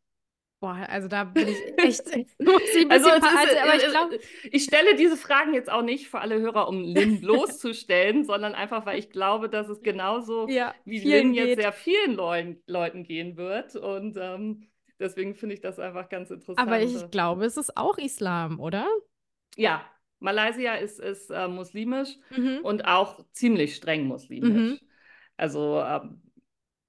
Boah, 0.59 0.85
also 0.87 1.09
da 1.09 1.25
bin 1.25 1.49
ich 1.49 1.57
echt, 1.77 2.05
muss 2.39 2.61
ich 2.73 2.85
ein 2.85 2.91
Also, 2.91 3.09
ist, 3.09 3.25
aber 3.25 3.75
ich 3.75 3.83
äh, 3.83 3.89
glaube, 3.89 4.19
ich 4.49 4.63
stelle 4.63 4.95
diese 4.95 5.17
Fragen 5.17 5.53
jetzt 5.53 5.69
auch 5.69 5.81
nicht 5.81 6.07
für 6.07 6.21
alle 6.21 6.39
Hörer, 6.39 6.69
um 6.69 6.81
Lynn 6.83 7.19
bloßzustellen, 7.21 8.23
sondern 8.23 8.55
einfach, 8.55 8.85
weil 8.85 8.97
ich 8.97 9.09
glaube, 9.09 9.49
dass 9.49 9.67
es 9.67 9.81
genauso 9.81 10.47
ja, 10.47 10.73
wie 10.85 10.99
Lynn 10.99 11.33
jetzt 11.33 11.49
geht. 11.49 11.59
sehr 11.59 11.73
vielen 11.73 12.13
Leuten, 12.13 12.63
Leuten 12.65 13.03
gehen 13.03 13.35
wird. 13.35 13.75
Und 13.75 14.15
ähm, 14.17 14.67
deswegen 14.99 15.35
finde 15.35 15.55
ich 15.55 15.61
das 15.61 15.79
einfach 15.79 16.07
ganz 16.07 16.31
interessant. 16.31 16.69
Aber 16.69 16.81
ich 16.81 17.11
glaube, 17.11 17.45
es 17.45 17.57
ist 17.57 17.75
auch 17.75 17.97
Islam, 17.97 18.59
oder? 18.61 18.87
Ja, 19.57 19.85
Malaysia 20.19 20.75
ist, 20.75 20.99
ist 20.99 21.29
äh, 21.29 21.49
muslimisch 21.49 22.17
Mhm. 22.29 22.59
und 22.63 22.85
auch 22.85 23.19
ziemlich 23.33 23.75
streng 23.75 24.07
muslimisch. 24.07 24.79
Mhm. 24.79 24.79
Also 25.37 25.81
ähm, 25.81 26.21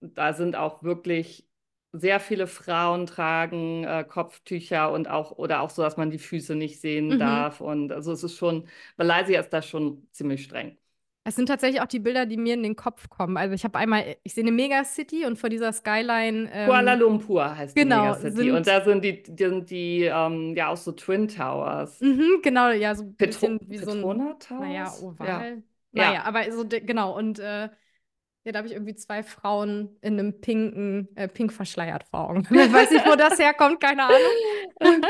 da 0.00 0.32
sind 0.34 0.56
auch 0.56 0.82
wirklich 0.82 1.48
sehr 1.92 2.20
viele 2.20 2.46
Frauen 2.48 3.06
tragen 3.06 3.84
äh, 3.84 4.04
Kopftücher 4.08 4.92
und 4.92 5.08
auch 5.08 5.32
oder 5.32 5.60
auch 5.62 5.70
so, 5.70 5.82
dass 5.82 5.96
man 5.96 6.10
die 6.10 6.18
Füße 6.18 6.54
nicht 6.56 6.80
sehen 6.80 7.16
Mhm. 7.16 7.18
darf. 7.18 7.60
Und 7.60 7.92
also 7.92 8.12
es 8.12 8.24
ist 8.24 8.36
schon, 8.36 8.68
Malaysia 8.96 9.40
ist 9.40 9.50
da 9.50 9.62
schon 9.62 10.08
ziemlich 10.12 10.44
streng. 10.44 10.78
Es 11.26 11.36
sind 11.36 11.46
tatsächlich 11.46 11.80
auch 11.80 11.86
die 11.86 12.00
Bilder, 12.00 12.26
die 12.26 12.36
mir 12.36 12.54
in 12.54 12.62
den 12.62 12.76
Kopf 12.76 13.08
kommen. 13.08 13.36
Also 13.38 13.54
ich 13.54 13.64
habe 13.64 13.78
einmal, 13.78 14.16
ich 14.24 14.34
sehe 14.34 14.44
eine 14.44 14.52
Megacity 14.52 15.24
und 15.26 15.38
vor 15.38 15.48
dieser 15.48 15.72
Skyline. 15.72 16.50
Ähm, 16.52 16.82
Kuala 16.82 16.94
Lumpur 16.94 17.56
heißt 17.56 17.76
genau, 17.76 18.18
die 18.18 18.30
Megacity. 18.30 18.30
sind- 18.30 18.50
Und 18.50 18.66
da 18.66 18.82
sind 18.84 19.04
die, 19.04 19.22
die, 19.22 19.44
sind 19.44 19.70
die 19.70 20.02
ähm, 20.04 20.54
ja 20.56 20.68
auch 20.68 20.76
so 20.76 20.92
Twin 20.92 21.28
Towers. 21.28 22.00
Mhm, 22.00 22.40
genau, 22.42 22.70
ja, 22.70 22.94
so 22.94 23.02
ein 23.04 23.16
Petro 23.16 23.56
bisschen 23.56 23.58
wie 23.70 23.78
so 23.78 23.92
ein, 23.92 24.16
Towers? 24.38 24.46
naja, 24.56 24.96
Ja. 25.22 25.38
oval. 25.38 25.62
Ja. 25.92 26.12
Naja, 26.12 26.24
aber 26.24 26.50
so, 26.52 26.64
genau. 26.68 27.16
Und 27.16 27.38
äh, 27.38 27.70
ja, 28.44 28.52
da 28.52 28.58
habe 28.58 28.68
ich 28.68 28.74
irgendwie 28.74 28.94
zwei 28.94 29.22
Frauen 29.22 29.96
in 30.02 30.18
einem 30.18 30.38
pinken, 30.40 31.08
äh, 31.14 31.28
pink 31.28 31.50
verschleiert 31.50 32.04
vor 32.04 32.28
Augen. 32.28 32.46
Ich 32.64 32.72
weiß 32.72 32.90
nicht, 32.90 33.06
wo 33.06 33.14
das 33.14 33.38
herkommt, 33.38 33.80
keine 33.80 34.04
Ahnung. 34.04 35.02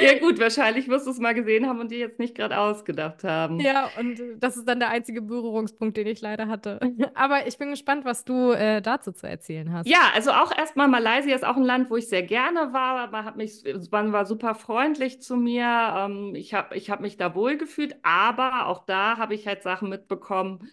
Ja, 0.00 0.18
gut, 0.18 0.40
wahrscheinlich 0.40 0.88
wirst 0.88 1.06
du 1.06 1.10
es 1.10 1.18
mal 1.18 1.34
gesehen 1.34 1.68
haben 1.68 1.78
und 1.78 1.90
dir 1.90 1.98
jetzt 1.98 2.18
nicht 2.18 2.34
gerade 2.34 2.58
ausgedacht 2.58 3.22
haben. 3.22 3.60
Ja, 3.60 3.90
und 3.98 4.18
äh, 4.18 4.36
das 4.38 4.56
ist 4.56 4.66
dann 4.66 4.80
der 4.80 4.88
einzige 4.88 5.22
Berührungspunkt, 5.22 5.96
den 5.96 6.06
ich 6.08 6.20
leider 6.20 6.48
hatte. 6.48 6.80
Aber 7.14 7.46
ich 7.46 7.58
bin 7.58 7.70
gespannt, 7.70 8.04
was 8.04 8.24
du 8.24 8.52
äh, 8.52 8.82
dazu 8.82 9.12
zu 9.12 9.28
erzählen 9.28 9.72
hast. 9.72 9.88
Ja, 9.88 10.10
also 10.14 10.32
auch 10.32 10.56
erstmal 10.56 10.88
Malaysia 10.88 11.34
ist 11.34 11.44
auch 11.44 11.56
ein 11.56 11.62
Land, 11.62 11.90
wo 11.90 11.96
ich 11.96 12.08
sehr 12.08 12.22
gerne 12.22 12.72
war. 12.72 13.10
Man 13.10 13.24
hat 13.24 13.36
mich, 13.36 13.62
man 13.90 14.12
war 14.12 14.26
super 14.26 14.54
freundlich 14.54 15.20
zu 15.20 15.36
mir. 15.36 15.94
Ähm, 15.96 16.34
ich 16.34 16.54
habe 16.54 16.76
ich 16.76 16.90
hab 16.90 17.00
mich 17.00 17.16
da 17.16 17.34
wohl 17.34 17.56
gefühlt, 17.56 17.96
aber 18.02 18.66
auch 18.66 18.84
da 18.84 19.16
habe 19.18 19.34
ich 19.34 19.46
halt 19.46 19.62
Sachen 19.62 19.88
mitbekommen, 19.88 20.70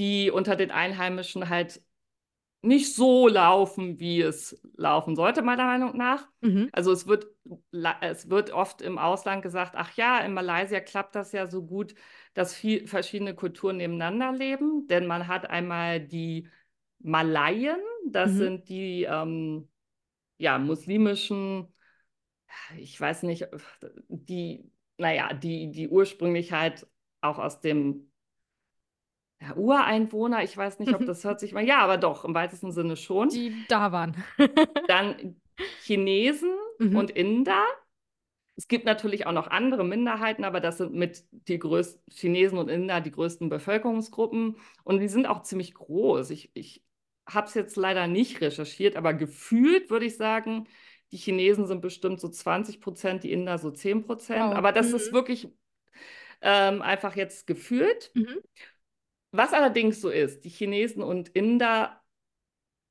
die 0.00 0.32
unter 0.32 0.56
den 0.56 0.72
Einheimischen 0.72 1.48
halt 1.50 1.82
nicht 2.62 2.94
so 2.94 3.28
laufen, 3.28 3.98
wie 4.00 4.20
es 4.20 4.60
laufen 4.76 5.16
sollte, 5.16 5.42
meiner 5.42 5.64
Meinung 5.64 5.96
nach. 5.96 6.28
Mhm. 6.42 6.70
Also 6.72 6.92
es 6.92 7.06
wird, 7.06 7.26
es 8.00 8.30
wird 8.30 8.52
oft 8.52 8.82
im 8.82 8.98
Ausland 8.98 9.42
gesagt, 9.42 9.74
ach 9.76 9.96
ja, 9.96 10.20
in 10.20 10.34
Malaysia 10.34 10.80
klappt 10.80 11.14
das 11.14 11.32
ja 11.32 11.46
so 11.48 11.64
gut, 11.64 11.94
dass 12.34 12.54
viel, 12.54 12.86
verschiedene 12.86 13.34
Kulturen 13.34 13.78
nebeneinander 13.78 14.32
leben, 14.32 14.86
denn 14.88 15.06
man 15.06 15.26
hat 15.26 15.50
einmal 15.50 16.00
die 16.00 16.48
Malaien, 17.00 17.78
das 18.08 18.32
Mhm. 18.32 18.38
sind 18.38 18.68
die 18.68 19.04
ähm, 19.04 19.68
ja, 20.38 20.58
muslimischen, 20.58 21.68
ich 22.78 23.00
weiß 23.00 23.22
nicht, 23.24 23.48
die, 24.08 24.70
naja, 24.98 25.32
die, 25.34 25.70
die 25.70 25.88
ursprünglich 25.88 26.52
halt 26.52 26.86
auch 27.20 27.38
aus 27.38 27.60
dem 27.60 28.09
ja, 29.40 29.54
Ureinwohner, 29.56 30.42
ich 30.42 30.56
weiß 30.56 30.78
nicht, 30.78 30.92
ob 30.94 31.02
das 31.06 31.24
hört 31.24 31.40
sich 31.40 31.52
mal, 31.52 31.64
ja, 31.64 31.78
aber 31.80 31.96
doch, 31.96 32.24
im 32.24 32.34
weitesten 32.34 32.72
Sinne 32.72 32.96
schon. 32.96 33.28
Die 33.30 33.64
da 33.68 33.92
waren. 33.92 34.16
Dann 34.86 35.36
Chinesen 35.82 36.50
Mhm. 36.78 36.96
und 36.96 37.10
Inder. 37.10 37.62
Es 38.56 38.68
gibt 38.68 38.84
natürlich 38.84 39.26
auch 39.26 39.32
noch 39.32 39.46
andere 39.48 39.84
Minderheiten, 39.84 40.44
aber 40.44 40.60
das 40.60 40.78
sind 40.78 40.92
mit 40.94 41.24
die 41.48 41.58
größten 41.58 42.02
Chinesen 42.10 42.58
und 42.58 42.68
Inder 42.68 43.00
die 43.00 43.10
größten 43.10 43.48
Bevölkerungsgruppen 43.48 44.56
und 44.84 45.00
die 45.00 45.08
sind 45.08 45.26
auch 45.26 45.42
ziemlich 45.42 45.72
groß. 45.74 46.30
Ich, 46.30 46.50
ich 46.54 46.82
habe 47.26 47.46
es 47.46 47.54
jetzt 47.54 47.76
leider 47.76 48.06
nicht 48.06 48.40
recherchiert, 48.40 48.96
aber 48.96 49.14
gefühlt 49.14 49.88
würde 49.90 50.06
ich 50.06 50.16
sagen, 50.16 50.68
die 51.12 51.16
Chinesen 51.16 51.66
sind 51.66 51.80
bestimmt 51.80 52.20
so 52.20 52.28
20 52.28 52.80
Prozent, 52.80 53.24
die 53.24 53.32
Inder 53.32 53.58
so 53.58 53.70
10 53.70 54.02
Prozent. 54.04 54.42
Wow. 54.42 54.56
Aber 54.56 54.72
das 54.72 54.90
Mhm. 54.90 54.96
ist 54.96 55.12
wirklich 55.12 55.48
ähm, 56.42 56.82
einfach 56.82 57.16
jetzt 57.16 57.46
gefühlt. 57.46 58.10
Mhm. 58.14 58.38
Was 59.32 59.52
allerdings 59.52 60.00
so 60.00 60.08
ist, 60.08 60.44
die 60.44 60.48
Chinesen 60.48 61.02
und 61.02 61.28
Inder 61.30 62.00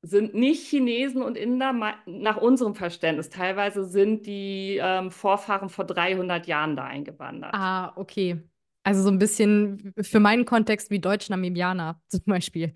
sind 0.02 0.34
nicht 0.34 0.66
Chinesen 0.66 1.22
und 1.22 1.36
Inder 1.36 1.72
nach 2.06 2.38
unserem 2.38 2.74
Verständnis. 2.74 3.28
Teilweise 3.28 3.84
sind 3.84 4.26
die 4.26 4.78
ähm, 4.82 5.10
Vorfahren 5.10 5.68
vor 5.68 5.84
300 5.84 6.46
Jahren 6.46 6.76
da 6.76 6.84
eingewandert. 6.84 7.52
Ah, 7.54 7.92
okay. 7.96 8.42
Also 8.82 9.02
so 9.02 9.10
ein 9.10 9.18
bisschen 9.18 9.92
für 10.00 10.20
meinen 10.20 10.46
Kontext 10.46 10.90
wie 10.90 11.00
Deutsch-Namibianer 11.00 12.00
zum 12.08 12.22
Beispiel, 12.24 12.72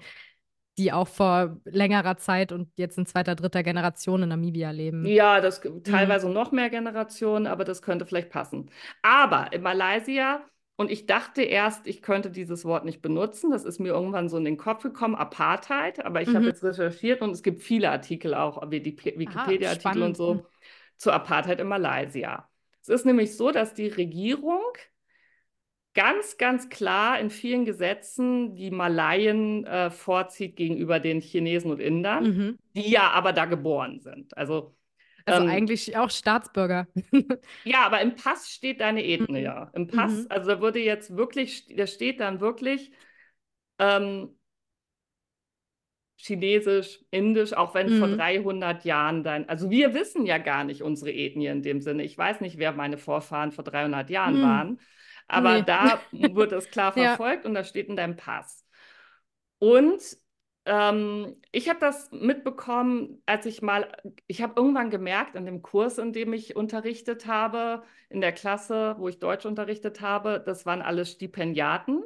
die 0.77 0.93
auch 0.93 1.09
vor 1.09 1.59
längerer 1.65 2.19
Zeit 2.19 2.53
und 2.53 2.69
jetzt 2.77 2.99
in 2.99 3.07
zweiter, 3.07 3.35
dritter 3.35 3.63
Generation 3.63 4.23
in 4.23 4.29
Namibia 4.29 4.71
leben. 4.71 5.07
Ja, 5.07 5.41
das 5.41 5.63
teilweise 5.83 6.29
noch 6.29 6.53
mehr 6.53 6.69
Generationen, 6.69 7.47
aber 7.47 7.65
das 7.65 7.81
könnte 7.81 8.05
vielleicht 8.05 8.29
passen. 8.29 8.71
Aber 9.01 9.51
in 9.55 9.63
Malaysia, 9.63 10.45
und 10.77 10.91
ich 10.91 11.07
dachte 11.07 11.43
erst, 11.43 11.87
ich 11.87 12.03
könnte 12.03 12.31
dieses 12.31 12.65
Wort 12.65 12.85
nicht 12.85 13.01
benutzen, 13.03 13.51
das 13.51 13.65
ist 13.65 13.79
mir 13.81 13.91
irgendwann 13.91 14.29
so 14.29 14.37
in 14.39 14.45
den 14.45 14.57
Kopf 14.57 14.83
gekommen, 14.83 15.15
Apartheid, 15.15 16.05
aber 16.05 16.23
ich 16.23 16.35
habe 16.35 16.45
Mhm. 16.45 16.51
jetzt 16.51 16.65
recherchiert 16.65 17.23
und 17.23 17.31
es 17.31 17.43
gibt 17.43 17.63
viele 17.63 17.91
Artikel 17.91 18.35
auch, 18.35 18.61
Wiki- 18.71 19.19
Wikipedia-Artikel 19.19 20.03
und 20.03 20.17
so, 20.17 20.47
zu 20.97 21.13
Apartheid 21.13 21.61
in 21.61 21.69
Malaysia. 21.69 22.49
Es 22.83 22.89
ist 22.89 23.07
nämlich 23.07 23.37
so, 23.37 23.51
dass 23.53 23.75
die 23.75 23.89
Regierung 23.89 24.63
ganz, 25.95 26.37
ganz 26.39 26.69
klar 26.69 27.19
in 27.21 27.31
vielen 27.31 27.65
Gesetzen 27.65 28.55
die 28.57 28.71
Malaien 28.71 29.65
äh, 29.67 29.91
vorzieht 29.91 30.57
gegenüber 30.57 31.01
den 31.01 31.21
Chinesen 31.21 31.71
und 31.71 31.81
Indern, 31.81 32.29
Mhm. 32.29 32.57
die 32.75 32.91
ja 32.91 33.11
aber 33.11 33.33
da 33.33 33.45
geboren 33.47 34.01
sind. 34.01 34.37
Also 34.37 34.75
Also 35.27 35.43
ähm, 35.43 35.47
eigentlich 35.47 35.97
auch 35.97 36.11
Staatsbürger. 36.11 36.87
ja, 37.65 37.85
aber 37.87 38.01
im 38.03 38.15
Pass 38.17 38.51
steht 38.51 38.81
deine 38.81 39.05
Ethnie, 39.05 39.41
Mhm. 39.41 39.43
ja. 39.43 39.71
Im 39.75 39.87
Pass, 39.87 40.27
Mhm. 40.27 40.31
also 40.31 40.51
da 40.51 40.61
würde 40.61 40.81
jetzt 40.81 41.17
wirklich, 41.17 41.67
da 41.77 41.87
steht 41.87 42.21
dann 42.21 42.41
wirklich 42.41 42.93
ähm, 43.79 44.37
Chinesisch, 46.17 47.05
Indisch, 47.11 47.53
auch 47.55 47.75
wenn 47.75 47.91
vor 47.91 48.09
Mhm. 48.09 48.09
300 48.09 48.85
Jahren 48.85 49.25
dein, 49.25 49.49
also 49.49 49.69
wir 49.71 49.95
wissen 49.95 50.25
ja 50.27 50.39
gar 50.39 50.65
nicht 50.65 50.83
unsere 50.83 51.13
Ethnie 51.13 51.47
in 51.49 51.63
dem 51.63 51.81
Sinne. 51.81 52.05
Ich 52.05 52.17
weiß 52.17 52.41
nicht, 52.41 52.57
wer 52.59 52.73
meine 52.73 52.99
Vorfahren 52.99 53.51
vor 53.53 53.65
300 53.65 54.11
Jahren 54.11 54.41
Mhm. 54.41 54.41
waren, 54.41 54.81
aber 55.27 55.61
Nee. 55.61 55.63
da 55.63 56.07
wird 56.13 56.53
es 56.53 56.71
klar 56.71 56.93
Ja. 56.97 57.19
verfolgt 57.19 57.45
und 57.47 57.55
das 57.55 57.69
steht 57.69 57.89
in 57.89 57.97
deinem 57.97 58.17
Pass. 58.17 58.65
Und 59.59 60.01
ähm, 60.67 61.37
ich 61.53 61.69
habe 61.69 61.81
das 61.81 62.11
mitbekommen, 62.13 63.23
als 63.27 63.47
ich 63.47 63.63
mal, 63.63 63.91
ich 64.27 64.43
habe 64.43 64.55
irgendwann 64.57 64.91
gemerkt 64.91 65.35
in 65.37 65.45
dem 65.47 65.63
Kurs, 65.63 65.99
in 65.99 66.13
dem 66.13 66.33
ich 66.33 66.57
unterrichtet 66.57 67.27
habe, 67.27 67.83
in 68.09 68.21
der 68.21 68.33
Klasse, 68.33 68.97
wo 68.99 69.09
ich 69.09 69.19
Deutsch 69.19 69.47
unterrichtet 69.47 70.01
habe, 70.01 70.43
das 70.45 70.67
waren 70.67 70.83
alles 70.83 71.13
Stipendiaten. 71.13 72.03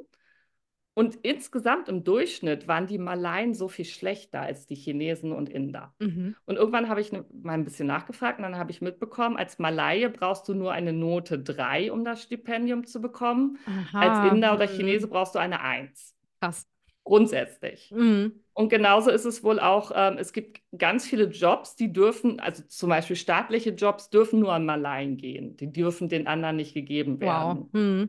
Und 0.94 1.14
insgesamt 1.23 1.88
im 1.88 2.03
Durchschnitt 2.03 2.66
waren 2.66 2.88
die 2.88 2.99
Malaien 2.99 3.55
so 3.55 3.68
viel 3.68 3.85
schlechter 3.85 4.40
als 4.40 4.66
die 4.66 4.75
Chinesen 4.75 5.31
und 5.31 5.49
Inder. 5.49 5.94
Mhm. 6.01 6.35
Und 6.44 6.57
irgendwann 6.57 6.88
habe 6.88 7.01
ich 7.01 7.12
ne, 7.12 7.25
mal 7.31 7.53
ein 7.53 7.64
bisschen 7.64 7.87
nachgefragt 7.87 8.38
und 8.38 8.42
dann 8.42 8.57
habe 8.57 8.73
ich 8.73 8.81
mitbekommen, 8.81 9.37
als 9.37 9.61
Malaie 9.61 10.09
brauchst 10.09 10.49
du 10.49 10.55
nur 10.55 10.73
eine 10.73 10.92
Note 10.92 11.38
3, 11.38 11.92
um 11.92 12.05
das 12.05 12.23
Stipendium 12.25 12.85
zu 12.85 13.01
bekommen. 13.01 13.59
Aha. 13.66 14.01
Als 14.01 14.18
Inder 14.33 14.55
oder 14.55 14.66
Mhm. 14.66 14.77
Chinese 14.77 15.07
brauchst 15.07 15.37
du 15.37 15.38
eine 15.38 15.61
1. 15.61 16.16
Krass. 16.40 16.66
Grundsätzlich. 17.09 17.90
Mhm. 17.90 18.44
Und 18.53 18.68
genauso 18.68 19.11
ist 19.11 19.25
es 19.25 19.42
wohl 19.42 19.61
auch, 19.61 19.92
ähm, 19.94 20.18
es 20.18 20.35
gibt 20.35 20.61
ganz 20.77 21.07
viele 21.07 21.25
Jobs, 21.25 21.75
die 21.75 21.90
dürfen, 21.90 22.38
also 22.38 22.62
zum 22.64 22.90
Beispiel 22.90 23.16
staatliche 23.16 23.71
Jobs, 23.71 24.11
dürfen 24.11 24.40
nur 24.40 24.53
an 24.53 24.66
Malaien 24.66 25.16
gehen. 25.16 25.57
Die 25.57 25.73
dürfen 25.73 26.11
den 26.11 26.27
anderen 26.27 26.57
nicht 26.57 26.75
gegeben 26.75 27.18
werden. 27.18 27.61
Wow. 27.61 27.68
Mhm. 27.73 28.09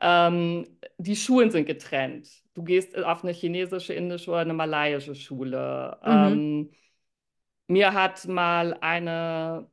Ähm, 0.00 0.66
die 0.98 1.16
Schulen 1.16 1.50
sind 1.50 1.66
getrennt. 1.66 2.28
Du 2.54 2.62
gehst 2.62 2.96
auf 2.96 3.24
eine 3.24 3.32
chinesische, 3.32 3.94
indische 3.94 4.30
oder 4.30 4.40
eine 4.40 4.54
malaiische 4.54 5.16
Schule. 5.16 5.98
Mhm. 6.04 6.12
Ähm, 6.12 6.70
mir 7.66 7.94
hat 7.94 8.28
mal 8.28 8.76
eine 8.80 9.68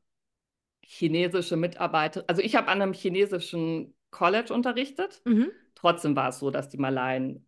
chinesische 0.81 1.57
Mitarbeiterin, 1.57 2.27
also 2.27 2.41
ich 2.41 2.55
habe 2.55 2.69
an 2.69 2.81
einem 2.81 2.93
chinesischen 2.93 3.93
College 4.09 4.51
unterrichtet. 4.51 5.21
Mhm. 5.25 5.51
Trotzdem 5.75 6.15
war 6.15 6.29
es 6.29 6.39
so, 6.39 6.49
dass 6.49 6.69
die 6.69 6.77
Malaien 6.77 7.45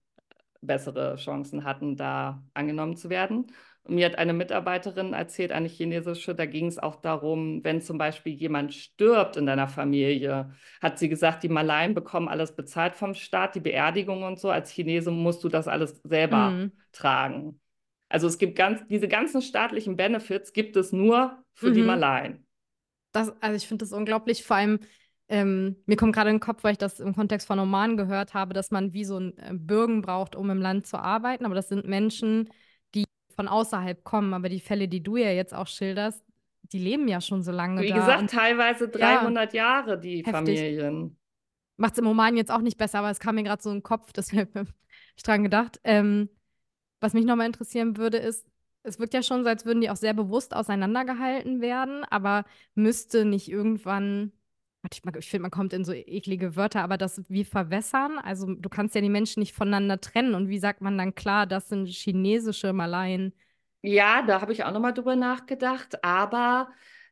bessere 0.65 1.15
Chancen 1.17 1.63
hatten, 1.63 1.95
da 1.95 2.43
angenommen 2.53 2.95
zu 2.95 3.09
werden. 3.09 3.47
Und 3.83 3.95
mir 3.95 4.07
hat 4.07 4.17
eine 4.17 4.33
Mitarbeiterin 4.33 5.13
erzählt, 5.13 5.51
eine 5.51 5.67
chinesische, 5.67 6.33
da 6.33 6.45
ging 6.45 6.67
es 6.67 6.79
auch 6.79 6.95
darum, 6.95 7.63
wenn 7.63 7.81
zum 7.81 7.97
Beispiel 7.97 8.33
jemand 8.33 8.73
stirbt 8.73 9.37
in 9.37 9.45
deiner 9.45 9.67
Familie, 9.67 10.51
hat 10.81 10.97
sie 10.99 11.09
gesagt, 11.09 11.43
die 11.43 11.49
Malaien 11.49 11.93
bekommen 11.93 12.27
alles 12.27 12.55
bezahlt 12.55 12.95
vom 12.95 13.13
Staat, 13.13 13.55
die 13.55 13.59
Beerdigung 13.59 14.23
und 14.23 14.39
so. 14.39 14.49
Als 14.49 14.71
Chinese 14.71 15.11
musst 15.11 15.43
du 15.43 15.49
das 15.49 15.67
alles 15.67 16.01
selber 16.03 16.59
Mhm. 16.65 16.71
tragen. 16.91 17.59
Also 18.09 18.27
es 18.27 18.37
gibt 18.37 18.55
ganz, 18.55 18.85
diese 18.87 19.07
ganzen 19.07 19.41
staatlichen 19.41 19.95
Benefits 19.95 20.53
gibt 20.53 20.75
es 20.77 20.91
nur 20.91 21.43
für 21.53 21.71
die 21.71 21.81
Mhm. 21.81 21.85
Malaien. 21.87 22.45
Das, 23.11 23.31
also 23.41 23.55
ich 23.55 23.67
finde 23.67 23.85
das 23.85 23.93
unglaublich. 23.93 24.43
Vor 24.43 24.57
allem, 24.57 24.79
ähm, 25.27 25.75
mir 25.85 25.95
kommt 25.97 26.13
gerade 26.15 26.29
in 26.29 26.35
den 26.37 26.41
Kopf, 26.41 26.63
weil 26.63 26.73
ich 26.73 26.77
das 26.77 26.99
im 26.99 27.15
Kontext 27.15 27.47
von 27.47 27.59
Oman 27.59 27.97
gehört 27.97 28.33
habe, 28.33 28.53
dass 28.53 28.71
man 28.71 28.93
wie 28.93 29.05
so 29.05 29.17
ein 29.19 29.37
äh, 29.37 29.53
Bürgen 29.53 30.01
braucht, 30.01 30.35
um 30.35 30.49
im 30.49 30.61
Land 30.61 30.87
zu 30.87 30.97
arbeiten. 30.97 31.45
Aber 31.45 31.55
das 31.55 31.69
sind 31.69 31.87
Menschen, 31.87 32.49
die 32.93 33.05
von 33.35 33.47
außerhalb 33.47 34.03
kommen. 34.03 34.33
Aber 34.33 34.49
die 34.49 34.59
Fälle, 34.59 34.87
die 34.87 35.01
du 35.03 35.17
ja 35.17 35.31
jetzt 35.31 35.53
auch 35.53 35.67
schilderst, 35.67 36.23
die 36.71 36.79
leben 36.79 37.07
ja 37.07 37.21
schon 37.21 37.43
so 37.43 37.51
lange 37.51 37.81
Wie 37.81 37.89
da. 37.89 37.95
gesagt, 37.95 38.19
Und 38.21 38.29
teilweise 38.31 38.87
300 38.89 39.53
Jahre 39.53 39.99
die 39.99 40.17
Heftig. 40.17 40.31
Familien. 40.31 41.17
macht 41.77 41.93
es 41.93 41.99
im 41.99 42.07
Oman 42.07 42.37
jetzt 42.37 42.51
auch 42.51 42.61
nicht 42.61 42.77
besser, 42.77 42.99
aber 42.99 43.09
es 43.11 43.19
kam 43.19 43.35
mir 43.35 43.43
gerade 43.43 43.61
so 43.61 43.69
in 43.69 43.77
den 43.77 43.83
Kopf, 43.83 44.13
deshalb 44.13 44.53
habe 44.55 44.67
ich 45.15 45.23
dran 45.23 45.43
gedacht. 45.43 45.79
Ähm, 45.83 46.29
was 46.99 47.13
mich 47.13 47.25
nochmal 47.25 47.47
interessieren 47.47 47.97
würde, 47.97 48.17
ist, 48.17 48.45
es 48.83 48.99
wirkt 48.99 49.13
ja 49.13 49.23
schon 49.23 49.43
so, 49.43 49.49
als 49.49 49.65
würden 49.65 49.81
die 49.81 49.89
auch 49.89 49.95
sehr 49.95 50.13
bewusst 50.13 50.55
auseinandergehalten 50.55 51.61
werden, 51.61 52.03
aber 52.05 52.45
müsste 52.75 53.25
nicht 53.25 53.49
irgendwann, 53.49 54.31
ich, 54.93 55.29
finde, 55.29 55.41
man 55.43 55.51
kommt 55.51 55.73
in 55.73 55.83
so 55.85 55.93
eklige 55.93 56.55
Wörter, 56.55 56.81
aber 56.83 56.97
das 56.97 57.21
wie 57.29 57.43
verwässern? 57.45 58.19
Also 58.19 58.47
du 58.53 58.69
kannst 58.69 58.95
ja 58.95 59.01
die 59.01 59.09
Menschen 59.09 59.39
nicht 59.41 59.53
voneinander 59.53 59.99
trennen 60.01 60.35
und 60.35 60.49
wie 60.49 60.59
sagt 60.59 60.81
man 60.81 60.97
dann 60.97 61.15
klar, 61.15 61.45
das 61.47 61.69
sind 61.69 61.87
chinesische 61.87 62.73
Malaien? 62.73 63.33
Ja, 63.81 64.23
da 64.23 64.41
habe 64.41 64.51
ich 64.51 64.63
auch 64.63 64.71
nochmal 64.71 64.93
drüber 64.93 65.15
nachgedacht, 65.15 66.03
aber 66.03 66.69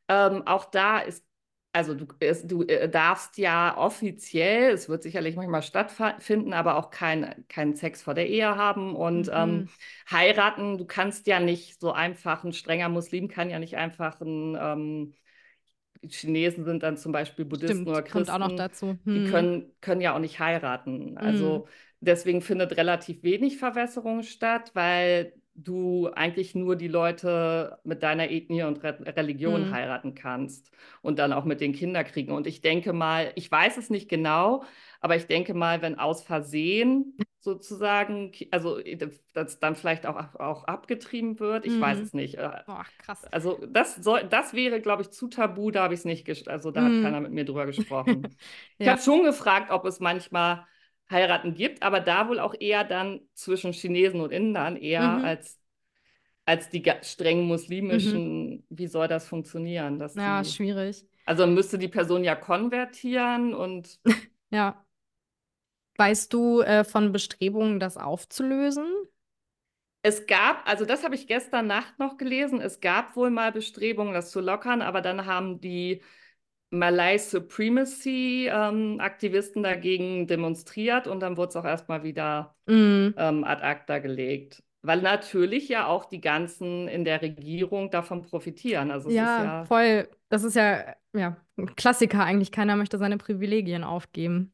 ähm, 0.08 0.42
auch 0.48 0.66
da 0.66 1.00
ist, 1.00 1.24
also 1.72 1.94
du, 1.94 2.08
es, 2.20 2.48
du 2.48 2.64
äh, 2.64 2.90
darfst 2.90 3.38
ja 3.38 3.78
offiziell, 3.78 4.72
es 4.74 4.90
wird 4.90 5.04
sicherlich 5.04 5.36
manchmal 5.36 5.62
stattfinden, 5.62 6.52
aber 6.54 6.76
auch 6.78 6.90
keinen 6.90 7.48
kein 7.48 7.76
Sex 7.76 8.02
vor 8.02 8.16
der 8.16 8.28
Ehe 8.28 8.56
haben 8.56 8.96
und 8.96 9.30
ähm, 9.32 9.66
Mhm. 9.66 9.70
heiraten. 10.10 10.78
Du 10.80 10.86
kannst 10.86 11.28
ja 11.28 11.40
nicht 11.40 11.80
so 11.80 11.92
einfach, 11.92 12.44
ein 12.44 12.54
strenger 12.54 12.90
Muslim 12.90 13.28
kann 13.28 13.50
ja 13.52 13.60
nicht 13.60 13.78
einfach 13.78 14.20
ein, 14.22 14.58
ähm, 14.60 15.14
Chinesen 16.10 16.66
sind 16.66 16.84
dann 16.84 16.98
zum 16.98 17.12
Beispiel 17.12 17.46
Buddhisten 17.46 17.90
Stimmt, 17.90 17.90
oder 17.90 18.04
kommt 18.10 18.30
auch 18.30 18.38
noch 18.38 18.52
Christen, 18.52 18.54
dazu. 18.54 18.98
die 19.14 19.24
Mhm. 19.24 19.24
können, 19.24 19.72
können 19.82 20.02
ja 20.02 20.16
auch 20.16 20.20
nicht 20.20 20.40
heiraten. 20.40 21.18
Also 21.18 21.66
Mhm. 21.66 21.70
deswegen 22.00 22.42
findet 22.42 22.78
relativ 22.78 23.24
wenig 23.24 23.58
Verwässerung 23.58 24.24
statt, 24.24 24.72
weil 24.74 25.34
du 25.56 26.10
eigentlich 26.14 26.56
nur 26.56 26.76
die 26.76 26.88
Leute 26.88 27.78
mit 27.84 28.02
deiner 28.04 28.30
Ethnie 28.32 28.64
und 28.64 28.84
Re 28.84 28.98
Religion 29.16 29.70
Mhm. 29.70 29.72
heiraten 29.72 30.16
kannst 30.16 30.72
und 31.04 31.20
dann 31.20 31.32
auch 31.34 31.46
mit 31.46 31.62
den 31.62 31.74
Kindern 31.74 32.06
kriegen. 32.06 32.32
Und 32.32 32.48
ich 32.48 32.62
denke 32.62 32.92
mal, 32.94 33.32
ich 33.36 33.52
weiß 33.52 33.78
es 33.78 33.90
nicht 33.92 34.10
genau, 34.10 34.64
aber 35.04 35.18
ich 35.18 35.28
denke 35.28 35.54
mal, 35.56 35.82
wenn 35.84 36.00
aus 36.00 36.24
Versehen 36.24 37.22
sozusagen, 37.42 38.34
also 38.52 38.80
das 39.34 39.60
dann 39.60 39.76
vielleicht 39.78 40.08
auch, 40.08 40.36
auch 40.36 40.66
abgetrieben 40.66 41.40
wird, 41.40 41.66
ich 41.66 41.80
weiß 41.80 42.00
Mhm. 42.00 42.04
es 42.04 42.14
nicht. 42.14 42.36
Äh, 42.38 42.64
Boah, 42.66 42.86
krass. 42.98 43.26
Also 43.32 43.66
das 43.68 43.96
soll, 43.96 44.26
das 44.30 44.54
wäre, 44.54 44.82
glaube 44.82 45.02
ich, 45.04 45.12
zu 45.12 45.28
tabu, 45.28 45.72
da 45.72 45.84
habe 45.84 45.94
ich 45.96 46.02
es 46.02 46.06
nicht, 46.06 46.48
also 46.50 46.72
da 46.72 46.84
hat 46.84 46.98
Mhm. 46.98 47.00
keiner 47.00 47.20
mit 47.22 47.32
mir 47.32 47.46
drüber 47.46 47.66
gesprochen. 47.66 48.36
Ich 48.82 48.88
Ja. 48.88 48.92
habe 48.92 49.02
schon 49.02 49.24
gefragt, 49.24 49.72
ob 49.72 49.86
es 49.86 50.00
manchmal 50.00 50.66
Heiraten 51.10 51.54
gibt, 51.56 51.84
aber 51.84 52.00
da 52.00 52.30
wohl 52.30 52.40
auch 52.40 52.56
eher 52.60 52.84
dann 52.84 53.22
zwischen 53.34 53.74
Chinesen 53.74 54.22
und 54.22 54.32
Indern, 54.32 54.78
eher 54.78 55.24
Mhm. 55.24 55.24
als, 55.24 55.60
als 56.46 56.70
die 56.70 56.84
streng 57.04 57.46
Mhm. 57.90 58.24
muslimischen, 58.28 58.66
wie 58.70 58.88
soll 58.88 59.08
das 59.08 59.28
funktionieren, 59.28 60.00
dass 60.00 60.20
Ja, 60.20 60.44
die, 60.44 60.44
schwierig. 60.44 61.06
also 61.26 61.48
müsste 61.48 61.78
die 61.80 61.90
Person 61.90 62.24
ja 62.24 62.36
konvertieren 62.36 63.54
und 63.56 64.00
Ja. 64.52 64.83
Weißt 65.98 66.34
du 66.34 66.62
äh, 66.62 66.84
von 66.84 67.12
Bestrebungen, 67.12 67.80
das 67.80 67.98
aufzulösen? 67.98 68.86
Es 70.02 70.26
gab, 70.28 70.68
also 70.68 70.86
das 70.86 71.04
habe 71.04 71.16
ich 71.16 71.28
gestern 71.28 71.68
Nacht 71.68 71.98
noch 71.98 72.18
gelesen, 72.18 72.60
es 72.60 72.82
gab 72.82 73.16
wohl 73.16 73.30
mal 73.30 73.52
Bestrebungen, 73.54 74.14
das 74.14 74.32
zu 74.32 74.42
lockern, 74.42 74.82
aber 74.82 75.00
dann 75.02 75.26
haben 75.26 75.62
die 75.62 76.02
Malay 76.72 77.18
Supremacy 77.20 78.50
ähm, 78.52 79.00
Aktivisten 79.00 79.64
dagegen 79.64 80.28
demonstriert 80.28 81.08
und 81.08 81.22
dann 81.22 81.38
wurde 81.38 81.50
es 81.50 81.56
auch 81.56 81.66
erstmal 81.66 82.04
wieder 82.04 82.56
Mhm. 82.68 83.14
ähm, 83.18 83.44
ad 83.46 83.64
acta 83.64 84.00
gelegt. 84.00 84.64
Weil 84.82 85.02
natürlich 85.02 85.70
ja 85.70 85.88
auch 85.88 86.06
die 86.06 86.22
ganzen 86.22 86.88
in 86.90 87.06
der 87.06 87.22
Regierung 87.22 87.92
davon 87.92 88.24
profitieren. 88.24 88.92
Also 88.92 89.10
Ja, 89.10 89.44
ja, 89.44 89.66
voll. 89.66 90.10
Das 90.30 90.44
ist 90.44 90.56
ja, 90.56 90.96
ja 91.14 91.38
ein 91.58 91.76
Klassiker 91.76 92.24
eigentlich. 92.24 92.52
Keiner 92.52 92.76
möchte 92.76 92.98
seine 92.98 93.18
Privilegien 93.18 93.84
aufgeben. 93.84 94.54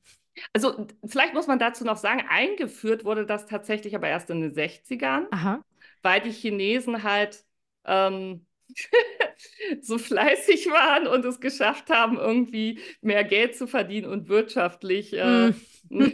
Also 0.54 0.88
vielleicht 1.06 1.34
muss 1.34 1.48
man 1.48 1.60
dazu 1.60 1.84
noch 1.86 1.98
sagen, 1.98 2.24
eingeführt 2.30 3.06
wurde 3.06 3.26
das 3.26 3.46
tatsächlich 3.46 3.96
aber 3.96 4.08
erst 4.08 4.30
in 4.30 4.42
den 4.42 4.54
60ern. 4.54 5.28
Aha. 5.32 5.64
weil 6.02 6.22
die 6.22 6.32
Chinesen 6.32 7.04
halt 7.04 7.44
ähm, 7.86 8.46
so 9.82 9.98
fleißig 9.98 10.68
waren 10.68 11.08
und 11.08 11.26
es 11.26 11.40
geschafft 11.40 11.90
haben, 11.90 12.18
irgendwie 12.18 12.80
mehr 13.02 13.24
Geld 13.24 13.56
zu 13.56 13.68
verdienen 13.68 14.08
und 14.10 14.30
wirtschaftlich. 14.30 15.14
Äh, 15.14 15.54
Mhm. 15.90 16.14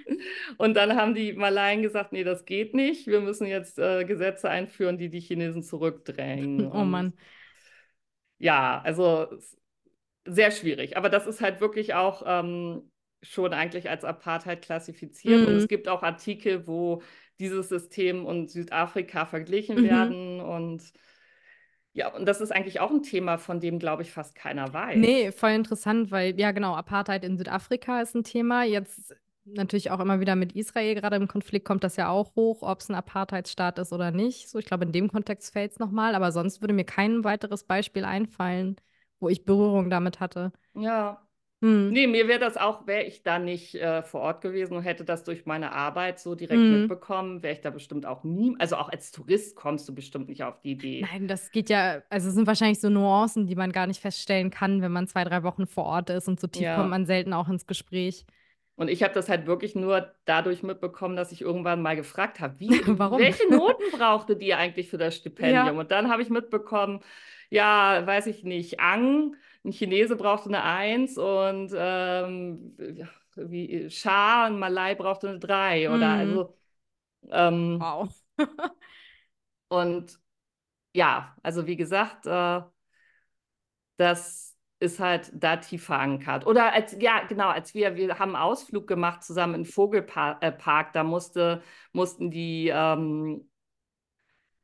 und 0.58 0.74
dann 0.74 0.96
haben 0.96 1.14
die 1.14 1.34
Malaien 1.34 1.82
gesagt, 1.82 2.12
nee, 2.12 2.24
das 2.24 2.44
geht 2.46 2.74
nicht. 2.74 3.06
Wir 3.06 3.20
müssen 3.20 3.46
jetzt 3.46 3.78
äh, 3.78 4.04
Gesetze 4.04 4.48
einführen, 4.48 4.96
die 4.98 5.10
die 5.10 5.20
Chinesen 5.20 5.62
zurückdrängen. 5.62 6.66
Oh 6.72 6.78
Und 6.80 6.90
Mann. 6.90 7.12
ja, 8.38 8.80
also 8.82 9.28
sehr 10.26 10.50
schwierig. 10.50 10.96
Aber 10.96 11.08
das 11.08 11.26
ist 11.26 11.40
halt 11.40 11.60
wirklich 11.60 11.94
auch 11.94 12.22
ähm, 12.26 12.89
schon 13.22 13.52
eigentlich 13.52 13.88
als 13.90 14.04
Apartheid 14.04 14.62
klassifiziert. 14.62 15.44
Und 15.46 15.54
Mhm. 15.54 15.56
es 15.56 15.68
gibt 15.68 15.88
auch 15.88 16.02
Artikel, 16.02 16.66
wo 16.66 17.02
dieses 17.38 17.68
System 17.68 18.26
und 18.26 18.50
Südafrika 18.50 19.26
verglichen 19.26 19.76
Mhm. 19.76 19.82
werden. 19.82 20.40
Und 20.40 20.92
ja, 21.92 22.08
und 22.14 22.26
das 22.26 22.40
ist 22.40 22.52
eigentlich 22.52 22.80
auch 22.80 22.90
ein 22.90 23.02
Thema, 23.02 23.38
von 23.38 23.60
dem, 23.60 23.78
glaube 23.78 24.02
ich, 24.02 24.12
fast 24.12 24.34
keiner 24.34 24.72
weiß. 24.72 25.02
Nee, 25.02 25.30
voll 25.32 25.50
interessant, 25.52 26.10
weil, 26.10 26.38
ja, 26.38 26.50
genau, 26.50 26.74
Apartheid 26.74 27.24
in 27.24 27.38
Südafrika 27.38 28.00
ist 28.02 28.14
ein 28.16 28.24
Thema. 28.24 28.64
Jetzt 28.64 29.14
natürlich 29.44 29.90
auch 29.90 30.00
immer 30.00 30.20
wieder 30.20 30.34
mit 30.36 30.52
Israel, 30.52 30.94
gerade 30.94 31.16
im 31.16 31.28
Konflikt 31.28 31.64
kommt 31.64 31.84
das 31.84 31.96
ja 31.96 32.08
auch 32.08 32.34
hoch, 32.34 32.62
ob 32.62 32.80
es 32.80 32.88
ein 32.88 32.94
Apartheidsstaat 32.96 33.78
ist 33.78 33.92
oder 33.92 34.10
nicht. 34.10 34.48
So, 34.48 34.58
ich 34.58 34.66
glaube, 34.66 34.84
in 34.84 34.92
dem 34.92 35.08
Kontext 35.10 35.52
fällt 35.52 35.72
es 35.72 35.78
nochmal, 35.78 36.14
aber 36.14 36.32
sonst 36.32 36.60
würde 36.60 36.74
mir 36.74 36.84
kein 36.84 37.22
weiteres 37.24 37.64
Beispiel 37.64 38.04
einfallen, 38.04 38.76
wo 39.20 39.28
ich 39.28 39.44
Berührung 39.44 39.90
damit 39.90 40.18
hatte. 40.20 40.52
Ja. 40.74 41.26
Hm. 41.62 41.90
Nee, 41.92 42.06
mir 42.06 42.26
wäre 42.28 42.38
das 42.38 42.56
auch, 42.56 42.86
wäre 42.86 43.02
ich 43.04 43.22
da 43.22 43.38
nicht 43.38 43.74
äh, 43.74 44.02
vor 44.02 44.22
Ort 44.22 44.40
gewesen 44.40 44.76
und 44.76 44.82
hätte 44.82 45.04
das 45.04 45.24
durch 45.24 45.44
meine 45.44 45.72
Arbeit 45.72 46.18
so 46.18 46.34
direkt 46.34 46.62
Mhm. 46.62 46.70
mitbekommen, 46.70 47.42
wäre 47.42 47.52
ich 47.52 47.60
da 47.60 47.70
bestimmt 47.70 48.06
auch 48.06 48.24
nie, 48.24 48.56
also 48.58 48.76
auch 48.76 48.88
als 48.88 49.10
Tourist 49.12 49.56
kommst 49.56 49.88
du 49.88 49.94
bestimmt 49.94 50.28
nicht 50.28 50.42
auf 50.42 50.60
die 50.60 50.72
Idee. 50.72 51.02
Nein, 51.02 51.28
das 51.28 51.50
geht 51.50 51.68
ja, 51.68 52.02
also 52.08 52.28
es 52.28 52.34
sind 52.34 52.46
wahrscheinlich 52.46 52.80
so 52.80 52.88
Nuancen, 52.88 53.46
die 53.46 53.56
man 53.56 53.72
gar 53.72 53.86
nicht 53.86 54.00
feststellen 54.00 54.50
kann, 54.50 54.80
wenn 54.82 54.92
man 54.92 55.06
zwei, 55.06 55.24
drei 55.24 55.42
Wochen 55.42 55.66
vor 55.66 55.84
Ort 55.84 56.10
ist 56.10 56.28
und 56.28 56.40
so 56.40 56.46
tief 56.46 56.62
Ja. 56.62 56.76
kommt 56.76 56.90
man 56.90 57.04
selten 57.06 57.32
auch 57.32 57.48
ins 57.48 57.66
Gespräch. 57.66 58.24
Und 58.76 58.88
ich 58.88 59.02
habe 59.02 59.12
das 59.12 59.28
halt 59.28 59.46
wirklich 59.46 59.74
nur 59.74 60.14
dadurch 60.24 60.62
mitbekommen, 60.62 61.14
dass 61.16 61.32
ich 61.32 61.42
irgendwann 61.42 61.82
mal 61.82 61.96
gefragt 61.96 62.40
habe, 62.40 62.58
wie, 62.60 62.70
Warum? 62.98 63.20
welche 63.20 63.50
Noten 63.50 63.90
brauchte 63.90 64.36
die 64.36 64.54
eigentlich 64.54 64.88
für 64.88 64.96
das 64.98 65.16
Stipendium? 65.16 65.76
Ja. 65.76 65.80
Und 65.80 65.90
dann 65.90 66.10
habe 66.10 66.22
ich 66.22 66.30
mitbekommen, 66.30 67.00
ja, 67.50 68.06
weiß 68.06 68.26
ich 68.26 68.42
nicht, 68.44 68.80
Ang, 68.80 69.36
ein 69.64 69.72
Chinese 69.72 70.16
brauchte 70.16 70.48
eine 70.48 70.62
Eins 70.64 71.18
und 71.18 71.72
ähm, 71.76 72.76
wie 73.36 73.90
Scha, 73.90 74.46
ein 74.46 74.58
Malai 74.58 74.94
brauchte 74.94 75.28
eine 75.28 75.38
Drei 75.38 75.90
oder 75.90 76.10
Mhm. 76.10 76.18
also 76.18 76.56
ähm, 77.30 77.80
Wow. 77.80 78.10
und 79.68 80.18
ja, 80.94 81.36
also 81.42 81.66
wie 81.66 81.76
gesagt, 81.76 82.26
äh, 82.26 82.62
das 83.96 84.56
ist 84.78 84.98
halt 84.98 85.30
da 85.34 85.56
tief 85.56 85.84
verankert. 85.84 86.46
Oder 86.46 86.72
als, 86.72 86.96
ja, 87.00 87.22
genau, 87.26 87.48
als 87.48 87.74
wir, 87.74 87.96
wir 87.96 88.18
haben 88.18 88.34
einen 88.34 88.42
Ausflug 88.44 88.86
gemacht 88.86 89.22
zusammen 89.22 89.54
in 89.54 89.64
Vogelpark, 89.66 90.42
äh, 90.42 90.52
Park, 90.52 90.92
da 90.94 91.04
musste, 91.04 91.62
mussten 91.92 92.30
die, 92.30 92.68
ähm, 92.74 93.49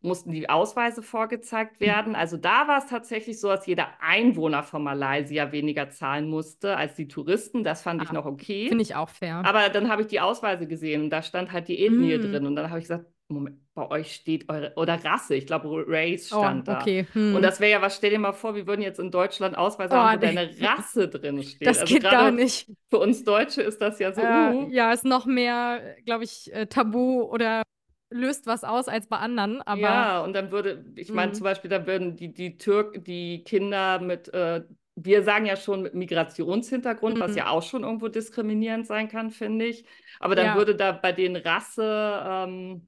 mussten 0.03 0.31
die 0.31 0.49
Ausweise 0.49 1.03
vorgezeigt 1.03 1.81
werden. 1.81 2.15
Also 2.15 2.37
da 2.37 2.69
war 2.69 2.79
es 2.79 2.87
tatsächlich 2.87 3.41
so, 3.41 3.49
dass 3.49 3.67
jeder 3.67 3.89
Einwohner 4.01 4.63
von 4.63 4.83
Malaysia 4.85 5.51
weniger 5.53 5.91
zahlen 5.91 6.29
musste 6.29 6.77
als 6.77 6.95
die 6.95 7.09
Touristen. 7.09 7.65
Das 7.65 7.83
fand 7.83 8.03
ich 8.03 8.11
Ah, 8.11 8.13
noch 8.13 8.27
okay. 8.27 8.69
Finde 8.69 8.83
ich 8.83 8.95
auch 8.95 9.09
fair. 9.09 9.43
Aber 9.45 9.69
dann 9.69 9.89
habe 9.89 10.03
ich 10.03 10.09
die 10.09 10.21
Ausweise 10.21 10.67
gesehen 10.67 11.03
und 11.05 11.11
da 11.11 11.23
stand 11.23 11.51
halt 11.53 11.69
die 11.69 11.85
Ethnie 11.85 12.17
Mm. 12.19 12.23
drin. 12.23 12.47
Und 12.47 12.57
dann 12.57 12.69
habe 12.71 12.79
ich 12.79 12.85
gesagt, 12.85 13.07
Moment, 13.29 13.59
bei 13.75 13.91
euch 13.91 14.15
steht 14.15 14.49
eure, 14.49 14.73
oder 14.77 15.05
Rasse, 15.05 15.35
ich 15.35 15.47
glaube, 15.49 15.85
Race 15.89 16.33
Oh, 16.33 16.39
stand 16.39 16.69
da. 16.69 16.81
okay. 16.81 17.07
Hm. 17.13 17.35
Und 17.35 17.43
das 17.43 17.59
wäre 17.59 17.73
ja 17.73 17.83
was, 17.83 17.97
stell 17.97 18.11
dir 18.11 18.21
mal 18.21 18.33
vor, 18.33 18.55
wir 18.55 18.69
würden 18.69 18.83
jetzt 18.83 19.01
in 19.01 19.11
Deutschland 19.11 19.59
Ausweise 19.59 19.95
Oh, 19.95 19.97
haben, 19.97 20.23
wo 20.23 20.27
nee. 20.27 20.33
deine 20.33 20.51
Rasse 20.61 21.09
drin 21.09 21.43
steht. 21.43 21.67
Das 21.67 21.79
also 21.81 21.93
geht 21.93 22.05
gar 22.05 22.31
nicht. 22.31 22.71
Für 22.89 22.99
uns 22.99 23.25
Deutsche 23.25 23.63
ist 23.63 23.81
das 23.83 23.99
ja 23.99 24.13
so, 24.13 24.21
Äh, 24.21 24.53
uh, 24.55 24.69
ja, 24.71 24.93
ist 24.93 25.05
noch 25.05 25.27
mehr, 25.27 25.97
glaube 26.05 26.23
ich, 26.23 26.53
äh, 26.55 26.67
Tabu 26.67 27.23
oder 27.23 27.63
löst 28.11 28.47
was 28.47 28.65
aus 28.65 28.89
als 28.89 29.09
bei 29.09 29.19
anderen. 29.19 29.63
Aber 29.63 29.81
ja, 29.81 30.23
und 30.23 30.33
dann 30.33 30.51
würde, 30.51 30.85
ich 30.97 31.13
meine 31.13 31.33
Mhm. 31.33 31.35
zum 31.35 31.45
Beispiel, 31.45 31.71
da 31.71 31.87
würden 31.87 32.17
die, 32.17 32.33
die 32.33 32.57
Türk, 32.59 33.05
die 33.05 33.43
Kinder 33.45 33.99
mit, 34.01 34.29
äh, 34.33 34.65
wir 34.95 35.23
sagen 35.23 35.45
ja 35.47 35.57
schon 35.57 35.83
mit 35.83 35.95
Migrationshintergrund, 35.95 37.21
was 37.21 37.33
Mhm. 37.33 37.37
ja 37.37 37.49
auch 37.51 37.63
schon 37.63 37.83
irgendwo 37.85 38.09
diskriminierend 38.09 38.87
sein 38.87 39.09
kann, 39.09 39.31
finde 39.31 39.67
ich. 39.67 39.85
Aber 40.21 40.35
dann 40.35 40.47
Ja. 40.47 40.55
würde 40.55 40.75
da 40.77 40.93
bei 40.93 41.13
den 41.13 41.37
Rasse, 41.37 42.23
ähm, 42.25 42.87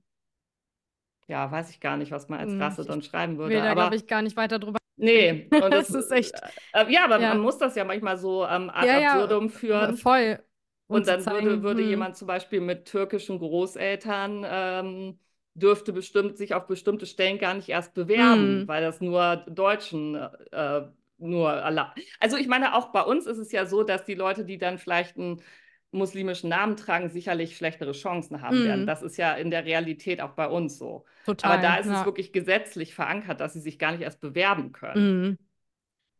ja, 1.26 1.50
weiß 1.50 1.70
ich 1.70 1.81
gar 1.81 1.96
nicht, 1.96 2.11
was 2.11 2.28
man 2.28 2.40
als 2.40 2.52
Hm, 2.52 2.61
Rasse 2.61 2.81
ich 2.83 2.87
dann 2.87 3.02
schreiben 3.02 3.38
will 3.42 3.52
würde. 3.52 3.62
da, 3.62 3.72
Aber 3.72 3.83
glaube 3.83 3.96
ich, 3.96 4.07
gar 4.07 4.22
nicht 4.22 4.37
weiter 4.37 4.59
drüber. 4.59 4.78
nee, 4.96 5.48
und 5.59 5.74
das, 5.74 5.88
Das 5.92 6.04
ist 6.07 6.11
echt- 6.12 6.35
Äh, 6.72 6.90
ja, 6.92 7.04
aber 7.04 7.18
Ja. 7.18 7.31
man 7.31 7.40
muss 7.40 7.59
das 7.59 7.74
ja 7.76 7.85
manchmal 7.85 8.18
so 8.18 8.46
ähm, 8.46 8.70
ad 8.70 8.87
Ja, 8.87 8.98
ja, 8.98 9.14
absurdum 9.14 9.50
führen. 9.50 9.96
Voll. 9.96 10.42
Und 10.88 11.07
dann 11.07 11.20
würde, 11.24 11.40
zeigen, 11.40 11.62
würde 11.62 11.83
hm, 11.83 11.90
jemand 11.90 12.16
zum 12.16 12.27
Beispiel 12.27 12.61
mit 12.61 12.87
türkischen 12.87 13.38
Großeltern 13.38 14.44
ähm, 14.48 15.18
dürfte 15.55 15.92
bestimmt 15.92 16.37
sich 16.37 16.55
auf 16.55 16.66
bestimmte 16.66 17.07
Stellen 17.07 17.38
gar 17.38 17.55
nicht 17.55 17.68
erst 17.68 17.94
bewerben, 17.94 18.61
Hm. 18.61 18.68
weil 18.68 18.83
das 18.83 19.01
nur 19.01 19.37
Deutschen 19.48 20.14
äh, 20.14 20.83
nur 21.18 21.51
erlaubt. 21.51 22.01
Also 22.20 22.37
ich 22.37 22.46
meine, 22.46 22.74
auch 22.74 22.92
bei 22.92 23.03
uns 23.03 23.27
ist 23.27 23.38
es 23.38 23.53
ja 23.53 23.66
so, 23.66 23.83
dass 23.83 24.05
die 24.05 24.14
Leute, 24.14 24.44
die 24.44 24.57
dann 24.59 24.79
vielleicht 24.79 25.16
einen 25.16 25.42
muslimischen 25.90 26.51
Namen 26.51 26.77
tragen, 26.77 27.09
sicherlich 27.09 27.57
schlechtere 27.57 27.92
Chancen 27.92 28.40
haben 28.40 28.59
Hm. 28.59 28.64
werden. 28.64 28.87
Das 28.87 29.03
ist 29.03 29.16
ja 29.16 29.35
in 29.35 29.51
der 29.51 29.64
Realität 29.64 30.20
auch 30.20 30.33
bei 30.33 30.46
uns 30.48 30.79
so. 30.79 31.05
total. 31.24 31.53
Aber 31.53 31.62
da 31.62 31.77
ist 31.77 31.87
ja. 31.87 32.01
es 32.01 32.07
wirklich 32.07 32.33
gesetzlich 32.33 32.94
verankert, 32.94 33.40
dass 33.40 33.55
sie 33.55 33.61
sich 33.61 33.79
gar 33.79 33.92
nicht 33.92 34.03
erst 34.03 34.20
bewerben 34.20 34.72
können. 34.72 35.31
Mhm. 35.31 35.38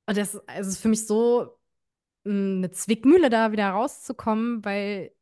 Und 0.07 0.17
das 0.17 0.37
also 0.49 0.71
ist 0.71 0.79
für 0.81 0.89
mich 0.89 1.07
so 1.07 1.58
eine 2.31 2.71
Zwickmühle, 2.71 3.31
da 3.31 3.53
wieder 3.53 3.71
rauszukommen, 3.71 4.65
weil 4.65 5.13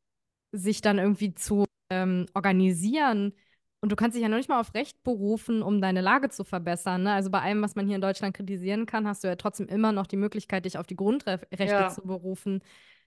sich 0.52 0.80
dann 0.80 0.98
irgendwie 0.98 1.34
zu 1.34 1.64
ähm, 1.90 2.26
organisieren 2.34 3.34
und 3.80 3.92
du 3.92 3.96
kannst 3.96 4.16
dich 4.16 4.22
ja 4.22 4.28
noch 4.28 4.38
nicht 4.38 4.48
mal 4.48 4.60
auf 4.60 4.74
Recht 4.74 5.02
berufen, 5.04 5.62
um 5.62 5.80
deine 5.80 6.00
Lage 6.00 6.28
zu 6.30 6.44
verbessern. 6.44 7.04
Ne? 7.04 7.12
Also 7.12 7.30
bei 7.30 7.40
allem, 7.40 7.62
was 7.62 7.74
man 7.76 7.86
hier 7.86 7.96
in 7.96 8.00
Deutschland 8.00 8.34
kritisieren 8.36 8.86
kann, 8.86 9.06
hast 9.06 9.22
du 9.22 9.28
ja 9.28 9.36
trotzdem 9.36 9.68
immer 9.68 9.92
noch 9.92 10.06
die 10.06 10.16
Möglichkeit, 10.16 10.64
dich 10.64 10.78
auf 10.78 10.86
die 10.86 10.96
Grundrechte 10.96 11.64
Ja. 11.64 11.88
zu 11.90 12.02
berufen. 12.02 12.62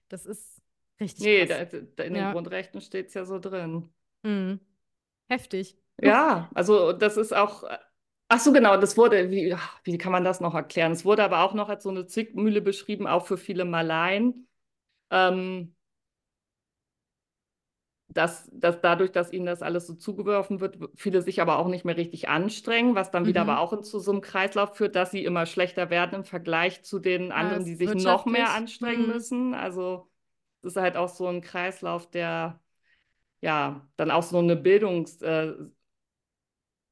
Das 0.08 0.26
ist 0.26 0.62
richtig 1.00 1.24
Nee, 1.26 1.46
da, 1.46 1.64
da 1.64 2.04
in 2.04 2.14
den 2.14 2.22
Ja. 2.22 2.32
Grundrechten 2.32 2.80
steht 2.80 3.08
es 3.08 3.14
ja 3.14 3.24
so 3.24 3.38
drin. 3.38 3.88
Mhm. 4.22 4.60
Heftig. 5.28 5.76
Ja, 6.00 6.50
also 6.54 6.92
das 6.92 7.16
ist 7.16 7.36
auch. 7.36 7.64
Ach 8.32 8.38
so, 8.38 8.52
genau, 8.52 8.76
das 8.76 8.96
wurde, 8.96 9.30
wie, 9.30 9.56
wie 9.84 9.98
kann 9.98 10.12
man 10.12 10.22
das 10.24 10.40
noch 10.40 10.54
erklären? 10.54 10.92
Es 10.92 11.04
wurde 11.04 11.24
aber 11.24 11.40
auch 11.42 11.52
noch 11.54 11.68
als 11.68 11.82
so 11.82 11.90
eine 11.90 12.06
Zwickmühle 12.06 12.60
beschrieben, 12.60 13.06
auch 13.08 13.26
für 13.26 13.36
viele 13.36 13.64
Malaien. 13.64 14.46
Ähm, 15.10 15.74
dass, 18.08 18.48
dass 18.52 18.80
dadurch, 18.80 19.12
dass 19.12 19.32
ihnen 19.32 19.46
das 19.46 19.62
alles 19.62 19.86
so 19.86 19.94
zugeworfen 19.94 20.60
wird, 20.60 20.78
viele 20.96 21.22
sich 21.22 21.40
aber 21.40 21.58
auch 21.58 21.68
nicht 21.68 21.84
mehr 21.84 21.96
richtig 21.96 22.28
anstrengen, 22.28 22.94
was 22.96 23.10
dann 23.12 23.24
wieder 23.26 23.44
Mhm. 23.44 23.50
aber 23.50 23.60
auch 23.60 23.72
in 23.72 23.84
zu 23.84 24.00
so 24.00 24.10
einem 24.10 24.20
Kreislauf 24.20 24.76
führt, 24.76 24.96
dass 24.96 25.12
sie 25.12 25.24
immer 25.24 25.46
schlechter 25.46 25.90
werden 25.90 26.14
im 26.16 26.24
Vergleich 26.24 26.82
zu 26.82 26.98
den 26.98 27.30
anderen, 27.32 27.64
die 27.64 27.76
sich 27.76 27.94
noch 27.94 28.26
mehr 28.26 28.50
anstrengen 28.50 29.06
mhm. 29.06 29.08
müssen. 29.08 29.54
Also 29.54 30.10
es 30.62 30.70
ist 30.72 30.76
halt 30.76 30.96
auch 30.96 31.08
so 31.08 31.26
ein 31.28 31.40
Kreislauf, 31.40 32.10
der 32.10 32.60
ja 33.40 33.88
dann 33.96 34.10
auch 34.10 34.22
so 34.24 34.38
eine 34.38 34.56
Bildungs, 34.56 35.22
äh, 35.22 35.54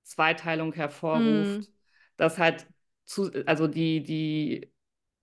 Zweiteilung 0.08 0.72
hervorruft, 0.74 1.70
dass 2.16 2.38
halt 2.38 2.66
zu, 3.06 3.30
also 3.46 3.66
die, 3.68 4.02
die 4.02 4.72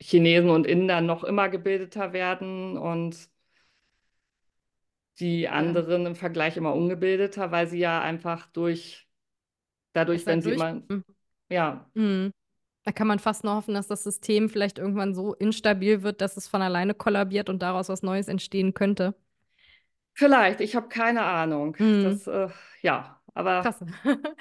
Chinesen 0.01 0.49
und 0.49 0.67
Inder 0.67 1.01
noch 1.01 1.23
immer 1.23 1.49
gebildeter 1.49 2.13
werden 2.13 2.77
und 2.77 3.29
die 5.19 5.47
anderen 5.49 6.05
im 6.05 6.15
Vergleich 6.15 6.57
immer 6.57 6.73
ungebildeter, 6.75 7.51
weil 7.51 7.67
sie 7.67 7.79
ja 7.79 8.01
einfach 8.01 8.47
durch, 8.47 9.07
dadurch, 9.93 10.25
halt 10.25 10.27
wenn 10.27 10.41
sie 10.41 10.51
durch- 10.51 10.53
immer, 10.53 10.83
ja, 11.49 11.89
Mhm. 11.93 12.31
Da 12.85 12.91
kann 12.91 13.07
man 13.07 13.19
fast 13.19 13.43
nur 13.43 13.55
hoffen, 13.55 13.73
dass 13.75 13.87
das 13.87 14.03
System 14.03 14.49
vielleicht 14.49 14.79
irgendwann 14.79 15.15
so 15.15 15.33
instabil 15.35 16.03
wird, 16.03 16.21
dass 16.21 16.37
es 16.37 16.47
von 16.47 16.61
alleine 16.61 16.93
kollabiert 16.93 17.49
und 17.49 17.61
daraus 17.61 17.89
was 17.89 18.03
Neues 18.03 18.27
entstehen 18.29 18.73
könnte. 18.75 19.15
vielleicht, 20.13 20.61
ich 20.61 20.75
habe 20.75 20.87
keine 20.89 21.23
Ahnung. 21.23 21.77
Mhm. 21.79 22.03
Das, 22.03 22.27
äh, 22.27 22.49
ja, 22.81 23.21
aber 23.33 23.61
Krass. 23.61 23.79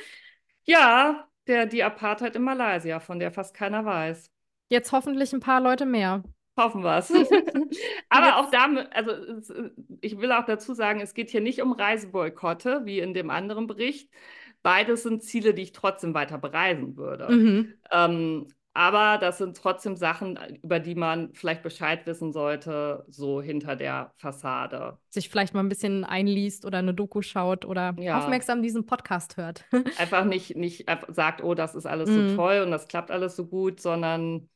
ja, 0.65 1.29
der, 1.47 1.67
die 1.67 1.83
Apartheid 1.83 2.37
in 2.37 2.43
Malaysia, 2.43 3.01
von 3.01 3.19
der 3.19 3.31
fast 3.31 3.55
keiner 3.55 3.85
weiß. 3.85 4.31
Jetzt 4.71 4.93
hoffentlich 4.93 5.33
ein 5.33 5.41
paar 5.41 5.61
Leute 5.61 5.87
mehr. 5.87 6.23
Hoffen 6.57 6.83
wir 6.83 6.99
es. 6.99 7.11
Aber 8.09 8.27
Jetzt- 8.27 8.37
auch 8.37 8.51
damit, 8.51 8.89
also 8.93 9.13
ich 10.01 10.19
will 10.21 10.33
auch 10.33 10.45
dazu 10.45 10.73
sagen, 10.75 11.01
es 11.01 11.15
geht 11.15 11.31
hier 11.31 11.41
nicht 11.41 11.61
um 11.63 11.73
Reiseboykotte, 11.73 12.83
wie 12.85 13.01
in 13.01 13.13
dem 13.13 13.31
anderen 13.31 13.67
Bericht. 13.67 14.11
Beides 14.63 15.03
sind 15.03 15.23
Ziele, 15.23 15.53
die 15.53 15.63
ich 15.63 15.73
trotzdem 15.73 16.15
weiter 16.15 16.39
bereisen 16.39 16.97
würde. 16.97 17.29
Mhm. 17.31 17.75
Ähm, 17.91 18.49
aber 18.75 19.19
das 19.19 19.39
sind 19.39 19.57
trotzdem 19.57 19.97
Sachen, 19.97 20.37
über 20.63 20.81
die 20.81 20.95
man 20.95 21.33
vielleicht 21.33 21.63
Bescheid 21.63 22.07
wissen 22.07 22.33
sollte, 22.33 23.05
so 23.09 23.41
hinter 23.41 23.77
der 23.77 24.13
Fassade. 24.17 24.99
Sich 25.11 25.29
vielleicht 25.29 25.55
mal 25.55 25.61
ein 25.61 25.69
bisschen 25.69 26.05
einliest 26.05 26.65
oder 26.65 26.79
eine 26.79 26.93
Doku 26.93 27.23
schaut 27.23 27.65
oder 27.65 27.95
Ja. 27.99 28.19
aufmerksam 28.19 28.63
diesen 28.63 28.85
Podcast 28.85 29.37
hört. 29.37 29.65
Einfach 29.97 30.25
nicht, 30.25 30.57
nicht 30.57 30.87
sagt, 31.09 31.43
oh, 31.43 31.55
das 31.55 31.75
ist 31.77 31.87
alles 31.87 32.11
Mhm. 32.11 32.29
so 32.29 32.35
toll 32.37 32.63
und 32.65 32.73
das 32.73 32.89
klappt 32.89 33.11
alles 33.13 33.37
so 33.37 33.47
gut, 33.47 33.81
sondern 33.81 34.49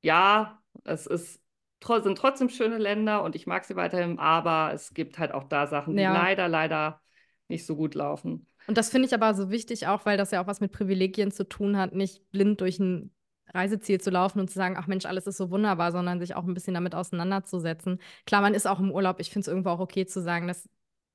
ja, 0.00 0.62
es 0.84 1.06
ist, 1.06 1.40
sind 1.84 2.18
trotzdem 2.18 2.48
schöne 2.48 2.78
Länder 2.78 3.22
und 3.22 3.36
ich 3.36 3.46
mag 3.46 3.64
sie 3.64 3.76
weiterhin, 3.76 4.18
aber 4.18 4.72
es 4.72 4.94
gibt 4.94 5.18
halt 5.18 5.32
auch 5.32 5.44
da 5.44 5.66
Sachen, 5.66 5.96
die 5.96 6.02
Ja. 6.02 6.12
leider, 6.12 6.48
leider 6.48 7.00
nicht 7.48 7.66
so 7.66 7.76
gut 7.76 7.94
laufen. 7.94 8.46
Und 8.66 8.76
das 8.76 8.90
finde 8.90 9.06
ich 9.08 9.14
aber 9.14 9.34
so 9.34 9.50
wichtig 9.50 9.86
auch, 9.86 10.04
weil 10.04 10.18
das 10.18 10.30
ja 10.30 10.42
auch 10.42 10.46
was 10.46 10.60
mit 10.60 10.72
Privilegien 10.72 11.30
zu 11.30 11.48
tun 11.48 11.76
hat, 11.78 11.94
nicht 11.94 12.30
blind 12.30 12.60
durch 12.60 12.78
ein 12.78 13.10
Reiseziel 13.54 14.00
zu 14.00 14.10
laufen 14.10 14.40
und 14.40 14.48
zu 14.48 14.54
sagen, 14.54 14.76
ach 14.78 14.86
Mensch, 14.86 15.06
alles 15.06 15.26
ist 15.26 15.36
so 15.36 15.50
wunderbar, 15.50 15.92
sondern 15.92 16.20
sich 16.20 16.34
auch 16.34 16.44
ein 16.44 16.54
bisschen 16.54 16.74
damit 16.74 16.94
auseinanderzusetzen. 16.94 18.00
Klar, 18.26 18.42
man 18.42 18.54
ist 18.54 18.66
auch 18.66 18.80
im 18.80 18.90
Urlaub. 18.90 19.20
Ich 19.20 19.30
finde 19.30 19.42
es 19.42 19.48
irgendwo 19.48 19.70
auch 19.70 19.80
okay 19.80 20.06
zu 20.06 20.20
sagen, 20.22 20.48
das 20.48 20.68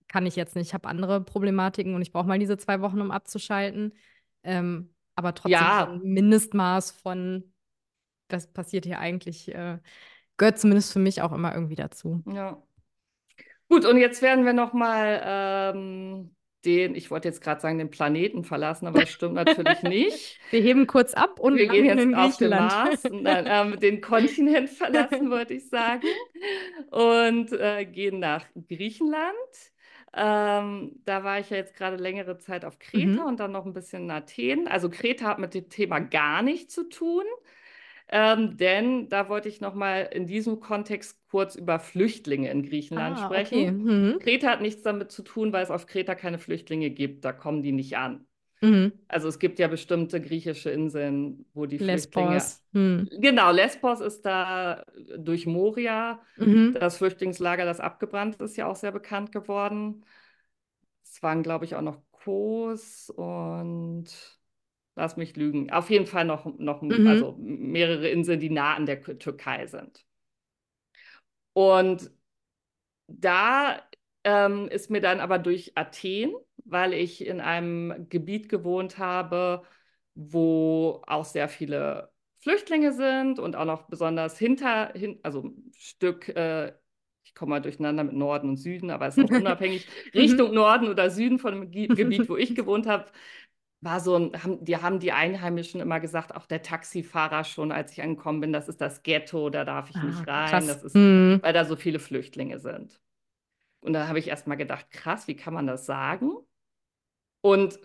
kann 0.08 0.26
ich 0.26 0.36
jetzt 0.36 0.56
nicht. 0.56 0.68
Ich 0.68 0.74
habe 0.74 0.88
andere 0.88 1.22
Problematiken 1.22 1.96
und 1.96 2.02
ich 2.02 2.12
brauche 2.12 2.28
mal 2.28 2.40
diese 2.40 2.58
zwei 2.58 2.82
Wochen, 2.82 3.02
um 3.02 3.12
abzuschalten. 3.12 3.94
Ähm, 4.44 4.94
aber 5.16 5.34
trotzdem 5.34 5.52
Ja. 5.52 5.86
ein 5.86 6.02
Mindestmaß 6.02 6.92
von, 6.92 7.54
das 8.28 8.52
passiert 8.52 8.86
hier 8.86 9.00
eigentlich, 9.00 9.54
äh, 9.54 9.80
gehört 10.38 10.60
zumindest 10.60 10.94
für 10.94 11.00
mich 11.00 11.22
auch 11.22 11.32
immer 11.32 11.54
irgendwie 11.54 11.76
dazu. 11.76 12.24
Ja. 12.28 12.62
Gut, 13.70 13.86
und 13.86 13.98
jetzt 13.98 14.22
werden 14.22 14.46
wir 14.46 14.54
nochmal 14.54 15.22
ähm, 15.24 16.36
den, 16.66 16.96
ich 16.96 17.12
wollte 17.12 17.28
jetzt 17.28 17.42
gerade 17.42 17.62
sagen, 17.62 17.78
den 17.78 17.90
Planeten 17.90 18.44
verlassen, 18.44 18.88
aber 18.88 19.02
das 19.02 19.10
stimmt 19.10 19.34
natürlich 19.36 19.84
nicht. 19.84 20.40
Wir 20.50 20.62
heben 20.62 20.88
kurz 20.88 21.14
ab 21.14 21.40
und 21.40 21.56
Wir 21.56 21.68
gehen 21.68 21.86
jetzt 21.86 22.14
auf 22.16 22.38
den. 22.38 22.50
Mars, 22.50 23.04
nein, 23.12 23.46
ähm, 23.48 23.80
den 23.80 24.02
Kontinent 24.02 24.70
verlassen, 24.70 25.30
wollte 25.30 25.54
ich 25.56 25.70
sagen, 25.70 26.04
und 26.92 27.52
äh, 27.54 27.86
gehen 27.86 28.20
nach 28.20 28.46
Griechenland. 28.70 29.34
Ähm, 30.16 31.02
da 31.06 31.24
war 31.24 31.40
ich 31.40 31.50
ja 31.50 31.58
jetzt 31.58 31.76
gerade 31.76 31.96
längere 31.98 32.38
Zeit 32.38 32.66
auf 32.66 32.78
Kreta 32.78 33.22
Mhm. 33.24 33.28
und 33.28 33.40
dann 33.40 33.52
noch 33.52 33.66
ein 33.66 33.74
bisschen 33.74 34.04
in 34.04 34.12
Athen. 34.12 34.68
Also 34.68 34.90
Kreta 34.90 35.26
hat 35.28 35.40
mit 35.40 35.56
dem 35.56 35.70
Thema 35.70 36.00
gar 36.00 36.44
nichts 36.44 36.74
zu 36.76 36.88
tun. 36.88 37.24
Ähm, 38.14 38.58
denn 38.58 39.10
da 39.10 39.28
wollte 39.28 39.50
ich 39.50 39.60
noch 39.60 39.74
mal 39.74 40.02
in 40.12 40.28
diesem 40.28 40.60
Kontext 40.60 41.20
kurz 41.30 41.56
über 41.56 41.80
Flüchtlinge 41.80 42.50
in 42.52 42.64
Griechenland 42.64 43.18
Ah, 43.18 43.26
sprechen. 43.26 43.58
okay. 43.58 43.72
Mhm. 43.72 44.20
Kreta 44.20 44.48
hat 44.52 44.62
nichts 44.62 44.84
damit 44.84 45.12
zu 45.12 45.24
tun, 45.24 45.52
weil 45.52 45.64
es 45.64 45.72
auf 45.72 45.88
Kreta 45.88 46.16
keine 46.16 46.38
Flüchtlinge 46.40 46.92
gibt. 46.92 47.26
Da 47.26 47.34
kommen 47.34 47.64
die 47.64 47.72
nicht 47.72 47.98
an. 47.98 48.26
Mhm. 48.62 48.94
Also 49.08 49.28
es 49.28 49.40
gibt 49.40 49.60
ja 49.60 49.68
bestimmte 49.68 50.22
griechische 50.22 50.70
Inseln, 50.70 51.46
wo 51.54 51.66
die 51.66 51.80
Flüchtlinge. 51.80 52.36
Lesbos. 52.36 52.64
Mhm. 52.72 53.10
Genau, 53.20 53.52
Lesbos 53.52 54.00
ist 54.00 54.22
da 54.22 54.86
durch 55.18 55.46
Moria, 55.46 56.22
Mhm. 56.38 56.74
das 56.80 56.98
Flüchtlingslager, 56.98 57.66
das 57.66 57.80
abgebrannt 57.80 58.38
ist, 58.42 58.56
ja 58.58 58.68
auch 58.68 58.76
sehr 58.76 58.92
bekannt 58.92 59.32
geworden. 59.32 60.06
Es 61.04 61.22
waren, 61.22 61.44
glaube 61.44 61.66
ich, 61.66 61.76
auch 61.76 61.82
noch 61.82 61.98
Kos 62.12 63.10
und 63.10 64.06
lass 64.96 65.18
mich 65.18 65.36
lügen. 65.36 65.72
Auf 65.72 65.90
jeden 65.90 66.06
Fall 66.08 66.26
noch, 66.26 66.46
noch 66.60 66.82
Mhm. 66.90 67.04
also 67.06 67.36
mehrere 67.40 68.08
Inseln, 68.10 68.40
die 68.40 68.50
nah 68.50 68.76
an 68.76 68.86
der 68.86 69.02
Türkei 69.20 69.68
sind. 69.68 70.06
Und 71.54 72.12
da 73.08 73.82
ähm, 74.24 74.68
ist 74.70 74.90
mir 74.92 75.02
dann 75.02 75.20
aber 75.20 75.40
durch 75.40 75.74
Athen, 75.78 76.34
weil 76.66 76.94
ich 76.94 77.26
in 77.26 77.42
einem 77.42 78.08
Gebiet 78.10 78.50
gewohnt 78.50 78.98
habe, 78.98 79.64
wo 80.16 81.02
auch 81.08 81.26
sehr 81.26 81.50
viele 81.50 82.12
Flüchtlinge 82.40 82.94
sind 82.94 83.40
und 83.40 83.56
auch 83.56 83.66
noch 83.66 83.84
besonders 83.88 84.38
hinter, 84.38 84.94
hin, 84.94 85.20
also 85.24 85.44
ein 85.46 85.72
Stück, 85.78 86.30
äh, 86.30 86.74
ich 87.26 87.36
komme 87.36 87.52
mal 87.52 87.62
durcheinander 87.62 88.04
mit 88.04 88.14
Norden 88.16 88.50
und 88.50 88.58
Süden, 88.58 88.92
aber 88.92 89.08
es 89.08 89.16
ist 89.16 89.22
auch 89.22 89.32
unabhängig, 89.34 89.88
Richtung 90.16 90.54
Norden 90.54 90.90
oder 90.90 91.10
Süden 91.10 91.40
von 91.40 91.54
dem 91.54 91.72
Ge- 91.72 91.90
Gebiet, 91.94 92.30
wo 92.30 92.38
ich 92.38 92.54
gewohnt 92.56 92.86
habe, 92.88 93.12
war 93.84 94.00
so 94.00 94.16
ein, 94.18 94.44
haben, 94.44 94.64
die 94.64 94.78
haben 94.78 95.00
die 95.00 95.12
Einheimischen 95.12 95.82
immer 95.82 96.00
gesagt, 96.00 96.36
auch 96.36 96.46
der 96.46 96.62
Taxifahrer 96.62 97.44
schon, 97.44 97.72
als 97.72 97.92
ich 97.92 98.02
angekommen 98.02 98.42
bin, 98.42 98.54
das 98.54 98.70
ist 98.70 98.82
das 98.82 99.04
Ghetto, 99.04 99.50
da 99.50 99.66
darf 99.66 99.90
ich 99.90 99.96
Ah, 99.98 100.06
nicht 100.06 100.28
rein, 100.28 100.50
krass. 100.50 100.68
das 100.68 100.84
ist, 100.84 100.96
Mhm. 100.96 101.40
weil 101.42 101.54
da 101.54 101.66
so 101.66 101.76
viele 101.76 102.00
Flüchtlinge 102.00 102.60
sind. 102.60 103.00
Und 103.82 103.94
da 103.94 104.08
habe 104.08 104.20
ich 104.20 104.28
erst 104.30 104.48
mal 104.48 104.56
gedacht, 104.56 104.90
krass, 104.92 105.28
wie 105.28 105.36
kann 105.36 105.54
man 105.54 105.68
das 105.68 105.86
sagen? 105.86 106.32
Und 107.42 107.78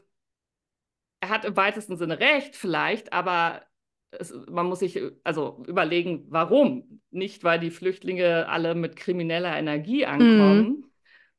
er 1.21 1.31
hat 1.31 1.45
im 1.45 1.57
weitesten 1.57 1.97
Sinne 1.97 2.21
recht, 2.21 2.55
vielleicht, 2.57 3.13
aber 3.13 3.63
es, 4.11 4.33
man 4.49 4.67
muss 4.67 4.79
sich 4.81 5.01
also 5.25 5.63
überlegen, 5.67 6.27
warum. 6.29 7.01
Nicht, 7.11 7.43
weil 7.45 7.59
die 7.59 7.71
Flüchtlinge 7.71 8.49
alle 8.49 8.75
mit 8.75 8.97
krimineller 8.97 9.57
Energie 9.57 10.07
ankommen, 10.07 10.85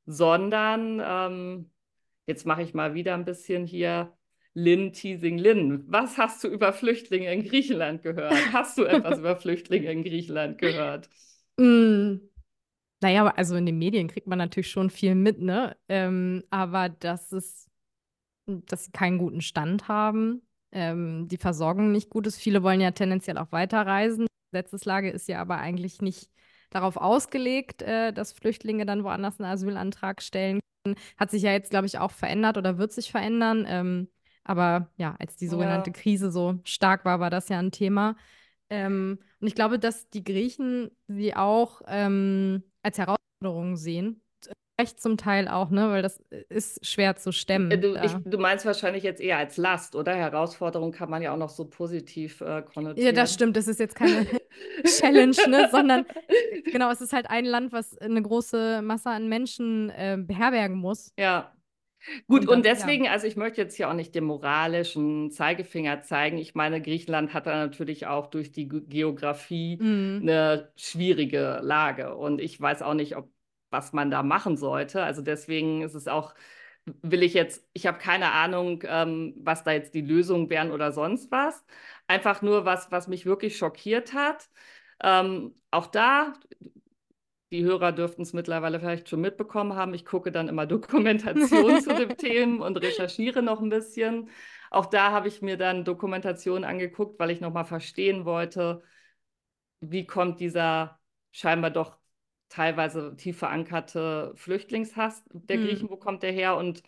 sondern 0.05 1.01
ähm, 1.03 1.71
jetzt 2.25 2.45
mache 2.45 2.63
ich 2.63 2.73
mal 2.73 2.93
wieder 2.95 3.13
ein 3.13 3.25
bisschen 3.25 3.65
hier 3.65 4.17
Lynn 4.53 4.93
teasing 4.93 5.37
Lynn. 5.37 5.83
Was 5.87 6.17
hast 6.17 6.43
du 6.43 6.47
über 6.47 6.73
Flüchtlinge 6.73 7.31
in 7.31 7.43
Griechenland 7.43 8.01
gehört? 8.01 8.33
Hast 8.51 8.77
du 8.77 8.83
etwas 8.83 9.19
über 9.19 9.35
Flüchtlinge 9.35 9.91
in 9.91 10.03
Griechenland 10.03 10.57
gehört? 10.57 11.09
Mm. 11.61 12.21
Naja, 13.01 13.27
also 13.27 13.57
in 13.57 13.65
den 13.65 13.77
Medien 13.77 14.07
kriegt 14.07 14.27
man 14.27 14.37
natürlich 14.37 14.71
schon 14.71 14.89
viel 14.89 15.13
mit, 15.13 15.41
ne? 15.41 15.75
Ähm, 15.89 16.43
aber 16.49 16.87
dass 16.87 17.33
es, 17.33 17.69
dass 18.45 18.85
sie 18.85 18.91
keinen 18.91 19.17
guten 19.17 19.41
Stand 19.41 19.89
haben, 19.89 20.41
ähm, 20.71 21.27
die 21.27 21.37
Versorgung 21.37 21.91
nicht 21.91 22.09
gut 22.09 22.27
ist. 22.27 22.37
Viele 22.37 22.63
wollen 22.63 22.81
ja 22.81 22.91
tendenziell 22.91 23.37
auch 23.37 23.51
weiterreisen. 23.51 24.25
Die 24.27 24.51
Gesetzeslage 24.51 25.09
ist 25.09 25.27
ja 25.27 25.41
aber 25.41 25.57
eigentlich 25.57 26.01
nicht 26.01 26.29
darauf 26.69 26.97
ausgelegt, 26.97 27.81
äh, 27.81 28.13
dass 28.13 28.33
Flüchtlinge 28.33 28.85
dann 28.85 29.03
woanders 29.03 29.39
einen 29.39 29.51
Asylantrag 29.51 30.21
stellen 30.21 30.59
können. 30.83 30.95
Hat 31.17 31.31
sich 31.31 31.43
ja 31.43 31.51
jetzt, 31.51 31.71
glaube 31.71 31.87
ich, 31.87 31.97
auch 31.97 32.11
verändert 32.11 32.57
oder 32.57 32.77
wird 32.77 32.91
sich 32.91 33.11
verändern. 33.11 33.65
Ähm, 33.67 34.09
aber 34.49 34.89
ja, 34.97 35.15
als 35.19 35.35
die 35.37 35.47
sogenannte 35.47 35.91
Ja. 35.91 35.95
Krise 35.95 36.31
so 36.31 36.59
stark 36.63 37.05
war, 37.05 37.19
war 37.19 37.29
das 37.29 37.49
ja 37.49 37.59
ein 37.59 37.71
Thema. 37.71 38.15
Ähm, 38.69 39.19
und 39.39 39.47
ich 39.47 39.55
glaube, 39.55 39.79
dass 39.79 40.09
die 40.09 40.23
Griechen 40.23 40.91
sie 41.07 41.35
auch 41.35 41.81
ähm, 41.87 42.63
als 42.83 42.97
Herausforderung 42.97 43.75
sehen. 43.77 44.21
Recht 44.79 45.01
zum 45.01 45.17
Teil 45.17 45.49
auch, 45.49 45.71
ne? 45.71 45.89
Weil 45.89 46.01
das 46.01 46.21
ist 46.47 46.85
schwer 46.85 47.17
zu 47.17 47.31
Äh, 47.31 47.33
stemmen. 47.33 47.69
Du, 47.81 47.93
da. 47.95 48.03
ich, 48.03 48.13
du 48.23 48.37
meinst 48.37 48.65
wahrscheinlich 48.65 49.03
jetzt 49.03 49.19
eher 49.19 49.37
als 49.37 49.57
Last, 49.57 49.93
oder? 49.93 50.15
Herausforderung 50.15 50.93
kann 50.93 51.09
man 51.09 51.21
ja 51.21 51.33
auch 51.33 51.37
noch 51.37 51.49
so 51.49 51.65
positiv 51.65 52.39
äh, 52.39 52.61
konnotieren. 52.61 53.05
Ja, 53.07 53.11
das 53.11 53.33
stimmt. 53.33 53.57
Das 53.57 53.67
ist 53.67 53.79
jetzt 53.81 53.95
keine 53.95 54.25
Challenge, 54.85 55.35
ne? 55.49 55.67
Sondern 55.69 56.05
genau, 56.71 56.89
es 56.91 57.01
ist 57.01 57.11
halt 57.11 57.29
ein 57.29 57.43
Land, 57.43 57.73
was 57.73 57.97
eine 57.97 58.21
große 58.21 58.81
Masse 58.81 59.09
an 59.09 59.27
Menschen 59.27 59.89
äh, 59.89 60.17
beherbergen 60.17 60.77
muss. 60.77 61.11
Ja. 61.19 61.51
Gut, 62.27 62.41
Und 62.41 62.49
und, 62.49 62.49
dann- 62.49 62.63
ja. 62.63 62.75
deswegen, 62.75 63.07
also 63.07 63.27
ich 63.27 63.35
möchte 63.35 63.61
jetzt 63.61 63.75
hier 63.75 63.89
auch 63.89 63.93
nicht 63.93 64.15
den 64.15 64.23
moralischen 64.25 65.31
Zeigefinger 65.31 66.01
zeigen. 66.01 66.37
Ich 66.37 66.55
meine, 66.55 66.81
Griechenland 66.81 67.33
hat 67.33 67.45
da 67.47 67.55
natürlich 67.55 68.07
auch 68.07 68.27
durch 68.27 68.51
die 68.51 68.67
Ge- 68.67 68.81
Geografie 68.87 69.77
Mhm. 69.81 70.19
eine 70.23 70.71
schwierige 70.75 71.59
Lage. 71.61 72.15
Und 72.15 72.39
ich 72.41 72.59
weiß 72.59 72.81
auch 72.81 72.93
nicht, 72.93 73.15
ob, 73.17 73.29
was 73.69 73.93
man 73.93 74.09
da 74.11 74.23
machen 74.23 74.57
sollte. 74.57 75.03
Also 75.03 75.21
deswegen 75.21 75.81
ist 75.81 75.93
es 75.93 76.07
auch, 76.07 76.33
will 76.85 77.21
ich 77.23 77.33
jetzt, 77.33 77.67
ich 77.73 77.85
habe 77.87 77.97
keine 77.99 78.31
Ahnung, 78.31 78.81
ähm, 78.87 79.35
was 79.39 79.63
da 79.63 79.71
jetzt 79.71 79.93
die 79.93 80.01
Lösungen 80.01 80.49
wären 80.49 80.71
oder 80.71 80.91
sonst 80.91 81.31
was. 81.31 81.63
Einfach 82.07 82.41
nur 82.41 82.65
was, 82.65 82.91
was 82.91 83.07
mich 83.07 83.25
wirklich 83.25 83.57
schockiert 83.57 84.13
hat. 84.13 84.49
Ähm, 85.01 85.55
auch 85.71 85.87
da, 85.87 86.33
die 87.51 87.63
Hörer 87.63 87.91
dürften 87.91 88.21
es 88.21 88.33
mittlerweile 88.33 88.79
vielleicht 88.79 89.09
schon 89.09 89.21
mitbekommen 89.21 89.73
haben. 89.75 89.93
Ich 89.93 90.05
gucke 90.05 90.31
dann 90.31 90.47
immer 90.49 90.65
Dokumentationen 90.67 91.79
zu 91.79 91.93
den 91.95 92.15
Themen 92.17 92.61
und 92.61 92.77
recherchiere 92.77 93.41
noch 93.41 93.61
ein 93.61 93.69
bisschen. 93.69 94.29
Auch 94.71 94.85
da 94.85 95.11
habe 95.11 95.27
ich 95.27 95.41
mir 95.41 95.57
dann 95.57 95.83
Dokumentationen 95.85 96.63
angeguckt, 96.63 97.19
weil 97.19 97.31
ich 97.31 97.41
nochmal 97.41 97.65
verstehen 97.65 98.25
wollte, 98.25 98.83
wie 99.81 100.05
kommt 100.05 100.39
dieser 100.39 100.99
scheinbar 101.31 101.71
doch 101.71 101.97
teilweise 102.49 103.15
tief 103.15 103.37
verankerte 103.39 104.33
Flüchtlingshass 104.35 105.23
der 105.31 105.57
Hm. 105.57 105.65
Griechen, 105.65 105.89
wo 105.89 105.97
kommt 105.97 106.23
der 106.23 106.31
her 106.31 106.57
und 106.57 106.83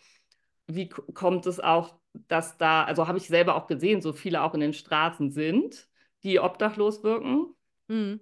wie 0.66 0.88
kommt 0.88 1.46
es 1.46 1.60
auch, 1.60 1.96
dass 2.28 2.58
da, 2.58 2.84
also 2.84 3.08
habe 3.08 3.18
ich 3.18 3.26
selber 3.28 3.56
auch 3.56 3.66
gesehen, 3.66 4.00
so 4.02 4.12
viele 4.12 4.42
auch 4.42 4.54
in 4.54 4.60
den 4.60 4.74
Straßen 4.74 5.30
sind, 5.30 5.88
die 6.24 6.40
obdachlos 6.40 7.02
wirken. 7.04 7.54
Mhm. 7.88 8.20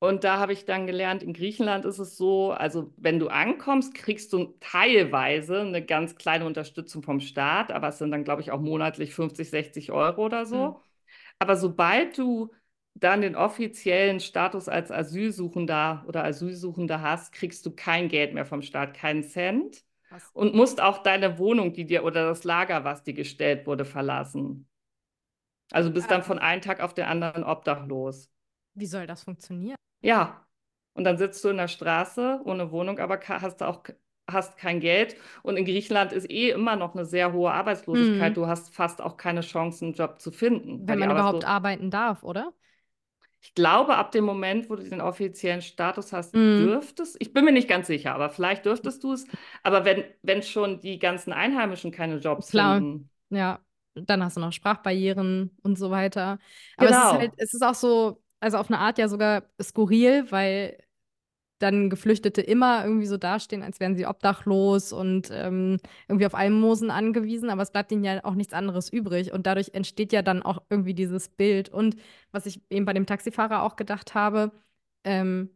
Und 0.00 0.24
da 0.24 0.38
habe 0.38 0.54
ich 0.54 0.64
dann 0.64 0.86
gelernt, 0.86 1.22
in 1.22 1.34
Griechenland 1.34 1.84
ist 1.84 1.98
es 1.98 2.16
so, 2.16 2.52
also 2.52 2.92
wenn 2.96 3.18
du 3.18 3.28
ankommst, 3.28 3.94
kriegst 3.94 4.32
du 4.32 4.54
teilweise 4.60 5.60
eine 5.60 5.84
ganz 5.84 6.16
kleine 6.16 6.46
Unterstützung 6.46 7.02
vom 7.02 7.20
Staat, 7.20 7.70
aber 7.70 7.88
es 7.88 7.98
sind 7.98 8.10
dann, 8.10 8.24
glaube 8.24 8.40
ich, 8.42 8.50
auch 8.50 8.60
monatlich 8.60 9.14
50, 9.14 9.50
60 9.50 9.92
Euro 9.92 10.24
oder 10.24 10.46
so. 10.46 10.74
Mhm. 10.74 10.80
Aber 11.38 11.56
sobald 11.56 12.18
du 12.18 12.52
dann 12.94 13.22
den 13.22 13.36
offiziellen 13.36 14.20
Status 14.20 14.68
als 14.68 14.90
Asylsuchender 14.90 16.04
oder 16.08 16.24
Asylsuchender 16.24 17.00
hast, 17.02 17.32
kriegst 17.32 17.66
du 17.66 17.72
kein 17.74 18.08
Geld 18.08 18.34
mehr 18.34 18.46
vom 18.46 18.62
Staat, 18.62 18.94
keinen 18.94 19.24
Cent 19.24 19.84
Krass. 20.08 20.32
und 20.32 20.54
musst 20.54 20.80
auch 20.82 20.98
deine 21.02 21.38
Wohnung, 21.38 21.72
die 21.74 21.86
dir 21.86 22.04
oder 22.04 22.26
das 22.28 22.44
Lager, 22.44 22.84
was 22.84 23.04
dir 23.04 23.14
gestellt 23.14 23.66
wurde, 23.66 23.84
verlassen. 23.84 24.68
Also 25.72 25.90
bist 25.92 26.10
dann 26.12 26.20
Ah. 26.20 26.24
von 26.24 26.38
einem 26.38 26.62
Tag 26.62 26.78
auf 26.80 26.94
den 26.94 27.06
anderen 27.06 27.42
obdachlos. 27.44 28.30
Wie 28.74 28.86
soll 28.86 29.06
das 29.06 29.22
funktionieren? 29.24 29.76
Ja, 30.02 30.46
und 30.94 31.04
dann 31.04 31.18
sitzt 31.18 31.42
du 31.44 31.48
in 31.50 31.56
der 31.58 31.68
Straße 31.68 32.40
ohne 32.44 32.70
Wohnung, 32.72 32.98
aber 32.98 33.20
hast 33.26 33.62
auch 33.62 33.82
hast 34.28 34.56
kein 34.56 34.80
Geld. 34.80 35.16
Und 35.42 35.56
in 35.56 35.64
Griechenland 35.64 36.12
ist 36.12 36.30
eh 36.30 36.50
immer 36.50 36.76
noch 36.76 36.94
eine 36.94 37.04
sehr 37.04 37.32
hohe 37.32 37.50
Arbeitslosigkeit. 37.52 38.36
Mhm. 38.36 38.36
Du 38.36 38.46
hast 38.46 38.72
fast 38.74 39.00
auch 39.02 39.16
keine 39.16 39.40
Chance, 39.40 39.84
einen 39.84 39.94
Job 39.94 40.20
zu 40.20 40.30
finden. 40.30 40.88
Wenn 40.88 40.98
man 40.98 41.10
überhaupt 41.10 41.44
arbeiten 41.44 41.90
darf, 41.90 42.22
oder? 42.24 42.52
Ich 43.42 43.54
glaube, 43.54 43.96
ab 43.96 44.12
dem 44.12 44.24
Moment, 44.24 44.68
wo 44.70 44.76
du 44.76 44.82
den 44.84 45.00
offiziellen 45.00 45.62
Status 45.62 46.12
hast, 46.12 46.34
Mhm. 46.34 46.50
dürftest, 46.58 47.16
ich 47.20 47.32
bin 47.32 47.44
mir 47.44 47.52
nicht 47.52 47.68
ganz 47.68 47.86
sicher, 47.86 48.14
aber 48.14 48.30
vielleicht 48.30 48.66
dürftest 48.66 49.02
du 49.02 49.12
es. 49.12 49.26
Aber 49.62 49.84
wenn, 49.84 50.04
wenn 50.22 50.42
schon 50.42 50.80
die 50.80 50.98
ganzen 50.98 51.32
Einheimischen 51.32 51.90
keine 51.90 52.16
Jobs 52.18 52.50
Klar. 52.50 52.50
finden, 52.52 53.10
Ja, 53.30 53.60
dann 53.94 54.22
hast 54.24 54.36
du 54.36 54.40
noch 54.40 54.52
Sprachbarrieren 54.52 55.56
und 55.62 55.76
so 55.78 55.90
weiter. 55.90 56.38
Aber 56.76 56.90
es 56.90 56.98
ist 56.98 57.12
Genau. 57.12 57.12
halt, 57.12 57.32
es 57.36 57.54
ist 57.54 57.62
auch 57.62 57.74
so, 57.74 58.22
also 58.40 58.58
auf 58.58 58.68
eine 58.70 58.78
Art 58.78 58.98
ja 58.98 59.08
sogar 59.08 59.44
skurril, 59.62 60.30
weil 60.30 60.78
dann 61.58 61.90
Geflüchtete 61.90 62.40
immer 62.40 62.84
irgendwie 62.84 63.06
so 63.06 63.18
dastehen, 63.18 63.62
als 63.62 63.80
wären 63.80 63.94
sie 63.96 64.06
obdachlos 64.06 64.92
und 64.92 65.30
ähm, 65.30 65.78
irgendwie 66.08 66.26
auf 66.26 66.34
Almosen 66.34 66.90
angewiesen, 66.90 67.50
aber 67.50 67.62
es 67.62 67.70
bleibt 67.72 67.92
ihnen 67.92 68.04
ja 68.04 68.24
auch 68.24 68.34
nichts 68.34 68.54
anderes 68.54 68.90
übrig. 68.90 69.32
Und 69.32 69.46
dadurch 69.46 69.70
entsteht 69.74 70.12
ja 70.12 70.22
dann 70.22 70.42
auch 70.42 70.62
irgendwie 70.70 70.94
dieses 70.94 71.28
Bild. 71.28 71.68
Und 71.68 71.96
was 72.32 72.46
ich 72.46 72.62
eben 72.70 72.86
bei 72.86 72.94
dem 72.94 73.06
Taxifahrer 73.06 73.62
auch 73.62 73.76
gedacht 73.76 74.14
habe, 74.14 74.52
ähm, 75.04 75.50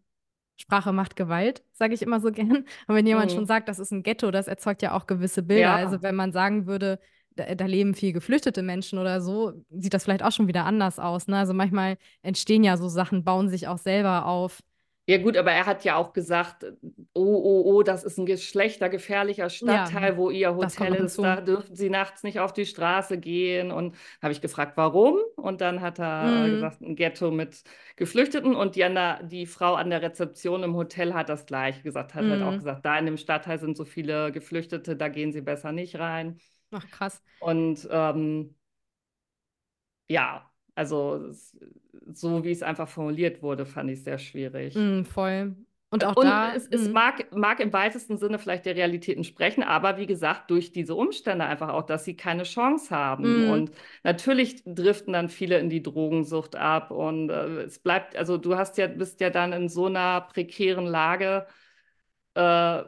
Sprache 0.56 0.92
macht 0.92 1.16
Gewalt, 1.16 1.64
sage 1.72 1.94
ich 1.94 2.02
immer 2.02 2.20
so 2.20 2.30
gern. 2.32 2.64
Und 2.86 2.94
wenn 2.94 3.06
jemand 3.06 3.30
Mhm. 3.30 3.36
schon 3.36 3.46
sagt, 3.46 3.68
das 3.68 3.78
ist 3.78 3.90
ein 3.92 4.02
Ghetto, 4.02 4.30
das 4.30 4.46
erzeugt 4.48 4.82
ja 4.82 4.92
auch 4.92 5.06
gewisse 5.06 5.42
Bilder. 5.42 5.70
Ja. 5.70 5.76
Also 5.76 6.02
wenn 6.02 6.14
man 6.14 6.32
sagen 6.32 6.66
würde, 6.66 7.00
da, 7.36 7.54
da 7.54 7.66
leben 7.66 7.94
viel 7.94 8.12
geflüchtete 8.12 8.62
Menschen 8.62 8.98
oder 8.98 9.20
so, 9.20 9.52
sieht 9.70 9.94
das 9.94 10.04
vielleicht 10.04 10.22
auch 10.22 10.32
schon 10.32 10.48
wieder 10.48 10.64
anders 10.64 10.98
aus. 10.98 11.26
Ne? 11.28 11.38
Also 11.38 11.54
manchmal 11.54 11.96
entstehen 12.22 12.64
ja 12.64 12.76
so 12.76 12.88
Sachen, 12.88 13.24
bauen 13.24 13.48
sich 13.48 13.68
auch 13.68 13.78
selber 13.78 14.26
auf. 14.26 14.60
Ja 15.06 15.18
gut, 15.18 15.36
aber 15.36 15.52
er 15.52 15.66
hat 15.66 15.84
ja 15.84 15.96
auch 15.96 16.14
gesagt, 16.14 16.64
oh, 17.12 17.20
oh, 17.22 17.62
oh, 17.66 17.82
das 17.82 18.04
ist 18.04 18.16
ein 18.16 18.24
geschlechtergefährlicher 18.24 19.50
Ja, 19.60 19.90
Stadtteil, 19.90 20.16
wo 20.16 20.30
ihr 20.30 20.54
Hotel 20.56 20.94
ist, 20.94 21.22
da 21.22 21.42
dürfen 21.42 21.76
sie 21.76 21.90
nachts 21.90 22.22
nicht 22.22 22.40
auf 22.40 22.54
die 22.54 22.64
Straße 22.64 23.18
gehen. 23.18 23.70
Und 23.70 23.94
habe 24.22 24.32
ich 24.32 24.40
gefragt, 24.40 24.78
warum? 24.78 25.18
Und 25.36 25.60
dann 25.60 25.82
hat 25.82 25.98
er 26.00 26.48
Mm, 26.48 26.48
gesagt, 26.48 26.80
ein 26.80 26.96
Ghetto 26.96 27.30
mit 27.30 27.64
Geflüchteten. 27.96 28.56
Und 28.56 28.76
die, 28.76 28.80
der, 28.80 29.22
die 29.24 29.44
Frau 29.44 29.74
an 29.74 29.90
der 29.90 30.00
Rezeption 30.00 30.62
im 30.62 30.74
Hotel 30.74 31.12
hat 31.12 31.28
das 31.28 31.44
gleiche 31.44 31.82
gesagt, 31.82 32.14
hat 32.14 32.28
halt 32.30 32.40
auch 32.40 32.56
mm. 32.56 32.58
gesagt, 32.58 32.86
da 32.86 32.98
in 32.98 33.04
dem 33.04 33.18
Stadtteil 33.18 33.58
sind 33.60 33.76
so 33.76 33.84
viele 33.84 34.32
Geflüchtete, 34.32 34.96
da 34.96 35.08
gehen 35.08 35.32
sie 35.34 35.42
besser 35.42 35.72
nicht 35.72 35.96
rein. 35.98 36.38
Ach, 36.74 36.90
krass. 36.90 37.22
Und 37.40 37.88
ähm, 37.90 38.54
ja, 40.08 40.50
also 40.74 41.32
so 42.12 42.44
wie 42.44 42.50
es 42.50 42.62
einfach 42.62 42.88
formuliert 42.88 43.42
wurde, 43.42 43.64
fand 43.66 43.90
ich 43.90 44.02
sehr 44.02 44.18
schwierig. 44.18 44.74
Mm, 44.74 45.04
voll. 45.04 45.56
Und 45.90 46.04
auch 46.04 46.16
Und 46.16 46.26
da, 46.26 46.52
es, 46.52 46.66
es 46.66 46.88
mm, 46.88 46.92
mag, 46.92 47.32
mag 47.36 47.60
im 47.60 47.72
weitesten 47.72 48.18
Sinne 48.18 48.40
vielleicht 48.40 48.66
der 48.66 48.74
Realität 48.74 49.16
entsprechen, 49.16 49.62
aber 49.62 49.96
wie 49.96 50.06
gesagt, 50.06 50.50
durch 50.50 50.72
diese 50.72 50.96
Umstände 50.96 51.44
einfach 51.44 51.68
auch, 51.68 51.84
dass 51.84 52.04
sie 52.04 52.16
keine 52.16 52.42
Chance 52.42 52.90
haben. 52.90 53.46
mm, 53.46 53.50
Und 53.50 53.70
natürlich 54.02 54.62
driften 54.64 55.12
dann 55.12 55.28
viele 55.28 55.58
in 55.58 55.70
die 55.70 55.82
Drogensucht 55.82 56.56
ab. 56.56 56.90
Und 56.90 57.30
äh, 57.30 57.62
es 57.62 57.78
bleibt, 57.78 58.16
also 58.16 58.36
du 58.38 58.56
hast 58.56 58.76
ja, 58.76 58.88
bist 58.88 59.20
ja 59.20 59.30
dann 59.30 59.52
in 59.52 59.68
so 59.68 59.86
einer 59.86 60.22
prekären 60.22 60.86
Lage, 60.86 61.46
äh, 62.34 62.82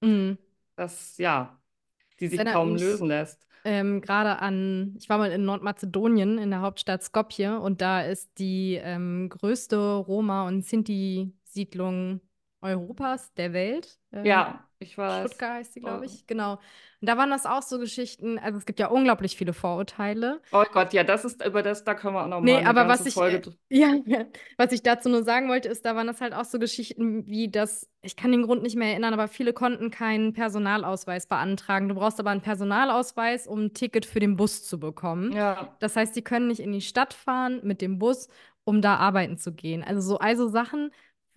mm. 0.00 0.38
dass 0.76 1.18
ja, 1.18 1.57
die 2.20 2.28
sich 2.28 2.38
kaum 2.46 2.76
lösen 2.76 3.08
lässt. 3.08 3.46
ähm, 3.64 4.00
gerade 4.00 4.38
an, 4.40 4.94
ich 4.98 5.08
war 5.08 5.18
mal 5.18 5.30
in 5.32 5.44
Nordmazedonien, 5.44 6.38
in 6.38 6.50
der 6.50 6.60
Hauptstadt 6.60 7.02
Skopje, 7.02 7.60
und 7.60 7.80
da 7.80 8.02
ist 8.02 8.38
die 8.38 8.74
ähm, 8.82 9.28
größte 9.28 9.76
Roma- 9.96 10.46
und 10.46 10.64
Sinti-Siedlung 10.64 12.20
Europas, 12.60 13.32
der 13.34 13.52
Welt. 13.52 13.98
Ähm, 14.12 14.24
Ja, 14.26 14.67
ich 14.80 14.96
weiß. 14.96 15.28
Stuttgart 15.28 15.52
heißt 15.54 15.72
sie, 15.74 15.80
glaube 15.80 16.00
Oh 16.00 16.04
ich. 16.04 16.26
Genau. 16.26 16.52
Und 17.00 17.08
da 17.08 17.16
waren 17.16 17.30
das 17.30 17.46
auch 17.46 17.62
so 17.62 17.78
Geschichten, 17.78 18.38
also 18.38 18.58
es 18.58 18.66
gibt 18.66 18.80
ja 18.80 18.88
unglaublich 18.88 19.36
viele 19.36 19.52
Vorurteile. 19.52 20.40
oh 20.52 20.64
Gott, 20.72 20.92
ja, 20.92 21.04
das 21.04 21.24
ist 21.24 21.44
über 21.44 21.62
das, 21.62 21.84
da 21.84 21.94
können 21.94 22.14
wir 22.14 22.22
auch 22.24 22.28
noch 22.28 22.40
mal 22.40 22.44
Nee, 22.44 22.56
eine 22.56 22.68
aber 22.68 22.88
was 22.88 23.06
ich, 23.06 23.14
Folge 23.14 23.36
äh, 23.36 23.50
ja, 23.78 24.24
was 24.56 24.72
ich 24.72 24.82
dazu 24.82 25.08
nur 25.08 25.22
sagen 25.22 25.48
wollte, 25.48 25.68
ist, 25.68 25.84
da 25.84 25.94
waren 25.94 26.06
das 26.06 26.20
halt 26.20 26.34
auch 26.34 26.44
so 26.44 26.58
Geschichten 26.58 27.26
wie 27.26 27.48
das, 27.50 27.88
ich 28.02 28.16
kann 28.16 28.32
den 28.32 28.42
Grund 28.42 28.62
nicht 28.62 28.76
mehr 28.76 28.88
erinnern, 28.90 29.14
aber 29.14 29.28
viele 29.28 29.52
konnten 29.52 29.90
keinen 29.90 30.32
Personalausweis 30.32 31.26
beantragen. 31.26 31.88
Du 31.88 31.94
brauchst 31.94 32.18
aber 32.18 32.30
einen 32.30 32.40
Personalausweis, 32.40 33.46
um 33.46 33.66
ein 33.66 33.74
Ticket 33.74 34.06
für 34.06 34.20
den 34.20 34.36
Bus 34.36 34.64
zu 34.64 34.80
bekommen. 34.80 35.32
Ja, 35.32 35.76
Das 35.80 35.94
heißt, 35.96 36.16
die 36.16 36.22
können 36.22 36.48
nicht 36.48 36.60
in 36.60 36.72
die 36.72 36.80
Stadt 36.80 37.14
fahren 37.14 37.60
mit 37.62 37.80
dem 37.80 37.98
Bus, 37.98 38.28
um 38.64 38.82
da 38.82 38.96
arbeiten 38.96 39.38
zu 39.38 39.52
gehen. 39.52 39.82
Also 39.82 40.00
so 40.00 40.18
also 40.18 40.48
Sachen, 40.48 40.90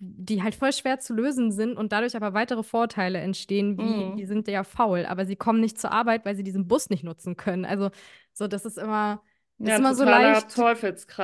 die 0.04 0.42
halt 0.42 0.56
voll 0.56 0.72
schwer 0.72 0.98
zu 0.98 1.14
lösen 1.14 1.52
sind 1.52 1.76
und 1.76 1.92
dadurch 1.92 2.16
aber 2.16 2.34
weitere 2.34 2.64
Vorteile 2.64 3.20
entstehen, 3.20 3.78
wie 3.78 4.12
die 4.16 4.24
mhm. 4.24 4.26
sind 4.26 4.48
ja 4.48 4.64
faul, 4.64 5.06
aber 5.06 5.26
sie 5.26 5.36
kommen 5.36 5.60
nicht 5.60 5.78
zur 5.78 5.92
Arbeit, 5.92 6.24
weil 6.24 6.34
sie 6.34 6.42
diesen 6.42 6.66
Bus 6.66 6.90
nicht 6.90 7.04
nutzen 7.04 7.36
können. 7.36 7.64
Also 7.64 7.90
so, 8.32 8.48
das 8.48 8.64
ist 8.64 8.78
immer, 8.78 9.22
Ja, 9.58 9.76
ist 9.76 9.78
ein 9.78 9.80
immer 9.80 9.94
so 9.94 10.04
leicht. 10.04 10.56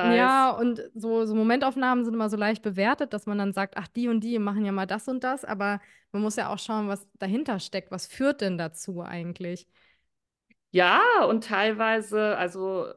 Ja, 0.01 0.29
Teufelskreis. 0.31 0.59
und 0.59 0.81
so, 0.95 1.25
so 1.25 1.35
Momentaufnahmen 1.35 2.05
sind 2.05 2.13
immer 2.13 2.29
so 2.29 2.37
leicht 2.37 2.61
bewertet, 2.63 3.11
dass 3.13 3.25
man 3.25 3.37
dann 3.37 3.51
sagt, 3.53 3.75
ach, 3.77 3.87
die 3.89 4.07
und 4.07 4.21
die 4.21 4.39
machen 4.39 4.63
ja 4.65 4.71
mal 4.71 4.87
das 4.87 5.07
und 5.09 5.23
das, 5.25 5.43
aber 5.43 5.81
man 6.13 6.21
muss 6.21 6.37
ja 6.37 6.49
auch 6.49 6.59
schauen, 6.59 6.87
was 6.87 7.07
dahinter 7.19 7.59
steckt. 7.59 7.91
Was 7.91 8.07
führt 8.07 8.41
denn 8.41 8.57
dazu 8.57 9.01
eigentlich? 9.01 9.67
Ja, 10.71 11.01
und 11.27 11.45
teilweise, 11.45 12.37
also 12.37 12.87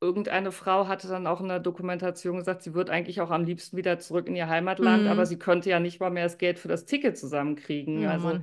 irgendeine 0.00 0.52
Frau 0.52 0.88
hatte 0.88 1.08
dann 1.08 1.26
auch 1.26 1.40
in 1.40 1.48
der 1.48 1.60
Dokumentation 1.60 2.38
gesagt, 2.38 2.62
sie 2.62 2.74
wird 2.74 2.90
eigentlich 2.90 3.20
auch 3.20 3.30
am 3.30 3.44
liebsten 3.44 3.76
wieder 3.76 3.98
zurück 3.98 4.28
in 4.28 4.36
ihr 4.36 4.48
Heimatland, 4.48 5.06
aber 5.08 5.24
Mhm. 5.24 5.26
sie 5.26 5.38
könnte 5.38 5.70
ja 5.70 5.80
nicht 5.80 6.00
mal 6.00 6.10
mehr 6.10 6.24
das 6.24 6.38
Geld 6.38 6.58
für 6.58 6.68
das 6.68 6.84
Ticket 6.86 7.18
zusammenkriegen. 7.18 8.06
Ja, 8.06 8.08
Also 8.08 8.40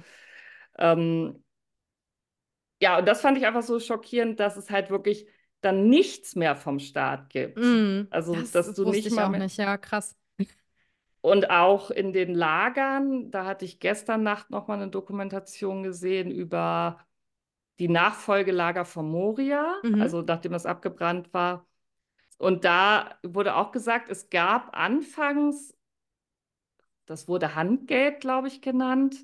ähm, 0.80 1.44
ja, 2.82 2.98
und 3.00 3.06
das 3.08 3.22
fand 3.22 3.38
ich 3.38 3.46
einfach 3.46 3.64
so 3.64 3.80
schockierend, 3.80 4.40
dass 4.40 4.58
es 4.58 4.70
halt 4.70 4.90
wirklich 4.90 5.28
dann 5.62 5.88
nichts 5.90 6.36
mehr 6.36 6.56
vom 6.56 6.80
Staat 6.80 7.30
gibt. 7.30 7.56
Mhm. 7.56 8.10
Also, 8.10 8.42
Das, 8.42 8.52
dass 8.52 8.74
das 8.74 8.74
du 8.74 8.86
nicht 8.86 9.10
ich 9.10 9.12
mal 9.12 9.28
auch 9.28 9.30
mehr. 9.30 9.44
nicht. 9.44 9.58
Ja, 9.58 9.78
krass. 9.78 10.16
Und 11.22 11.50
auch 11.50 11.90
in 11.90 12.12
den 12.14 12.34
Lagern, 12.36 13.32
da 13.32 13.46
hatte 13.46 13.64
ich 13.66 13.80
gestern 13.80 14.24
Nacht 14.24 14.50
nochmal 14.50 14.78
eine 14.82 14.92
Dokumentation 14.92 15.82
gesehen 15.84 16.30
über 16.32 17.00
die 17.80 17.88
Nachfolgelager 17.90 18.86
von 18.86 19.10
Moria, 19.10 19.76
Mhm. 19.84 20.02
also 20.02 20.22
nachdem 20.22 20.52
das 20.54 20.66
abgebrannt 20.66 21.34
war. 21.34 21.66
Und 22.38 22.66
da 22.66 23.18
wurde 23.24 23.56
auch 23.56 23.72
gesagt, 23.72 24.10
es 24.10 24.30
gab 24.30 24.76
anfangs, 24.78 25.76
das 27.06 27.28
wurde 27.28 27.56
Handgeld, 27.56 28.20
glaube 28.22 28.48
ich, 28.48 28.62
genannt, 28.62 29.24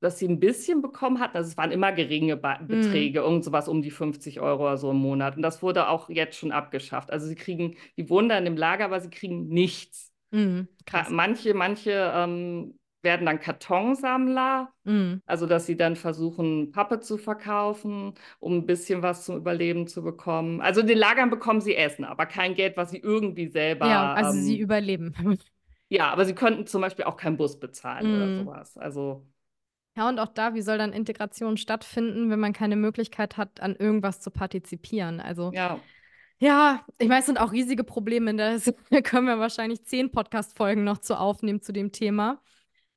dass 0.00 0.18
sie 0.18 0.26
ein 0.26 0.40
bisschen 0.40 0.80
bekommen 0.80 1.20
hatten. 1.20 1.36
Also 1.36 1.50
es 1.50 1.56
waren 1.58 1.72
immer 1.72 1.92
geringe 1.92 2.36
Ba- 2.36 2.58
Mhm. 2.58 2.68
Beträge, 2.68 3.20
irgend 3.20 3.44
sowas 3.44 3.68
um 3.68 3.82
die 3.82 3.90
50 3.90 4.40
Euro 4.40 4.62
oder 4.64 4.78
so 4.78 4.90
im 4.92 4.96
Monat. 4.96 5.36
Und 5.36 5.42
das 5.42 5.62
wurde 5.62 5.88
auch 5.88 6.08
jetzt 6.08 6.38
schon 6.38 6.52
abgeschafft. 6.52 7.10
Also 7.10 7.26
sie 7.26 7.34
kriegen, 7.34 7.76
die 7.98 8.08
wohnen 8.08 8.28
da 8.30 8.38
in 8.38 8.46
dem 8.46 8.56
Lager, 8.56 8.86
aber 8.86 9.00
sie 9.00 9.10
kriegen 9.10 9.48
nichts. 9.48 10.12
Mhm. 10.32 10.68
Manche, 11.10 11.54
manche 11.54 12.12
ähm, 12.14 12.79
werden 13.02 13.26
dann 13.26 13.40
Kartonsammler, 13.40 14.72
Mhm. 14.84 15.20
also 15.26 15.46
dass 15.46 15.66
sie 15.66 15.76
dann 15.76 15.96
versuchen, 15.96 16.72
Pappe 16.72 17.00
zu 17.00 17.18
verkaufen, 17.18 18.14
um 18.40 18.58
ein 18.58 18.66
bisschen 18.66 19.02
was 19.02 19.24
zum 19.24 19.36
Überleben 19.36 19.86
zu 19.88 20.02
bekommen. 20.02 20.60
Also 20.60 20.80
in 20.80 20.86
den 20.88 20.98
Lagern 20.98 21.30
bekommen 21.30 21.60
sie 21.60 21.76
Essen, 21.76 22.04
aber 22.04 22.26
kein 22.26 22.54
Geld, 22.54 22.76
was 22.76 22.90
sie 22.90 22.98
irgendwie 22.98 23.48
Ja, 23.80 24.08
selber, 24.08 24.14
also 24.14 24.32
sie 24.32 24.58
ähm, 24.58 24.60
überleben. 24.60 25.14
ja, 25.88 26.10
aber 26.10 26.24
sie 26.24 26.34
könnten 26.34 26.66
zum 26.66 26.80
Beispiel 26.82 27.04
auch 27.04 27.16
keinen 27.16 27.36
Bus 27.36 27.58
bezahlen 27.60 28.08
oder 28.10 28.30
Mhm. 28.30 28.30
sowas. 28.30 28.76
Also 28.78 29.26
Ja, 29.96 30.08
und 30.08 30.18
auch 30.18 30.28
da, 30.28 30.54
wie 30.54 30.62
soll 30.62 30.78
dann 30.78 30.92
Integration 30.92 31.56
stattfinden, 31.56 32.30
wenn 32.30 32.40
man 32.40 32.52
keine 32.52 32.76
Möglichkeit 32.76 33.36
hat, 33.36 33.60
an 33.60 33.74
irgendwas 33.76 34.20
zu 34.20 34.30
partizipieren? 34.30 35.20
Also, 35.20 35.52
ja, 35.52 35.84
ja, 36.38 36.86
ich 36.98 37.08
meine, 37.08 37.20
es 37.20 37.26
sind 37.26 37.38
auch 37.40 37.52
riesige 37.52 37.84
Probleme. 37.84 38.34
Da 38.90 39.02
können 39.02 39.26
wir 39.26 39.38
wahrscheinlich 39.40 39.84
zehn 39.84 40.10
Podcast-Folgen 40.12 40.84
noch 40.84 40.98
zu 40.98 41.18
aufnehmen 41.18 41.62
zu 41.62 41.72
dem 41.72 41.92
Thema. 41.92 42.42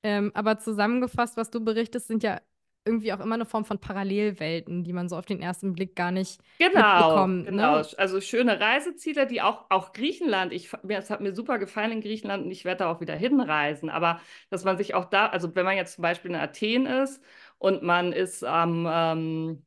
Ähm, 0.04 0.32
aber 0.34 0.60
zusammengefasst, 0.60 1.38
was 1.38 1.50
du 1.50 1.64
berichtest, 1.64 2.08
sind 2.08 2.24
ja 2.24 2.42
irgendwie 2.86 3.14
auch 3.14 3.20
immer 3.20 3.36
eine 3.36 3.46
Form 3.46 3.66
von 3.66 3.80
Parallelwelten, 3.80 4.84
die 4.84 4.94
man 4.94 5.08
so 5.08 5.16
auf 5.16 5.26
den 5.26 5.42
ersten 5.42 5.74
Blick 5.74 5.96
gar 5.96 6.12
nicht 6.12 6.42
genau, 6.60 6.74
mitbekommt, 6.74 7.46
genau. 7.46 7.78
ne? 7.78 7.88
Also 7.98 8.20
schöne 8.20 8.60
Reiseziele, 8.60 9.26
die 9.26 9.42
auch, 9.42 9.66
auch 9.70 9.94
Griechenland, 9.94 10.52
ich, 10.52 10.72
mir, 10.84 10.98
es 10.98 11.10
hat 11.10 11.22
mir 11.22 11.34
super 11.34 11.60
gefallen 11.60 11.94
in 11.94 12.02
Griechenland 12.02 12.46
und 12.46 12.52
ich 12.52 12.66
werde 12.66 12.80
da 12.80 12.92
auch 12.92 13.00
wieder 13.00 13.16
hinreisen. 13.16 13.90
Aber 13.90 14.20
dass 14.50 14.66
man 14.66 14.78
sich 14.78 14.96
auch 14.96 15.06
da, 15.06 15.28
also 15.28 15.56
wenn 15.56 15.66
man 15.66 15.78
jetzt 15.78 15.96
zum 15.96 16.02
Beispiel 16.02 16.32
in 16.32 16.38
Athen 16.38 16.86
ist 16.86 17.24
und 17.58 17.84
man 17.84 18.12
ist 18.12 18.44
am 18.44 18.86
ähm, 18.90 19.66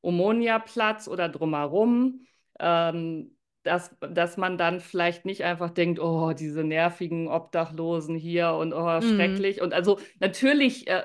Omonia-Platz 0.00 1.08
oder 1.08 1.28
drumherum, 1.28 2.26
ähm, 2.60 3.36
dass, 3.62 3.94
dass 4.00 4.36
man 4.36 4.58
dann 4.58 4.80
vielleicht 4.80 5.24
nicht 5.24 5.44
einfach 5.44 5.70
denkt, 5.70 6.00
oh, 6.00 6.32
diese 6.32 6.64
nervigen 6.64 7.28
Obdachlosen 7.28 8.16
hier 8.16 8.52
und 8.54 8.72
oh, 8.72 9.00
Mhm. 9.00 9.02
schrecklich. 9.02 9.60
Und 9.60 9.72
also 9.74 9.98
natürlich 10.20 10.86
äh, 10.88 11.04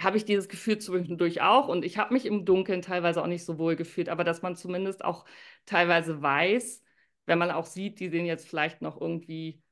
habe 0.00 0.16
ich 0.16 0.24
dieses 0.24 0.48
Gefühl 0.48 0.78
zwischendurch 0.78 1.42
auch 1.42 1.68
und 1.68 1.84
ich 1.84 1.98
habe 1.98 2.14
mich 2.14 2.26
im 2.26 2.44
Dunkeln 2.44 2.82
teilweise 2.82 3.22
auch 3.22 3.26
nicht 3.26 3.44
so 3.44 3.58
wohl 3.58 3.76
gefühlt, 3.76 4.08
aber 4.08 4.24
dass 4.24 4.42
man 4.42 4.56
zumindest 4.56 5.04
auch 5.04 5.24
teilweise 5.66 6.22
weiß, 6.22 6.82
wenn 7.26 7.38
man 7.38 7.50
auch 7.50 7.66
sieht, 7.66 8.00
die 8.00 8.08
sehen 8.08 8.26
jetzt 8.26 8.48
vielleicht 8.48 8.80
noch 8.82 9.00
irgendwie 9.00 9.62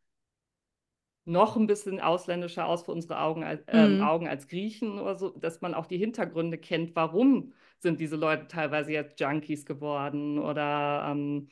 noch 1.24 1.56
ein 1.56 1.66
bisschen 1.66 2.00
ausländischer 2.00 2.66
aus 2.66 2.84
für 2.84 2.92
unsere 2.92 3.20
Augen 3.20 3.42
als, 3.44 3.62
ähm, 3.68 3.98
Mhm. 3.98 4.00
Augen 4.00 4.28
als 4.28 4.46
Griechen 4.48 4.98
oder 5.00 5.16
so, 5.16 5.30
dass 5.30 5.60
man 5.60 5.74
auch 5.74 5.86
die 5.86 5.98
Hintergründe 5.98 6.56
kennt, 6.58 6.94
warum 6.94 7.52
sind 7.78 7.98
diese 8.00 8.16
Leute 8.16 8.46
teilweise 8.48 8.92
jetzt 8.92 9.18
Junkies 9.20 9.66
geworden 9.66 10.38
oder 10.38 11.08
ähm, 11.10 11.48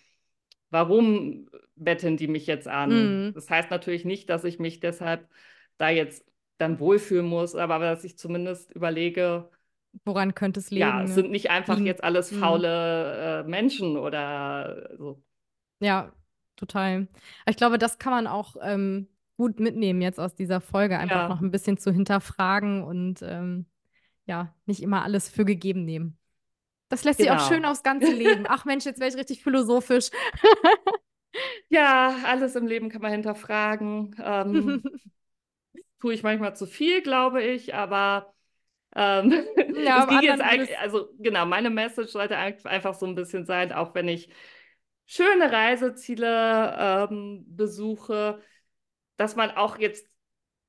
warum 0.75 1.49
betteln 1.77 2.18
die 2.18 2.29
mich 2.29 2.47
jetzt 2.49 2.68
an? 2.68 3.22
Mhm. 3.22 3.35
Das 3.35 3.51
heißt 3.51 3.70
natürlich 3.70 4.05
nicht, 4.07 4.31
dass 4.31 4.45
ich 4.45 4.61
mich 4.61 4.81
deshalb 4.81 5.31
da 5.79 5.91
jetzt 5.91 6.27
dann 6.59 6.81
wohlfühlen 6.81 7.27
muss, 7.27 7.55
aber 7.57 7.79
dass 7.81 8.05
ich 8.05 8.18
zumindest 8.18 8.72
überlege, 8.72 9.51
Woran 10.05 10.35
könnte 10.35 10.61
es 10.61 10.70
ja, 10.75 10.91
liegen, 10.91 11.03
es 11.03 11.14
ne? 11.14 11.14
sind 11.14 11.31
nicht 11.31 11.51
einfach 11.51 11.85
Liegen. 11.85 11.85
jetzt 11.85 12.03
alles 12.05 12.31
Mhm. 12.31 12.33
faule 12.33 13.43
äh, 13.45 13.49
Menschen 13.49 13.97
oder 13.97 14.91
so. 14.99 15.22
Ja, 15.81 16.12
total. 16.57 17.09
Ich 17.47 17.57
glaube, 17.57 17.79
das 17.79 17.99
kann 17.99 18.12
man 18.12 18.27
auch 18.27 18.57
ähm, 18.62 19.09
gut 19.37 19.61
mitnehmen 19.61 20.01
jetzt 20.03 20.20
aus 20.20 20.35
dieser 20.35 20.61
Folge, 20.61 20.99
einfach 20.99 21.27
noch 21.27 21.41
Ja, 21.41 21.41
ein 21.41 21.51
bisschen 21.51 21.79
zu 21.79 21.93
hinterfragen 21.93 22.83
und 22.85 23.20
ähm, 23.22 23.66
ja, 24.27 24.55
nicht 24.66 24.83
immer 24.83 25.03
alles 25.05 25.29
für 25.29 25.45
gegeben 25.45 25.85
nehmen. 25.85 26.18
Das 26.89 27.05
lässt 27.05 27.20
sich 27.20 27.30
auch 27.30 27.41
schön 27.41 27.64
genau. 27.64 27.66
aufs 27.66 27.82
ganze 27.82 28.12
Leben. 28.12 28.45
Ach 28.49 28.64
Mensch, 28.64 28.85
jetzt 28.85 29.01
wäre 29.01 29.11
ich 29.11 29.16
richtig 29.16 29.43
philosophisch. 29.43 30.11
Ja, 31.68 32.16
alles 32.24 32.55
im 32.57 32.66
Leben 32.66 32.89
kann 32.91 33.03
man 33.03 33.12
hinterfragen. 33.12 34.14
Ähm, 34.22 34.89
tue 36.01 36.14
ich 36.14 36.22
manchmal 36.22 36.57
zu 36.57 36.66
viel, 36.66 37.03
glaube 37.03 37.43
ich, 37.43 37.74
aber 37.74 38.35
ähm, 38.97 39.32
Ja, 39.72 40.07
ging 40.07 40.22
jetzt 40.22 40.41
eigentlich, 40.43 40.78
also 40.78 41.11
genau, 41.18 41.47
meine 41.47 41.70
Message 41.70 42.12
sollte 42.12 42.37
einfach 42.39 42.95
so 42.95 43.07
ein 43.07 43.14
bisschen 43.14 43.47
sein, 43.47 43.72
auch 43.72 43.95
wenn 43.95 44.09
ich 44.09 44.30
schöne 45.07 45.53
Reiseziele 45.53 46.76
ähm, 47.11 47.45
besuche, 47.49 48.43
dass 49.16 49.37
man 49.37 49.53
auch 49.53 49.78
jetzt 49.78 50.09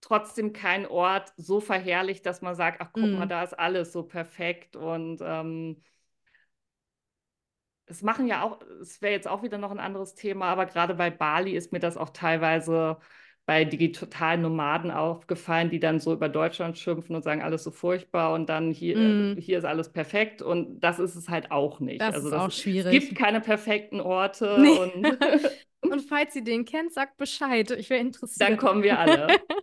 trotzdem 0.02 0.54
keinen 0.54 0.86
Ort 0.88 1.34
so 1.38 1.62
verherrlicht, 1.62 2.26
dass 2.26 2.42
man 2.42 2.56
sagt, 2.56 2.82
ach 2.82 2.92
guck 2.94 3.14
Mhm. 3.14 3.16
mal, 3.16 3.28
da 3.28 3.44
ist 3.44 3.54
alles 3.60 3.94
so 3.94 4.04
perfekt 4.04 4.76
und 4.76 5.22
ähm, 5.24 5.84
es 7.88 8.02
machen 8.02 8.28
ja 8.28 8.42
auch, 8.44 8.60
es 8.82 9.02
wäre 9.02 9.14
jetzt 9.14 9.28
auch 9.28 9.44
wieder 9.44 9.58
noch 9.58 9.72
ein 9.72 9.80
anderes 9.80 10.16
Thema, 10.16 10.46
aber 10.48 10.66
gerade 10.66 10.96
bei 10.96 11.10
Bali 11.10 11.52
ist 11.56 11.72
mir 11.72 11.80
das 11.80 11.98
auch 11.98 12.10
teilweise 12.10 12.98
bei 13.48 13.64
digitalen 13.64 14.42
Nomaden 14.42 14.90
aufgefallen, 14.90 15.70
die 15.70 15.80
dann 15.80 16.00
so 16.00 16.12
über 16.14 16.30
Deutschland 16.30 16.80
schimpfen 16.80 17.16
und 17.16 17.22
sagen, 17.24 17.44
alles 17.44 17.64
so 17.64 17.70
furchtbar 17.70 18.34
und 18.34 18.50
dann 18.50 18.72
hier, 18.72 18.98
Mhm. 18.98 19.38
hier 19.40 19.60
ist 19.60 19.66
alles 19.66 19.92
perfekt 19.92 20.42
und 20.42 20.80
das 20.80 20.98
ist 20.98 21.14
es 21.16 21.30
halt 21.30 21.52
auch 21.52 21.80
nicht. 21.80 22.02
Das 22.02 22.16
also 22.16 22.28
ist 22.30 22.34
das, 22.34 22.42
auch 22.42 22.48
es 22.48 22.58
schwierig. 22.60 23.08
gibt 23.08 23.16
keine 23.20 23.42
perfekten 23.42 24.02
Orte 24.02 24.58
Nee. 24.62 24.80
und 24.80 25.18
Und 25.82 26.02
falls 26.02 26.36
ihr 26.36 26.44
den 26.44 26.66
kennt, 26.66 26.92
sagt 26.94 27.18
Bescheid. 27.18 27.70
Ich 27.70 27.92
wäre 27.92 28.02
interessiert. 28.02 28.42
dann 28.42 28.58
kommen 28.58 28.82
wir 28.82 28.98
alle. 28.98 29.28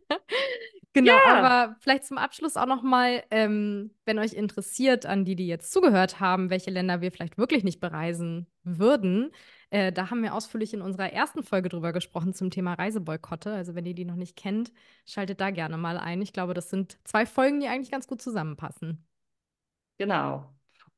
Genau, 0.94 1.12
Ja. 1.12 1.42
aber 1.42 1.76
vielleicht 1.80 2.04
zum 2.04 2.18
Abschluss 2.18 2.56
auch 2.56 2.66
noch 2.66 2.82
mal, 2.82 3.22
ähm, 3.30 3.94
wenn 4.04 4.18
euch 4.18 4.34
interessiert, 4.34 5.06
an 5.06 5.24
die, 5.24 5.36
die 5.36 5.46
jetzt 5.46 5.72
zugehört 5.72 6.20
haben, 6.20 6.50
welche 6.50 6.70
Länder 6.70 7.00
wir 7.00 7.10
vielleicht 7.12 7.38
wirklich 7.38 7.64
nicht 7.64 7.80
bereisen 7.80 8.46
würden, 8.62 9.30
äh, 9.70 9.90
da 9.90 10.10
haben 10.10 10.22
wir 10.22 10.34
ausführlich 10.34 10.74
in 10.74 10.82
unserer 10.82 11.10
ersten 11.12 11.42
Folge 11.42 11.70
drüber 11.70 11.94
gesprochen 11.94 12.34
zum 12.34 12.50
Thema 12.50 12.74
Reiseboykotte. 12.74 13.52
Also 13.52 13.74
wenn 13.74 13.86
ihr 13.86 13.94
die 13.94 14.04
noch 14.04 14.16
nicht 14.16 14.36
kennt, 14.36 14.70
schaltet 15.06 15.40
da 15.40 15.50
gerne 15.50 15.78
mal 15.78 15.96
ein. 15.96 16.20
Ich 16.20 16.34
glaube, 16.34 16.52
das 16.52 16.68
sind 16.68 16.98
zwei 17.04 17.24
Folgen, 17.24 17.60
die 17.60 17.68
eigentlich 17.68 17.90
ganz 17.90 18.06
gut 18.06 18.20
zusammenpassen. 18.20 19.06
Genau. 19.98 20.52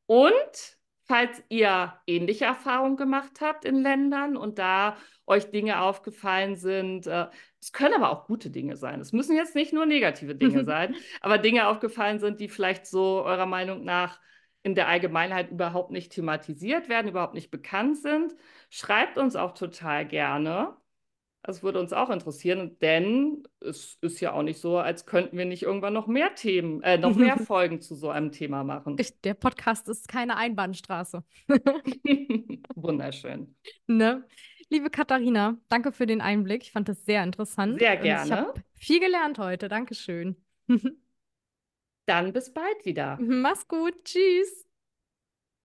Und 0.07 0.77
falls 1.05 1.43
ihr 1.49 1.95
ähnliche 2.07 2.47
Erfahrungen 2.47 2.97
gemacht 2.97 3.41
habt 3.41 3.65
in 3.65 3.77
Ländern 3.83 4.37
und 4.37 4.59
da 4.59 4.97
euch 5.27 5.51
Dinge 5.51 5.81
aufgefallen 5.81 6.57
sind, 6.57 7.07
äh, 7.07 7.29
es 7.65 7.73
können 7.73 7.95
aber 7.95 8.11
auch 8.11 8.27
gute 8.27 8.51
Dinge 8.51 8.77
sein. 8.77 9.01
Es 9.01 9.15
müssen 9.15 9.35
jetzt 9.35 9.55
nicht 9.55 9.73
nur 9.73 9.87
negative 9.87 10.35
Dinge 10.35 10.65
sein, 10.67 10.95
aber 11.23 11.39
Dinge 11.39 11.67
aufgefallen 11.67 12.19
sind, 12.19 12.39
die 12.39 12.51
vielleicht 12.51 12.87
so 12.87 13.25
eurer 13.25 13.47
Meinung 13.47 13.85
nach 13.85 14.21
in 14.63 14.75
der 14.75 14.87
Allgemeinheit 14.87 15.51
überhaupt 15.51 15.91
nicht 15.91 16.13
thematisiert 16.13 16.91
werden, 16.91 17.09
überhaupt 17.09 17.33
nicht 17.33 17.51
bekannt 17.51 17.97
sind. 17.97 18.35
Schreibt 18.69 19.17
uns 19.17 19.35
auch 19.35 19.55
total 19.55 20.07
gerne. 20.07 20.77
Das 21.43 21.63
würde 21.63 21.81
uns 21.81 21.95
auch 21.95 22.11
interessieren, 22.11 22.79
denn 22.81 23.45
es 23.61 23.97
ist 24.03 24.21
ja 24.21 24.33
auch 24.33 24.43
nicht 24.43 24.61
so, 24.61 24.77
als 24.77 25.07
könnten 25.07 25.39
wir 25.39 25.47
nicht 25.47 25.63
irgendwann 25.63 25.93
noch 25.95 26.07
mehr 26.07 26.35
Themen, 26.35 26.83
äh, 26.83 26.99
noch 26.99 27.17
mehr 27.17 27.39
Folgen 27.47 27.81
zu 27.81 27.95
so 27.95 28.11
einem 28.11 28.31
Thema 28.31 28.63
machen. 28.63 28.97
Richtig, 28.97 29.23
Der 29.23 29.35
Podcast 29.35 29.89
ist 29.89 30.09
keine 30.09 30.37
Einbahnstraße. 30.37 31.23
Wunderschön. 32.75 33.57
Ne? 33.87 34.25
Liebe 34.75 34.91
Katharina, 34.91 35.57
danke 35.69 35.93
für 35.93 36.05
den 36.05 36.21
Einblick. 36.21 36.63
Ich 36.65 36.73
fand 36.73 36.89
das 36.89 37.05
sehr 37.05 37.23
interessant. 37.23 37.79
Sehr 37.79 37.93
Und 37.93 37.99
ich 37.99 38.03
gerne. 38.03 38.31
habe 38.33 38.65
viel 38.75 38.99
gelernt 38.99 39.39
heute. 39.39 39.69
Dankeschön. 39.69 40.35
Dann 42.07 42.33
bis 42.33 42.53
bald 42.53 42.85
wieder. 42.85 43.17
Mach's 43.21 43.69
gut. 43.69 44.05
Tschüss. 44.05 44.64